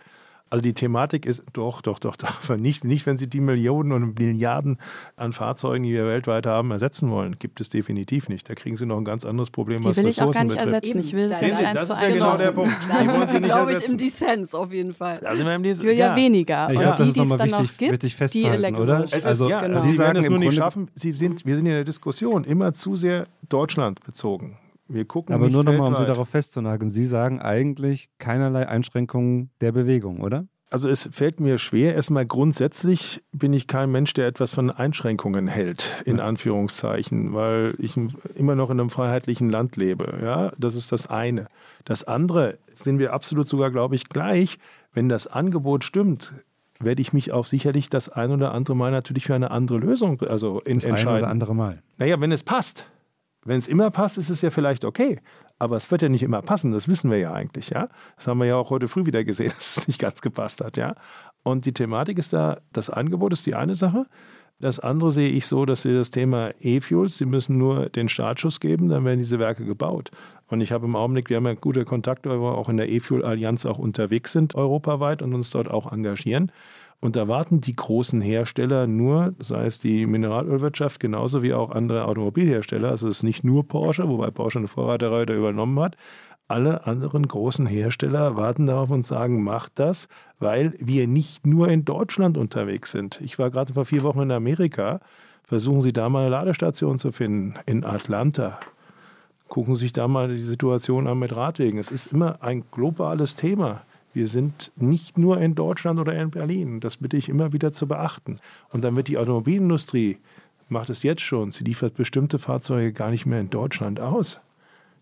[0.50, 4.18] Also die Thematik ist doch, doch, doch, doch, nicht, nicht, wenn Sie die Millionen und
[4.20, 4.78] Milliarden
[5.16, 7.36] an Fahrzeugen, die wir weltweit haben, ersetzen wollen.
[7.40, 8.48] Gibt es definitiv nicht.
[8.48, 10.54] Da kriegen Sie noch ein ganz anderes Problem, Die was will ich auch Ressourcen gar
[10.54, 10.84] nicht betrifft.
[10.84, 11.00] ersetzen.
[11.00, 12.72] Ich will es Sehen Sie, eins das zu ist ja genau der Punkt.
[12.88, 15.18] Da Die wollen sind Sie Sie, nicht glaube ich, im Dissens auf jeden Fall.
[15.26, 16.68] Also wir haben diese, Ja, ja, weniger.
[16.70, 18.16] Ich Und glaube, das die, ist die es nochmal dann wichtig, noch gibt, wichtig die
[18.16, 19.04] festzuhalten, oder?
[19.04, 19.80] ist, Also, ja, genau.
[19.80, 20.90] Sie, werden sagen es im nur nicht schaffen.
[20.94, 24.56] Sie sind, wir sind in der Diskussion immer zu sehr Deutschland bezogen.
[24.88, 26.90] Wir gucken Aber nur nochmal, um Sie darauf festzunageln.
[26.90, 30.46] Sie sagen eigentlich keinerlei Einschränkungen der Bewegung, oder?
[30.74, 35.46] Also es fällt mir schwer, erstmal grundsätzlich bin ich kein Mensch, der etwas von Einschränkungen
[35.46, 37.96] hält, in Anführungszeichen, weil ich
[38.34, 40.18] immer noch in einem freiheitlichen Land lebe.
[40.20, 41.46] Ja, das ist das eine.
[41.84, 44.58] Das andere sind wir absolut sogar, glaube ich, gleich.
[44.92, 46.34] Wenn das Angebot stimmt,
[46.80, 50.20] werde ich mich auch sicherlich das ein oder andere Mal natürlich für eine andere Lösung
[50.22, 51.22] also Das entscheiden.
[51.22, 51.82] oder andere Mal.
[51.98, 52.86] Naja, wenn es passt.
[53.44, 55.20] Wenn es immer passt, ist es ja vielleicht okay.
[55.58, 57.88] Aber es wird ja nicht immer passen, das wissen wir ja eigentlich, ja.
[58.16, 60.76] Das haben wir ja auch heute früh wieder gesehen, dass es nicht ganz gepasst hat,
[60.76, 60.94] ja.
[61.42, 64.06] Und die Thematik ist da, das Angebot ist die eine Sache.
[64.60, 68.60] Das andere sehe ich so, dass wir das Thema E-Fuels, sie müssen nur den Startschuss
[68.60, 70.10] geben, dann werden diese Werke gebaut.
[70.46, 72.88] Und ich habe im Augenblick, wir haben ja gute Kontakte, weil wir auch in der
[72.88, 76.52] E-Fuel-Allianz auch unterwegs sind, europaweit und uns dort auch engagieren.
[77.00, 82.06] Und da warten die großen Hersteller nur, sei es die Mineralölwirtschaft, genauso wie auch andere
[82.06, 82.90] Automobilhersteller.
[82.90, 85.96] Also es ist nicht nur Porsche, wobei Porsche eine Vorreiterrolle übernommen hat.
[86.46, 90.08] Alle anderen großen Hersteller warten darauf und sagen, macht das,
[90.38, 93.20] weil wir nicht nur in Deutschland unterwegs sind.
[93.22, 95.00] Ich war gerade vor vier Wochen in Amerika.
[95.44, 97.54] Versuchen Sie da mal eine Ladestation zu finden.
[97.64, 98.60] In Atlanta.
[99.48, 101.78] Gucken Sie sich da mal die Situation an mit Radwegen.
[101.78, 103.82] Es ist immer ein globales Thema.
[104.14, 106.78] Wir sind nicht nur in Deutschland oder in Berlin.
[106.78, 108.38] Das bitte ich immer wieder zu beachten.
[108.70, 110.18] Und dann wird die Automobilindustrie,
[110.68, 114.40] macht es jetzt schon, sie liefert bestimmte Fahrzeuge gar nicht mehr in Deutschland aus.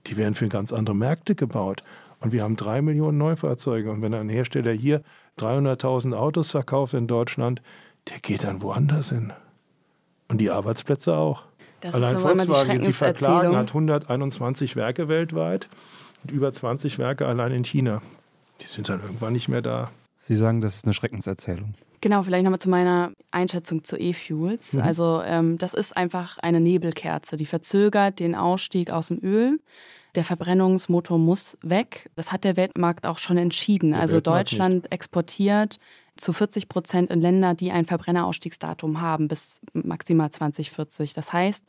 [0.06, 1.84] Die werden für ganz andere Märkte gebaut.
[2.20, 3.90] Und wir haben drei Millionen Neufahrzeuge.
[3.90, 5.02] Und wenn ein Hersteller hier
[5.38, 7.60] 300.000 Autos verkauft in Deutschland,
[8.08, 9.32] der geht dann woanders hin.
[10.28, 11.44] Und die Arbeitsplätze auch.
[11.82, 15.68] Das Allein Volkswagen, die sie verklagen, hat 121 Werke weltweit
[16.22, 18.00] und über 20 Werke allein in China.
[18.62, 19.90] Die sind dann irgendwann nicht mehr da.
[20.16, 21.74] Sie sagen, das ist eine Schreckenserzählung.
[22.00, 24.76] Genau, vielleicht nochmal zu meiner Einschätzung zu E-Fuels.
[24.76, 29.60] Also ähm, das ist einfach eine Nebelkerze, die verzögert den Ausstieg aus dem Öl.
[30.16, 32.10] Der Verbrennungsmotor muss weg.
[32.16, 33.92] Das hat der Weltmarkt auch schon entschieden.
[33.92, 35.78] Der also Weltmarkt Deutschland exportiert
[36.16, 41.14] zu 40 Prozent in Länder, die ein Verbrennerausstiegsdatum haben bis maximal 2040.
[41.14, 41.64] Das heißt,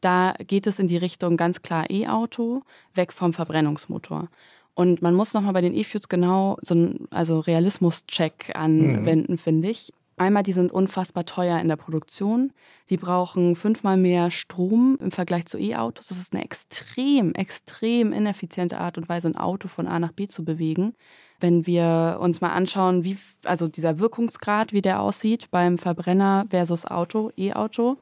[0.00, 2.62] da geht es in die Richtung ganz klar E-Auto,
[2.94, 4.28] weg vom Verbrennungsmotor.
[4.74, 9.92] Und man muss nochmal bei den E-Fuels genau so einen also Realismus-Check anwenden, finde ich.
[10.16, 12.52] Einmal, die sind unfassbar teuer in der Produktion.
[12.88, 16.08] Die brauchen fünfmal mehr Strom im Vergleich zu E-Autos.
[16.08, 20.28] Das ist eine extrem, extrem ineffiziente Art und Weise, ein Auto von A nach B
[20.28, 20.94] zu bewegen.
[21.40, 26.84] Wenn wir uns mal anschauen, wie, also dieser Wirkungsgrad, wie der aussieht beim Verbrenner versus
[26.86, 27.98] Auto, E-Auto.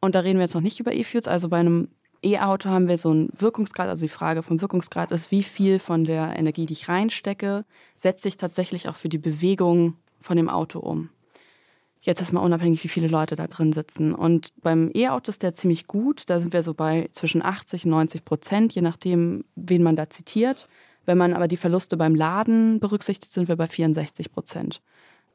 [0.00, 1.28] Und da reden wir jetzt noch nicht über E-Fuels.
[1.28, 1.88] Also bei einem
[2.22, 3.88] E-Auto haben wir so einen Wirkungsgrad.
[3.88, 7.64] Also die Frage vom Wirkungsgrad ist, wie viel von der Energie, die ich reinstecke,
[7.96, 11.10] setze ich tatsächlich auch für die Bewegung von dem Auto um.
[12.00, 14.12] Jetzt ist mal unabhängig, wie viele Leute da drin sitzen.
[14.12, 16.24] Und beim E-Auto ist der ziemlich gut.
[16.28, 20.10] Da sind wir so bei zwischen 80 und 90 Prozent, je nachdem, wen man da
[20.10, 20.66] zitiert.
[21.04, 24.82] Wenn man aber die Verluste beim Laden berücksichtigt, sind wir bei 64 Prozent.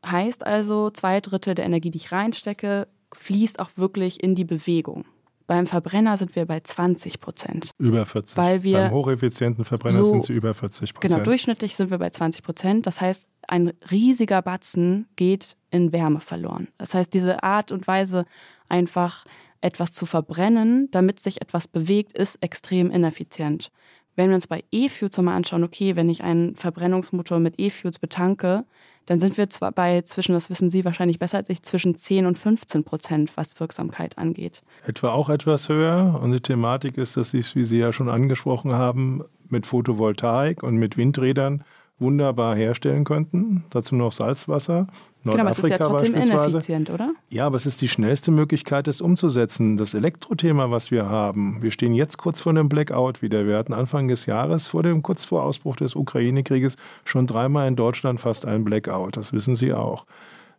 [0.06, 5.06] Heißt also, zwei Drittel der Energie, die ich reinstecke, fließt auch wirklich in die Bewegung.
[5.48, 7.72] Beim Verbrenner sind wir bei 20 Prozent.
[7.80, 8.38] Über 40.
[8.38, 11.14] Weil wir Beim hocheffizienten Verbrenner so- sind sie über 40 Prozent.
[11.14, 12.86] Genau, durchschnittlich sind wir bei 20 Prozent.
[12.86, 16.68] Das heißt, ein riesiger Batzen geht in Wärme verloren.
[16.78, 18.26] Das heißt, diese Art und Weise,
[18.68, 19.26] einfach
[19.62, 23.72] etwas zu verbrennen, damit sich etwas bewegt, ist extrem ineffizient.
[24.18, 28.66] Wenn wir uns bei E-Fuels mal anschauen, okay, wenn ich einen Verbrennungsmotor mit E-Fuels betanke,
[29.06, 32.26] dann sind wir zwar bei zwischen, das wissen Sie wahrscheinlich besser als ich, zwischen 10
[32.26, 34.64] und 15 Prozent, was Wirksamkeit angeht.
[34.86, 36.20] Etwa auch etwas höher.
[36.22, 40.64] Und die Thematik ist, dass sie es, wie Sie ja schon angesprochen haben, mit Photovoltaik
[40.64, 41.64] und mit Windrädern
[42.00, 43.66] wunderbar herstellen könnten.
[43.70, 44.88] Dazu noch Salzwasser.
[45.32, 47.14] Genau, aber es ist ja Nordafrika trotzdem ineffizient, oder?
[47.30, 49.78] Ja, aber es ist die schnellste Möglichkeit, es umzusetzen.
[49.78, 53.46] Das Elektrothema, was wir haben, wir stehen jetzt kurz vor einem Blackout wieder.
[53.46, 57.76] Wir hatten Anfang des Jahres, vor dem, kurz vor Ausbruch des Ukraine-Krieges, schon dreimal in
[57.76, 59.18] Deutschland fast einen Blackout.
[59.18, 60.06] Das wissen Sie auch.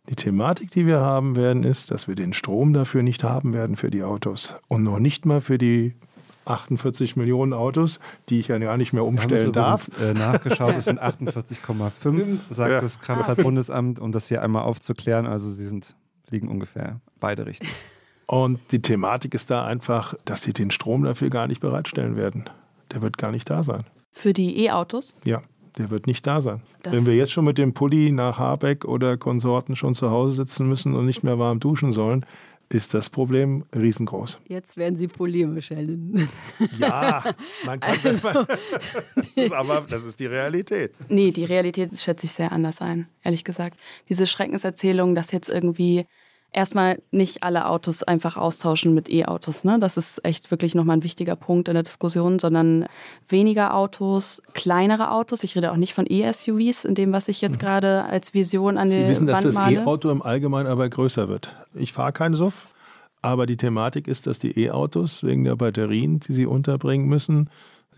[0.09, 3.75] Die Thematik, die wir haben werden, ist, dass wir den Strom dafür nicht haben werden
[3.75, 4.55] für die Autos.
[4.67, 5.93] Und noch nicht mal für die
[6.49, 7.99] 48 Millionen Autos,
[8.29, 9.87] die ich ja gar nicht mehr Wir haben es umstellen darf.
[9.89, 12.79] übrigens, Äh, nachgeschaut, es sind 48,5, sagt Ja.
[12.81, 15.25] das Kraftfahrtbundesamt, um das hier einmal aufzuklären.
[15.27, 15.95] Also sie sind,
[16.29, 17.69] liegen ungefähr beide richtig.
[18.27, 22.45] Und die Thematik ist da einfach, dass sie den Strom dafür gar nicht bereitstellen werden.
[22.91, 23.83] Der wird gar nicht da sein.
[24.11, 25.15] Für die E-Autos.
[25.25, 25.41] Ja,
[25.77, 26.61] der wird nicht da sein.
[26.83, 30.35] Das- Wenn wir jetzt schon mit dem Pulli nach Habeck oder Konsorten schon zu Hause
[30.35, 32.25] sitzen müssen und nicht mehr warm duschen sollen,
[32.69, 34.39] ist das Problem riesengroß.
[34.47, 36.29] Jetzt werden Sie polemisch, Helen.
[36.77, 37.23] Ja,
[37.65, 38.45] man kann das mal.
[39.15, 40.93] Das ist aber das ist die Realität.
[41.09, 43.77] Nee, die Realität schätze ich sehr anders ein, ehrlich gesagt.
[44.07, 46.05] Diese Schreckenserzählung, dass jetzt irgendwie
[46.51, 49.77] erstmal nicht alle Autos einfach austauschen mit E-Autos, ne?
[49.79, 52.85] Das ist echt wirklich nochmal ein wichtiger Punkt in der Diskussion, sondern
[53.27, 55.43] weniger Autos, kleinere Autos.
[55.43, 58.87] Ich rede auch nicht von E-SUVs, in dem, was ich jetzt gerade als Vision an
[58.87, 58.91] Mhm.
[58.91, 59.75] Sie die wissen, dass Wand das male.
[59.81, 61.55] E-Auto im Allgemeinen aber größer wird.
[61.75, 62.67] Ich fahre keinen Suff,
[63.21, 67.49] aber die Thematik ist, dass die E-Autos wegen der Batterien, die sie unterbringen müssen,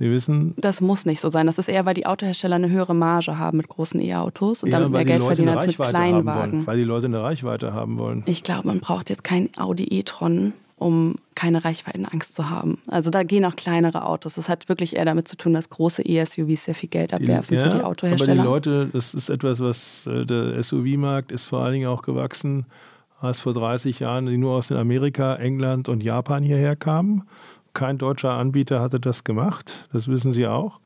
[0.02, 1.46] Sie wissen, Das muss nicht so sein.
[1.46, 4.90] Das ist eher, weil die Autohersteller eine höhere Marge haben mit großen E-Autos und damit
[4.90, 6.68] mehr Geld Leute verdienen als mit haben wollen, Kleinwagen.
[6.68, 8.24] weil die Leute eine Reichweite haben wollen.
[8.26, 12.80] Ich glaube, man braucht jetzt kein Audi e-tron, um keine Reichweitenangst zu haben.
[12.88, 14.34] Also da gehen auch kleinere Autos.
[14.34, 17.70] Das hat wirklich eher damit zu tun, dass große E-SUVs sehr viel Geld abwerfen für
[17.70, 18.32] die Autohersteller.
[18.32, 22.02] Aber die Leute, das ist etwas, was äh, der SUV-Markt ist vor allen Dingen auch
[22.02, 22.66] gewachsen,
[23.20, 27.28] als vor 30 Jahren die nur aus den Amerika, England und Japan hierher kamen.
[27.74, 30.80] Kein deutscher Anbieter hatte das gemacht, das wissen Sie auch.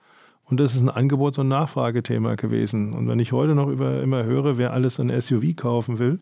[0.43, 2.93] Und das ist ein Angebot- und Nachfragethema gewesen.
[2.93, 6.19] Und wenn ich heute noch über, immer höre, wer alles ein SUV kaufen will,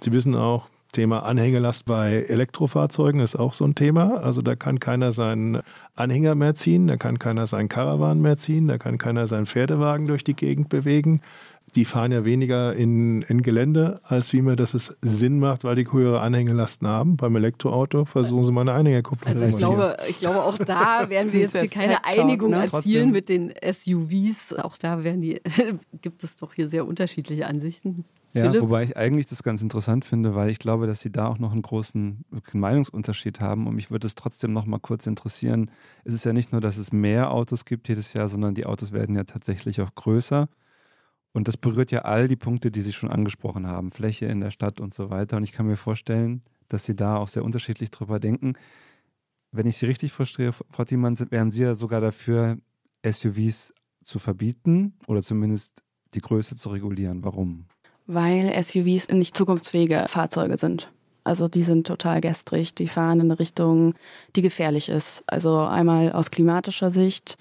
[0.00, 4.18] Sie wissen auch, Thema Anhängelast bei Elektrofahrzeugen ist auch so ein Thema.
[4.22, 5.60] Also da kann keiner seinen
[5.94, 10.06] Anhänger mehr ziehen, da kann keiner seinen Caravan mehr ziehen, da kann keiner seinen Pferdewagen
[10.06, 11.20] durch die Gegend bewegen.
[11.74, 15.74] Die fahren ja weniger in, in Gelände, als wie mir das es Sinn macht, weil
[15.74, 17.16] die höhere Anhängelasten haben.
[17.16, 19.74] Beim Elektroauto versuchen sie mal eine Anhängerkupplung Also zu ich montieren.
[19.74, 22.62] glaube, ich glaube, auch da werden wir jetzt hier keine Tech Talk, Einigung ne?
[22.62, 23.12] erzielen Trotzdem.
[23.12, 24.54] mit den SUVs.
[24.54, 25.40] Auch da werden die,
[26.02, 28.04] gibt es doch hier sehr unterschiedliche Ansichten.
[28.32, 28.62] Ja, Philipp?
[28.62, 31.52] wobei ich eigentlich das ganz interessant finde, weil ich glaube, dass sie da auch noch
[31.52, 33.66] einen großen Meinungsunterschied haben.
[33.66, 35.70] Und mich würde es trotzdem noch mal kurz interessieren.
[36.04, 38.92] Es ist ja nicht nur, dass es mehr Autos gibt jedes Jahr, sondern die Autos
[38.92, 40.48] werden ja tatsächlich auch größer.
[41.36, 43.90] Und das berührt ja all die Punkte, die Sie schon angesprochen haben.
[43.90, 45.36] Fläche in der Stadt und so weiter.
[45.36, 46.40] Und ich kann mir vorstellen,
[46.70, 48.54] dass Sie da auch sehr unterschiedlich drüber denken.
[49.52, 52.56] Wenn ich Sie richtig verstehe, Frau Thiemann, wären Sie ja sogar dafür,
[53.04, 55.82] SUVs zu verbieten oder zumindest
[56.14, 57.22] die Größe zu regulieren.
[57.22, 57.66] Warum?
[58.06, 60.90] Weil SUVs nicht zukunftsfähige Fahrzeuge sind.
[61.22, 63.92] Also die sind total gestrig, die fahren in eine Richtung,
[64.36, 65.22] die gefährlich ist.
[65.26, 67.36] Also einmal aus klimatischer Sicht.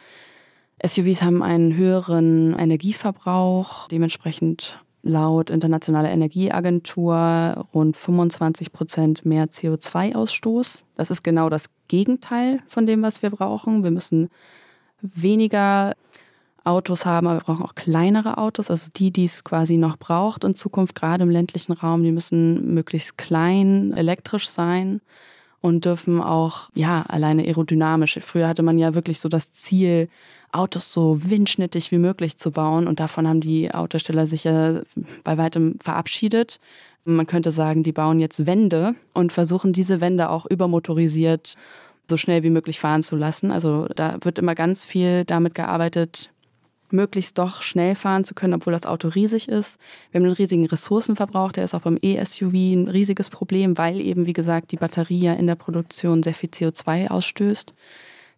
[0.85, 10.83] SUVs haben einen höheren Energieverbrauch, dementsprechend laut Internationaler Energieagentur rund 25 Prozent mehr CO2-Ausstoß.
[10.95, 13.83] Das ist genau das Gegenteil von dem, was wir brauchen.
[13.83, 14.29] Wir müssen
[15.01, 15.95] weniger
[16.63, 20.43] Autos haben, aber wir brauchen auch kleinere Autos, also die, die es quasi noch braucht
[20.43, 25.01] in Zukunft, gerade im ländlichen Raum, die müssen möglichst klein, elektrisch sein
[25.61, 28.17] und dürfen auch, ja, alleine aerodynamisch.
[28.21, 30.09] Früher hatte man ja wirklich so das Ziel,
[30.55, 34.81] Autos so windschnittig wie möglich zu bauen und davon haben die Autosteller sich ja
[35.23, 36.59] bei weitem verabschiedet.
[37.03, 41.55] Man könnte sagen, die bauen jetzt Wände und versuchen diese Wände auch übermotorisiert
[42.09, 43.51] so schnell wie möglich fahren zu lassen.
[43.51, 46.29] Also da wird immer ganz viel damit gearbeitet,
[46.91, 49.79] möglichst doch schnell fahren zu können, obwohl das Auto riesig ist.
[50.11, 54.25] Wir haben einen riesigen Ressourcenverbrauch, der ist auch beim E-SUV ein riesiges Problem, weil eben,
[54.25, 57.73] wie gesagt, die Batterie ja in der Produktion sehr viel CO2 ausstößt.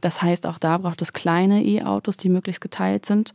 [0.02, 3.34] Das heißt, auch da braucht es kleine E-Autos, die möglichst geteilt sind.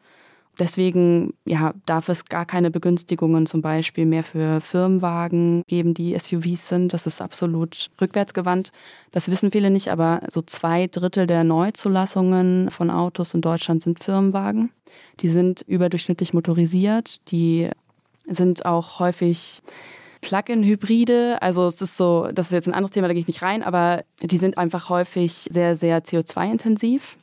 [0.59, 6.69] Deswegen ja, darf es gar keine Begünstigungen zum Beispiel mehr für Firmenwagen geben, die SUVs
[6.69, 6.93] sind.
[6.93, 8.71] Das ist absolut rückwärtsgewandt.
[9.13, 14.05] Das wissen viele nicht, aber so zwei Drittel der Neuzulassungen von Autos in Deutschland sind
[14.05, 14.71] Firmenwagen.
[15.21, 17.31] Die sind überdurchschnittlich motorisiert.
[17.31, 17.71] Die
[18.27, 19.63] sind auch häufig
[20.23, 21.43] Plug-in-Hybride.
[21.43, 23.63] Also es ist so, das ist jetzt ein anderes Thema, da gehe ich nicht rein,
[23.63, 27.19] aber die sind einfach häufig sehr, sehr CO2-intensiv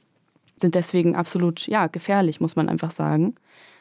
[0.62, 3.36] sind deswegen absolut ja, gefährlich, muss man einfach sagen.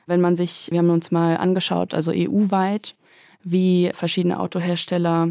[0.07, 2.95] Wenn man sich, wir haben uns mal angeschaut, also EU-weit,
[3.43, 5.29] wie verschiedene Autohersteller,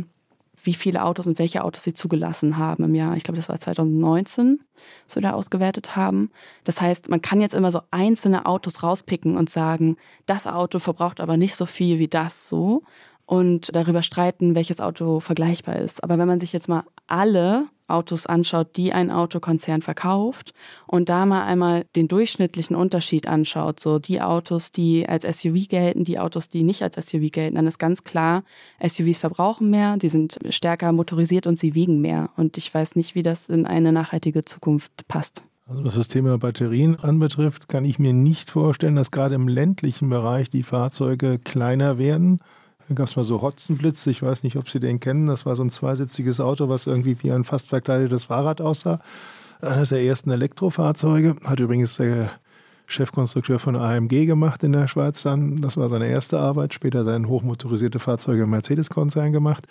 [0.64, 3.16] wie viele Autos und welche Autos sie zugelassen haben im Jahr.
[3.16, 4.60] Ich glaube, das war 2019,
[5.06, 6.30] was wir da ausgewertet haben.
[6.66, 11.22] Das heißt, man kann jetzt immer so einzelne Autos rauspicken und sagen, das Auto verbraucht
[11.22, 12.84] aber nicht so viel wie das so
[13.28, 16.04] und darüber streiten, welches Auto vergleichbar ist.
[16.04, 20.54] Aber wenn man sich jetzt mal alle Autos anschaut, die ein Autokonzern verkauft
[20.88, 26.06] und da mal einmal den durchschnittlichen Unterschied anschaut, so die Autos, die als SUV gelten,
[26.06, 28.44] die Autos, die nicht als SUV gelten, dann ist ganz klar,
[28.86, 32.30] SUVs verbrauchen mehr, die sind stärker motorisiert und sie wiegen mehr.
[32.38, 35.44] Und ich weiß nicht, wie das in eine nachhaltige Zukunft passt.
[35.66, 40.10] Also was das Thema Batterien anbetrifft, kann ich mir nicht vorstellen, dass gerade im ländlichen
[40.10, 42.40] Bereich die Fahrzeuge kleiner werden
[42.88, 45.26] da gab es mal so Hotzenblitz, ich weiß nicht, ob Sie den kennen.
[45.26, 49.00] Das war so ein zweisitziges Auto, was irgendwie wie ein fast verkleidetes Fahrrad aussah.
[49.60, 51.36] Eines der ersten Elektrofahrzeuge.
[51.44, 52.32] Hat übrigens der
[52.86, 55.62] Chefkonstrukteur von AMG gemacht in der Schweiz dann.
[55.62, 56.74] Das war seine erste Arbeit.
[56.74, 59.68] Später sein hochmotorisierte Fahrzeuge im Mercedes-Konzern gemacht.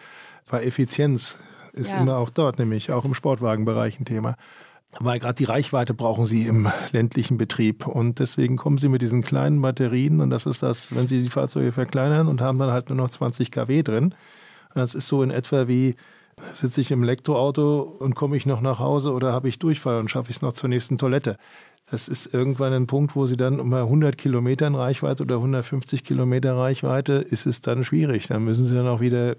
[0.48, 1.38] War Effizienz.
[1.72, 2.00] Ist ja.
[2.00, 4.36] immer auch dort, nämlich auch im Sportwagenbereich ein Thema
[4.98, 7.86] weil gerade die Reichweite brauchen sie im ländlichen Betrieb.
[7.86, 11.28] Und deswegen kommen sie mit diesen kleinen Batterien und das ist das, wenn sie die
[11.28, 14.14] Fahrzeuge verkleinern und haben dann halt nur noch 20 kW drin.
[14.74, 15.96] Das ist so in etwa wie,
[16.54, 20.10] sitze ich im Elektroauto und komme ich noch nach Hause oder habe ich Durchfall und
[20.10, 21.38] schaffe ich es noch zur nächsten Toilette.
[21.90, 26.56] Das ist irgendwann ein Punkt, wo sie dann um 100 Kilometern Reichweite oder 150 Kilometer
[26.56, 28.26] Reichweite ist es dann schwierig.
[28.26, 29.36] Dann müssen sie dann auch wieder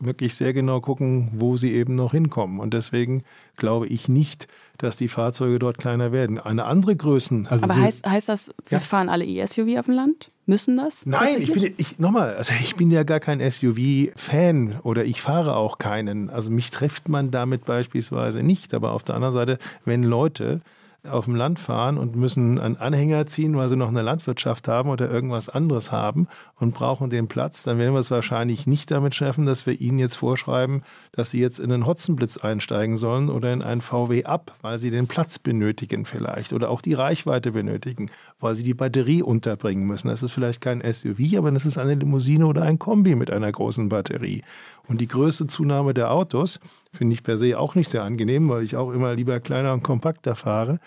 [0.00, 2.58] wirklich sehr genau gucken, wo sie eben noch hinkommen.
[2.58, 3.22] Und deswegen
[3.56, 4.48] glaube ich nicht,
[4.78, 6.38] dass die Fahrzeuge dort kleiner werden.
[6.38, 7.46] Eine andere Größen.
[7.46, 8.80] Also Aber heißt, heißt das, wir ja?
[8.80, 10.30] fahren alle E-SUV auf dem Land?
[10.46, 11.06] Müssen das?
[11.06, 15.54] Nein, ich bin, ich, nochmal, also ich bin ja gar kein SUV-Fan oder ich fahre
[15.54, 16.28] auch keinen.
[16.28, 18.74] Also mich trifft man damit beispielsweise nicht.
[18.74, 20.60] Aber auf der anderen Seite, wenn Leute
[21.08, 24.90] auf dem Land fahren und müssen einen Anhänger ziehen, weil sie noch eine Landwirtschaft haben
[24.90, 29.14] oder irgendwas anderes haben und brauchen den Platz, dann werden wir es wahrscheinlich nicht damit
[29.14, 30.82] schaffen, dass wir ihnen jetzt vorschreiben,
[31.12, 34.90] dass sie jetzt in einen Hotzenblitz einsteigen sollen oder in einen VW ab, weil sie
[34.90, 40.08] den Platz benötigen vielleicht oder auch die Reichweite benötigen, weil sie die Batterie unterbringen müssen.
[40.08, 43.50] Das ist vielleicht kein SUV, aber das ist eine Limousine oder ein Kombi mit einer
[43.50, 44.42] großen Batterie.
[44.86, 46.60] Und die größte Zunahme der Autos
[46.92, 49.82] finde ich per se auch nicht sehr angenehm, weil ich auch immer lieber kleiner und
[49.82, 50.78] kompakter fahre.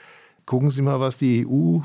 [0.46, 1.80] Gucken Sie mal, was die EU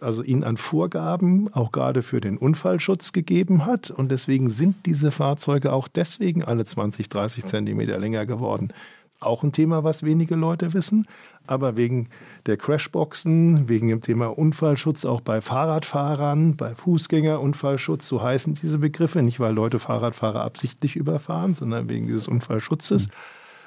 [0.00, 3.90] also Ihnen an Vorgaben auch gerade für den Unfallschutz gegeben hat.
[3.90, 8.72] Und deswegen sind diese Fahrzeuge auch deswegen alle 20, 30 Zentimeter länger geworden.
[9.20, 11.06] Auch ein Thema, was wenige Leute wissen.
[11.46, 12.08] Aber wegen
[12.44, 19.22] der Crashboxen, wegen dem Thema Unfallschutz auch bei Fahrradfahrern, bei Fußgängerunfallschutz, so heißen diese Begriffe,
[19.22, 23.08] nicht weil Leute Fahrradfahrer absichtlich überfahren, sondern wegen dieses Unfallschutzes.
[23.08, 23.12] Mhm.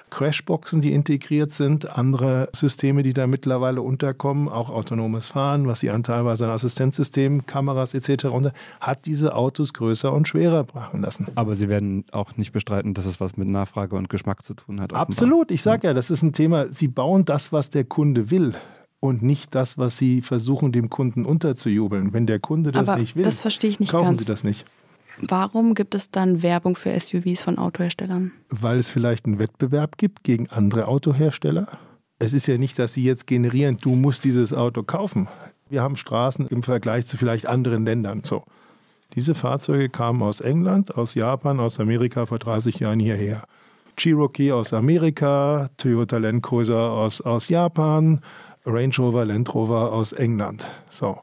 [0.09, 5.89] Crashboxen, die integriert sind, andere Systeme, die da mittlerweile unterkommen, auch autonomes Fahren, was sie
[5.89, 8.25] an teilweise an Assistenzsystemen, Kameras etc.
[8.25, 11.27] unter, hat diese Autos größer und schwerer machen lassen.
[11.35, 14.79] Aber Sie werden auch nicht bestreiten, dass es was mit Nachfrage und Geschmack zu tun
[14.79, 14.91] hat.
[14.91, 15.07] Offenbar.
[15.07, 18.55] Absolut, ich sage ja, das ist ein Thema, Sie bauen das, was der Kunde will
[18.99, 22.13] und nicht das, was Sie versuchen, dem Kunden unterzujubeln.
[22.13, 24.21] Wenn der Kunde das Aber nicht will, das verstehe ich nicht kaufen ganz.
[24.21, 24.65] Sie das nicht.
[25.21, 28.31] Warum gibt es dann Werbung für SUVs von Autoherstellern?
[28.49, 31.67] Weil es vielleicht einen Wettbewerb gibt gegen andere Autohersteller.
[32.19, 35.27] Es ist ja nicht, dass sie jetzt generieren, du musst dieses Auto kaufen.
[35.69, 38.21] Wir haben Straßen im Vergleich zu vielleicht anderen Ländern.
[38.23, 38.43] So.
[39.15, 43.43] Diese Fahrzeuge kamen aus England, aus Japan, aus Amerika vor 30 Jahren hierher.
[43.95, 48.21] Cherokee aus Amerika, Toyota Land Cruiser aus, aus Japan,
[48.65, 50.67] Range Rover, Land Rover aus England.
[50.89, 51.19] So.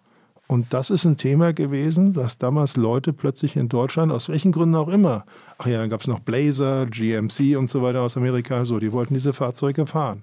[0.47, 4.75] Und das ist ein Thema gewesen, dass damals Leute plötzlich in Deutschland, aus welchen Gründen
[4.75, 5.25] auch immer,
[5.57, 8.93] ach ja, dann gab es noch Blazer, GMC und so weiter aus Amerika, so, die
[8.93, 10.23] wollten diese Fahrzeuge fahren.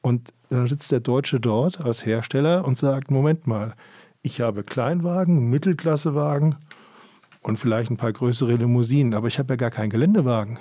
[0.00, 3.74] Und dann sitzt der Deutsche dort als Hersteller und sagt, Moment mal,
[4.22, 6.56] ich habe Kleinwagen, Mittelklassewagen
[7.42, 10.58] und vielleicht ein paar größere Limousinen, aber ich habe ja gar keinen Geländewagen.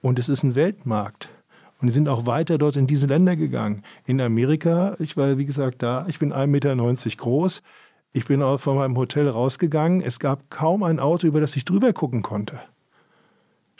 [0.00, 1.28] Und es ist ein Weltmarkt.
[1.80, 3.82] Und die sind auch weiter dort in diese Länder gegangen.
[4.06, 7.62] In Amerika, ich war wie gesagt da, ich bin 1,90 Meter groß.
[8.18, 10.00] Ich bin auch von meinem Hotel rausgegangen.
[10.00, 12.60] Es gab kaum ein Auto, über das ich drüber gucken konnte.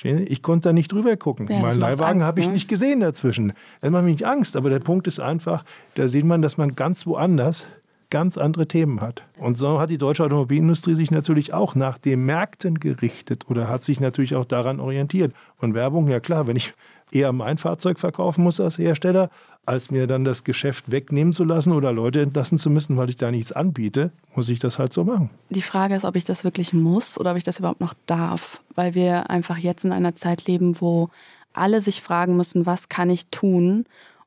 [0.00, 1.48] Ich konnte da nicht drüber gucken.
[1.50, 2.52] Ja, Meinen Leihwagen habe ich ne?
[2.52, 3.52] nicht gesehen dazwischen.
[3.80, 5.64] Das macht mich nicht Angst, aber der Punkt ist einfach,
[5.96, 7.66] da sieht man, dass man ganz woanders
[8.10, 9.24] ganz andere Themen hat.
[9.38, 13.82] Und so hat die deutsche Automobilindustrie sich natürlich auch nach den Märkten gerichtet oder hat
[13.82, 15.34] sich natürlich auch daran orientiert.
[15.56, 16.74] Und Werbung, ja klar, wenn ich
[17.12, 19.30] eher mein Fahrzeug verkaufen muss als Hersteller,
[19.66, 23.16] als mir dann das Geschäft wegnehmen zu lassen oder Leute entlassen zu müssen, weil ich
[23.16, 25.30] da nichts anbiete, muss ich das halt so machen.
[25.50, 28.62] Die Frage ist, ob ich das wirklich muss oder ob ich das überhaupt noch darf,
[28.74, 31.10] weil wir einfach jetzt in einer Zeit leben, wo
[31.52, 33.84] alle sich fragen müssen, was kann ich tun,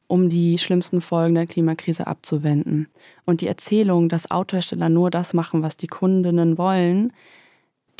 [0.08, 2.88] um die schlimmsten Folgen der Klimakrise abzuwenden.
[3.26, 7.14] Und die Erzählung, dass Autohersteller nur das machen, was die Kundinnen wollen,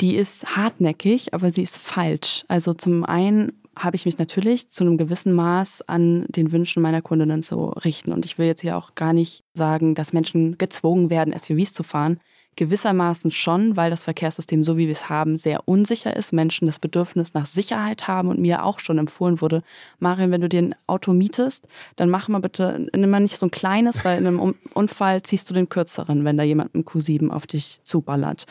[0.00, 2.44] die ist hartnäckig, aber sie ist falsch.
[2.48, 7.02] Also zum einen habe ich mich natürlich zu einem gewissen Maß an den Wünschen meiner
[7.02, 8.12] Kundinnen zu richten.
[8.12, 11.82] Und ich will jetzt hier auch gar nicht sagen, dass Menschen gezwungen werden, SUVs zu
[11.82, 12.20] fahren.
[12.56, 16.78] Gewissermaßen schon, weil das Verkehrssystem, so wie wir es haben, sehr unsicher ist, Menschen das
[16.78, 19.62] Bedürfnis nach Sicherheit haben und mir auch schon empfohlen wurde,
[20.00, 21.66] Marion, wenn du dir ein Auto mietest,
[21.96, 25.48] dann mach mal bitte, nimm mal nicht so ein kleines, weil in einem Unfall ziehst
[25.48, 28.46] du den kürzeren, wenn da jemand mit Q7 auf dich zuballert.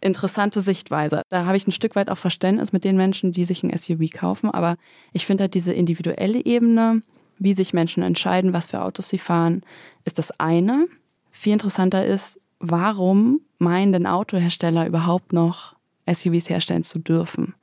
[0.00, 1.22] Interessante Sichtweise.
[1.28, 4.10] Da habe ich ein Stück weit auch Verständnis mit den Menschen, die sich ein SUV
[4.12, 4.76] kaufen, aber
[5.12, 7.02] ich finde halt diese individuelle Ebene,
[7.38, 9.62] wie sich Menschen entscheiden, was für Autos sie fahren,
[10.04, 10.86] ist das eine.
[11.30, 15.76] Viel interessanter ist, warum meinen denn Autohersteller überhaupt noch
[16.10, 17.54] SUVs herstellen zu dürfen?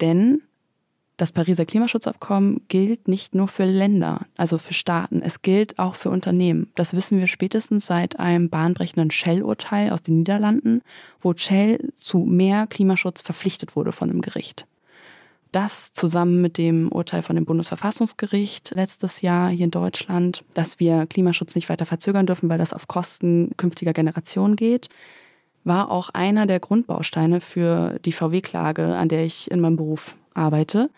[0.00, 0.42] Denn
[1.18, 6.10] das Pariser Klimaschutzabkommen gilt nicht nur für Länder, also für Staaten, es gilt auch für
[6.10, 6.70] Unternehmen.
[6.76, 10.80] Das wissen wir spätestens seit einem bahnbrechenden Shell-Urteil aus den Niederlanden,
[11.20, 14.66] wo Shell zu mehr Klimaschutz verpflichtet wurde von dem Gericht.
[15.50, 21.06] Das zusammen mit dem Urteil von dem Bundesverfassungsgericht letztes Jahr hier in Deutschland, dass wir
[21.06, 24.88] Klimaschutz nicht weiter verzögern dürfen, weil das auf Kosten künftiger Generationen geht,
[25.64, 30.90] war auch einer der Grundbausteine für die VW-Klage, an der ich in meinem Beruf arbeite.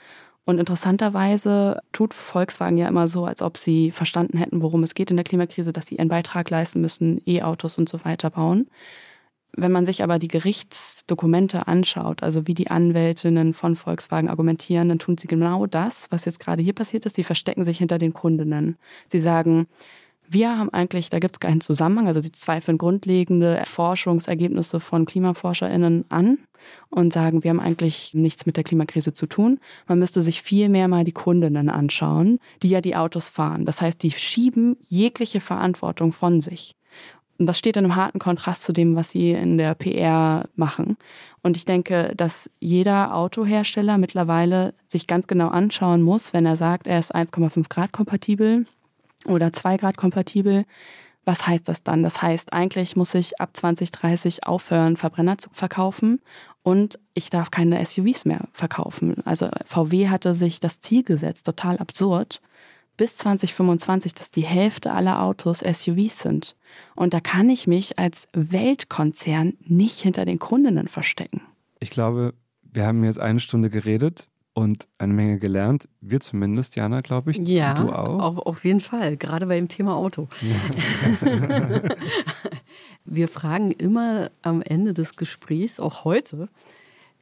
[0.45, 5.11] Und interessanterweise tut Volkswagen ja immer so, als ob sie verstanden hätten, worum es geht
[5.11, 8.69] in der Klimakrise, dass sie ihren Beitrag leisten müssen, E-Autos und so weiter bauen.
[9.57, 14.99] Wenn man sich aber die Gerichtsdokumente anschaut, also wie die Anwältinnen von Volkswagen argumentieren, dann
[15.01, 17.17] tun sie genau das, was jetzt gerade hier passiert ist.
[17.17, 18.77] Sie verstecken sich hinter den Kundinnen.
[19.09, 19.67] Sie sagen,
[20.33, 26.05] wir haben eigentlich, da gibt es keinen Zusammenhang, also sie zweifeln grundlegende Forschungsergebnisse von KlimaforscherInnen
[26.09, 26.39] an
[26.89, 29.59] und sagen, wir haben eigentlich nichts mit der Klimakrise zu tun.
[29.89, 33.67] Man müsste sich viel mehr mal die Kundinnen anschauen, die ja die Autos fahren.
[33.67, 36.77] Das heißt, die schieben jegliche Verantwortung von sich.
[37.39, 40.97] Und das steht in einem harten Kontrast zu dem, was sie in der PR machen.
[41.43, 46.87] Und ich denke, dass jeder Autohersteller mittlerweile sich ganz genau anschauen muss, wenn er sagt,
[46.87, 48.67] er ist 1,5 Grad kompatibel
[49.27, 50.65] oder 2 Grad kompatibel.
[51.25, 52.03] Was heißt das dann?
[52.03, 56.21] Das heißt, eigentlich muss ich ab 2030 aufhören, Verbrenner zu verkaufen
[56.63, 59.17] und ich darf keine SUVs mehr verkaufen.
[59.27, 62.41] Also VW hatte sich das Ziel gesetzt, total absurd,
[62.97, 66.57] bis 2025, dass die Hälfte aller Autos SUVs sind.
[66.95, 71.43] Und da kann ich mich als Weltkonzern nicht hinter den Kundinnen verstecken.
[71.79, 75.89] Ich glaube, wir haben jetzt eine Stunde geredet und eine Menge gelernt.
[76.01, 77.39] Wir zumindest, Jana, glaube ich.
[77.39, 78.21] Ja, du auch?
[78.21, 78.47] auch.
[78.47, 80.29] Auf jeden Fall, gerade bei dem Thema Auto.
[83.05, 86.49] Wir fragen immer am Ende des Gesprächs, auch heute,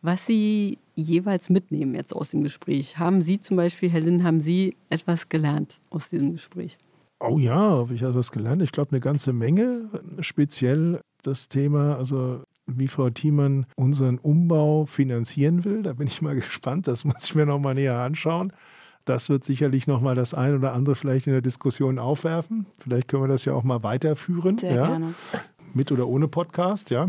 [0.03, 2.99] was Sie jeweils mitnehmen jetzt aus dem Gespräch.
[2.99, 6.79] Haben Sie zum Beispiel, Herr Linn, haben Sie etwas gelernt aus diesem Gespräch?
[7.21, 8.63] Oh ja, habe ich etwas gelernt.
[8.63, 9.89] Ich glaube, eine ganze Menge.
[10.21, 15.83] Speziell das Thema, also wie Frau Thiemann unseren Umbau finanzieren will.
[15.83, 16.87] Da bin ich mal gespannt.
[16.87, 18.53] Das muss ich mir noch mal näher anschauen.
[19.05, 22.67] Das wird sicherlich noch mal das ein oder andere vielleicht in der Diskussion aufwerfen.
[22.79, 24.59] Vielleicht können wir das ja auch mal weiterführen.
[24.59, 24.87] Sehr ja?
[24.87, 25.15] gerne.
[25.73, 27.09] Mit oder ohne Podcast, ja.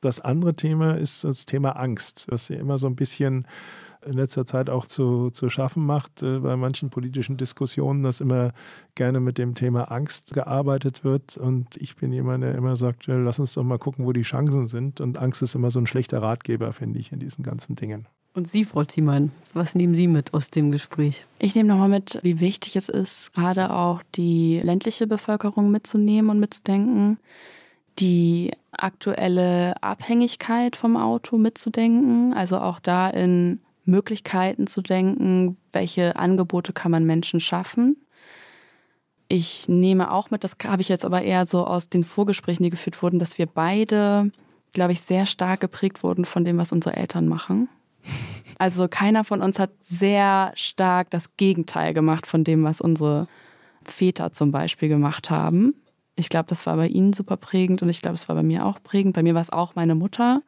[0.00, 3.46] Das andere Thema ist das Thema Angst, was ja immer so ein bisschen
[4.06, 8.52] in letzter Zeit auch zu, zu schaffen macht äh, bei manchen politischen Diskussionen, dass immer
[8.94, 11.36] gerne mit dem Thema Angst gearbeitet wird.
[11.36, 14.22] Und ich bin jemand, der immer sagt, ja, lass uns doch mal gucken, wo die
[14.22, 15.00] Chancen sind.
[15.00, 18.06] Und Angst ist immer so ein schlechter Ratgeber, finde ich, in diesen ganzen Dingen.
[18.34, 21.24] Und Sie, Frau Thiemann, was nehmen Sie mit aus dem Gespräch?
[21.38, 26.38] Ich nehme nochmal mit, wie wichtig es ist, gerade auch die ländliche Bevölkerung mitzunehmen und
[26.38, 27.18] mitzudenken
[27.98, 36.72] die aktuelle Abhängigkeit vom Auto mitzudenken, also auch da in Möglichkeiten zu denken, welche Angebote
[36.72, 37.96] kann man Menschen schaffen.
[39.28, 42.70] Ich nehme auch mit, das habe ich jetzt aber eher so aus den Vorgesprächen, die
[42.70, 44.30] geführt wurden, dass wir beide,
[44.72, 47.68] glaube ich, sehr stark geprägt wurden von dem, was unsere Eltern machen.
[48.58, 53.28] Also keiner von uns hat sehr stark das Gegenteil gemacht von dem, was unsere
[53.84, 55.74] Väter zum Beispiel gemacht haben.
[56.14, 58.64] Ich glaube, das war bei Ihnen super prägend und ich glaube, es war bei mir
[58.64, 59.14] auch prägend.
[59.14, 60.42] Bei mir war es auch meine Mutter.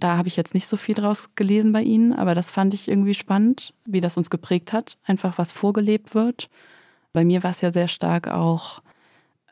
[0.00, 2.88] Da habe ich jetzt nicht so viel draus gelesen bei Ihnen, aber das fand ich
[2.88, 4.96] irgendwie spannend, wie das uns geprägt hat.
[5.04, 6.48] Einfach was vorgelebt wird.
[7.12, 8.80] Bei mir war es ja sehr stark auch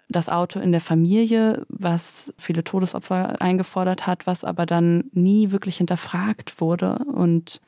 [0.09, 5.77] das Auto in der Familie, was viele Todesopfer eingefordert hat, was aber dann nie wirklich
[5.77, 7.61] hinterfragt wurde und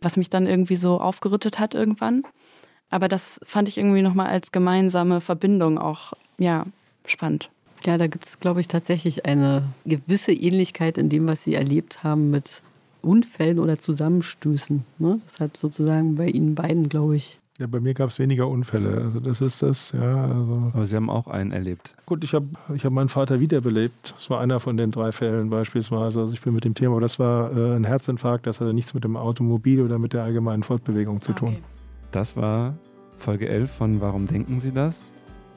[0.00, 2.22] was mich dann irgendwie so aufgerüttet hat irgendwann.
[2.88, 6.66] Aber das fand ich irgendwie nochmal als gemeinsame Verbindung auch, ja,
[7.04, 7.50] spannend.
[7.84, 12.04] Ja, da gibt es, glaube ich, tatsächlich eine gewisse Ähnlichkeit in dem, was Sie erlebt
[12.04, 12.62] haben mit
[13.02, 14.84] Unfällen oder Zusammenstößen.
[14.98, 15.20] Ne?
[15.26, 17.40] Deshalb sozusagen bei Ihnen beiden, glaube ich.
[17.58, 19.02] Ja, bei mir gab es weniger Unfälle.
[19.04, 20.24] Also das ist das, ja.
[20.24, 20.72] Also.
[20.72, 21.94] Aber Sie haben auch einen erlebt.
[22.06, 24.14] Gut, ich habe ich hab meinen Vater wiederbelebt.
[24.16, 26.20] Das war einer von den drei Fällen beispielsweise.
[26.20, 28.94] Also ich bin mit dem Thema, aber das war äh, ein Herzinfarkt, das hatte nichts
[28.94, 31.48] mit dem Automobil oder mit der allgemeinen Fortbewegung zu tun.
[31.48, 31.62] Okay.
[32.10, 32.74] Das war
[33.18, 35.10] Folge 11 von Warum denken Sie das?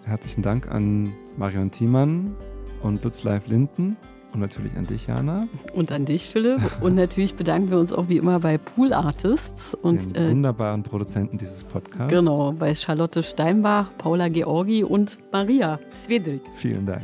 [0.05, 2.35] Herzlichen Dank an Marion Thiemann
[2.83, 3.97] und Lutz Live Linden
[4.33, 5.47] und natürlich an dich, Jana.
[5.73, 6.59] Und an dich, Philipp.
[6.81, 10.83] Und natürlich bedanken wir uns auch wie immer bei Pool Artists und den äh, wunderbaren
[10.83, 12.13] Produzenten dieses Podcasts.
[12.13, 16.41] Genau, bei Charlotte Steinbach, Paula Georgi und Maria Swedrik.
[16.53, 17.01] Vielen Dank.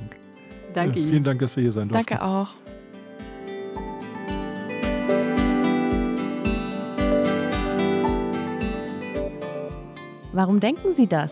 [0.76, 1.10] Danke ja, Ihnen.
[1.10, 2.06] Vielen Dank, dass wir hier sein durften.
[2.08, 2.50] Danke auch.
[10.34, 11.32] Warum denken Sie das?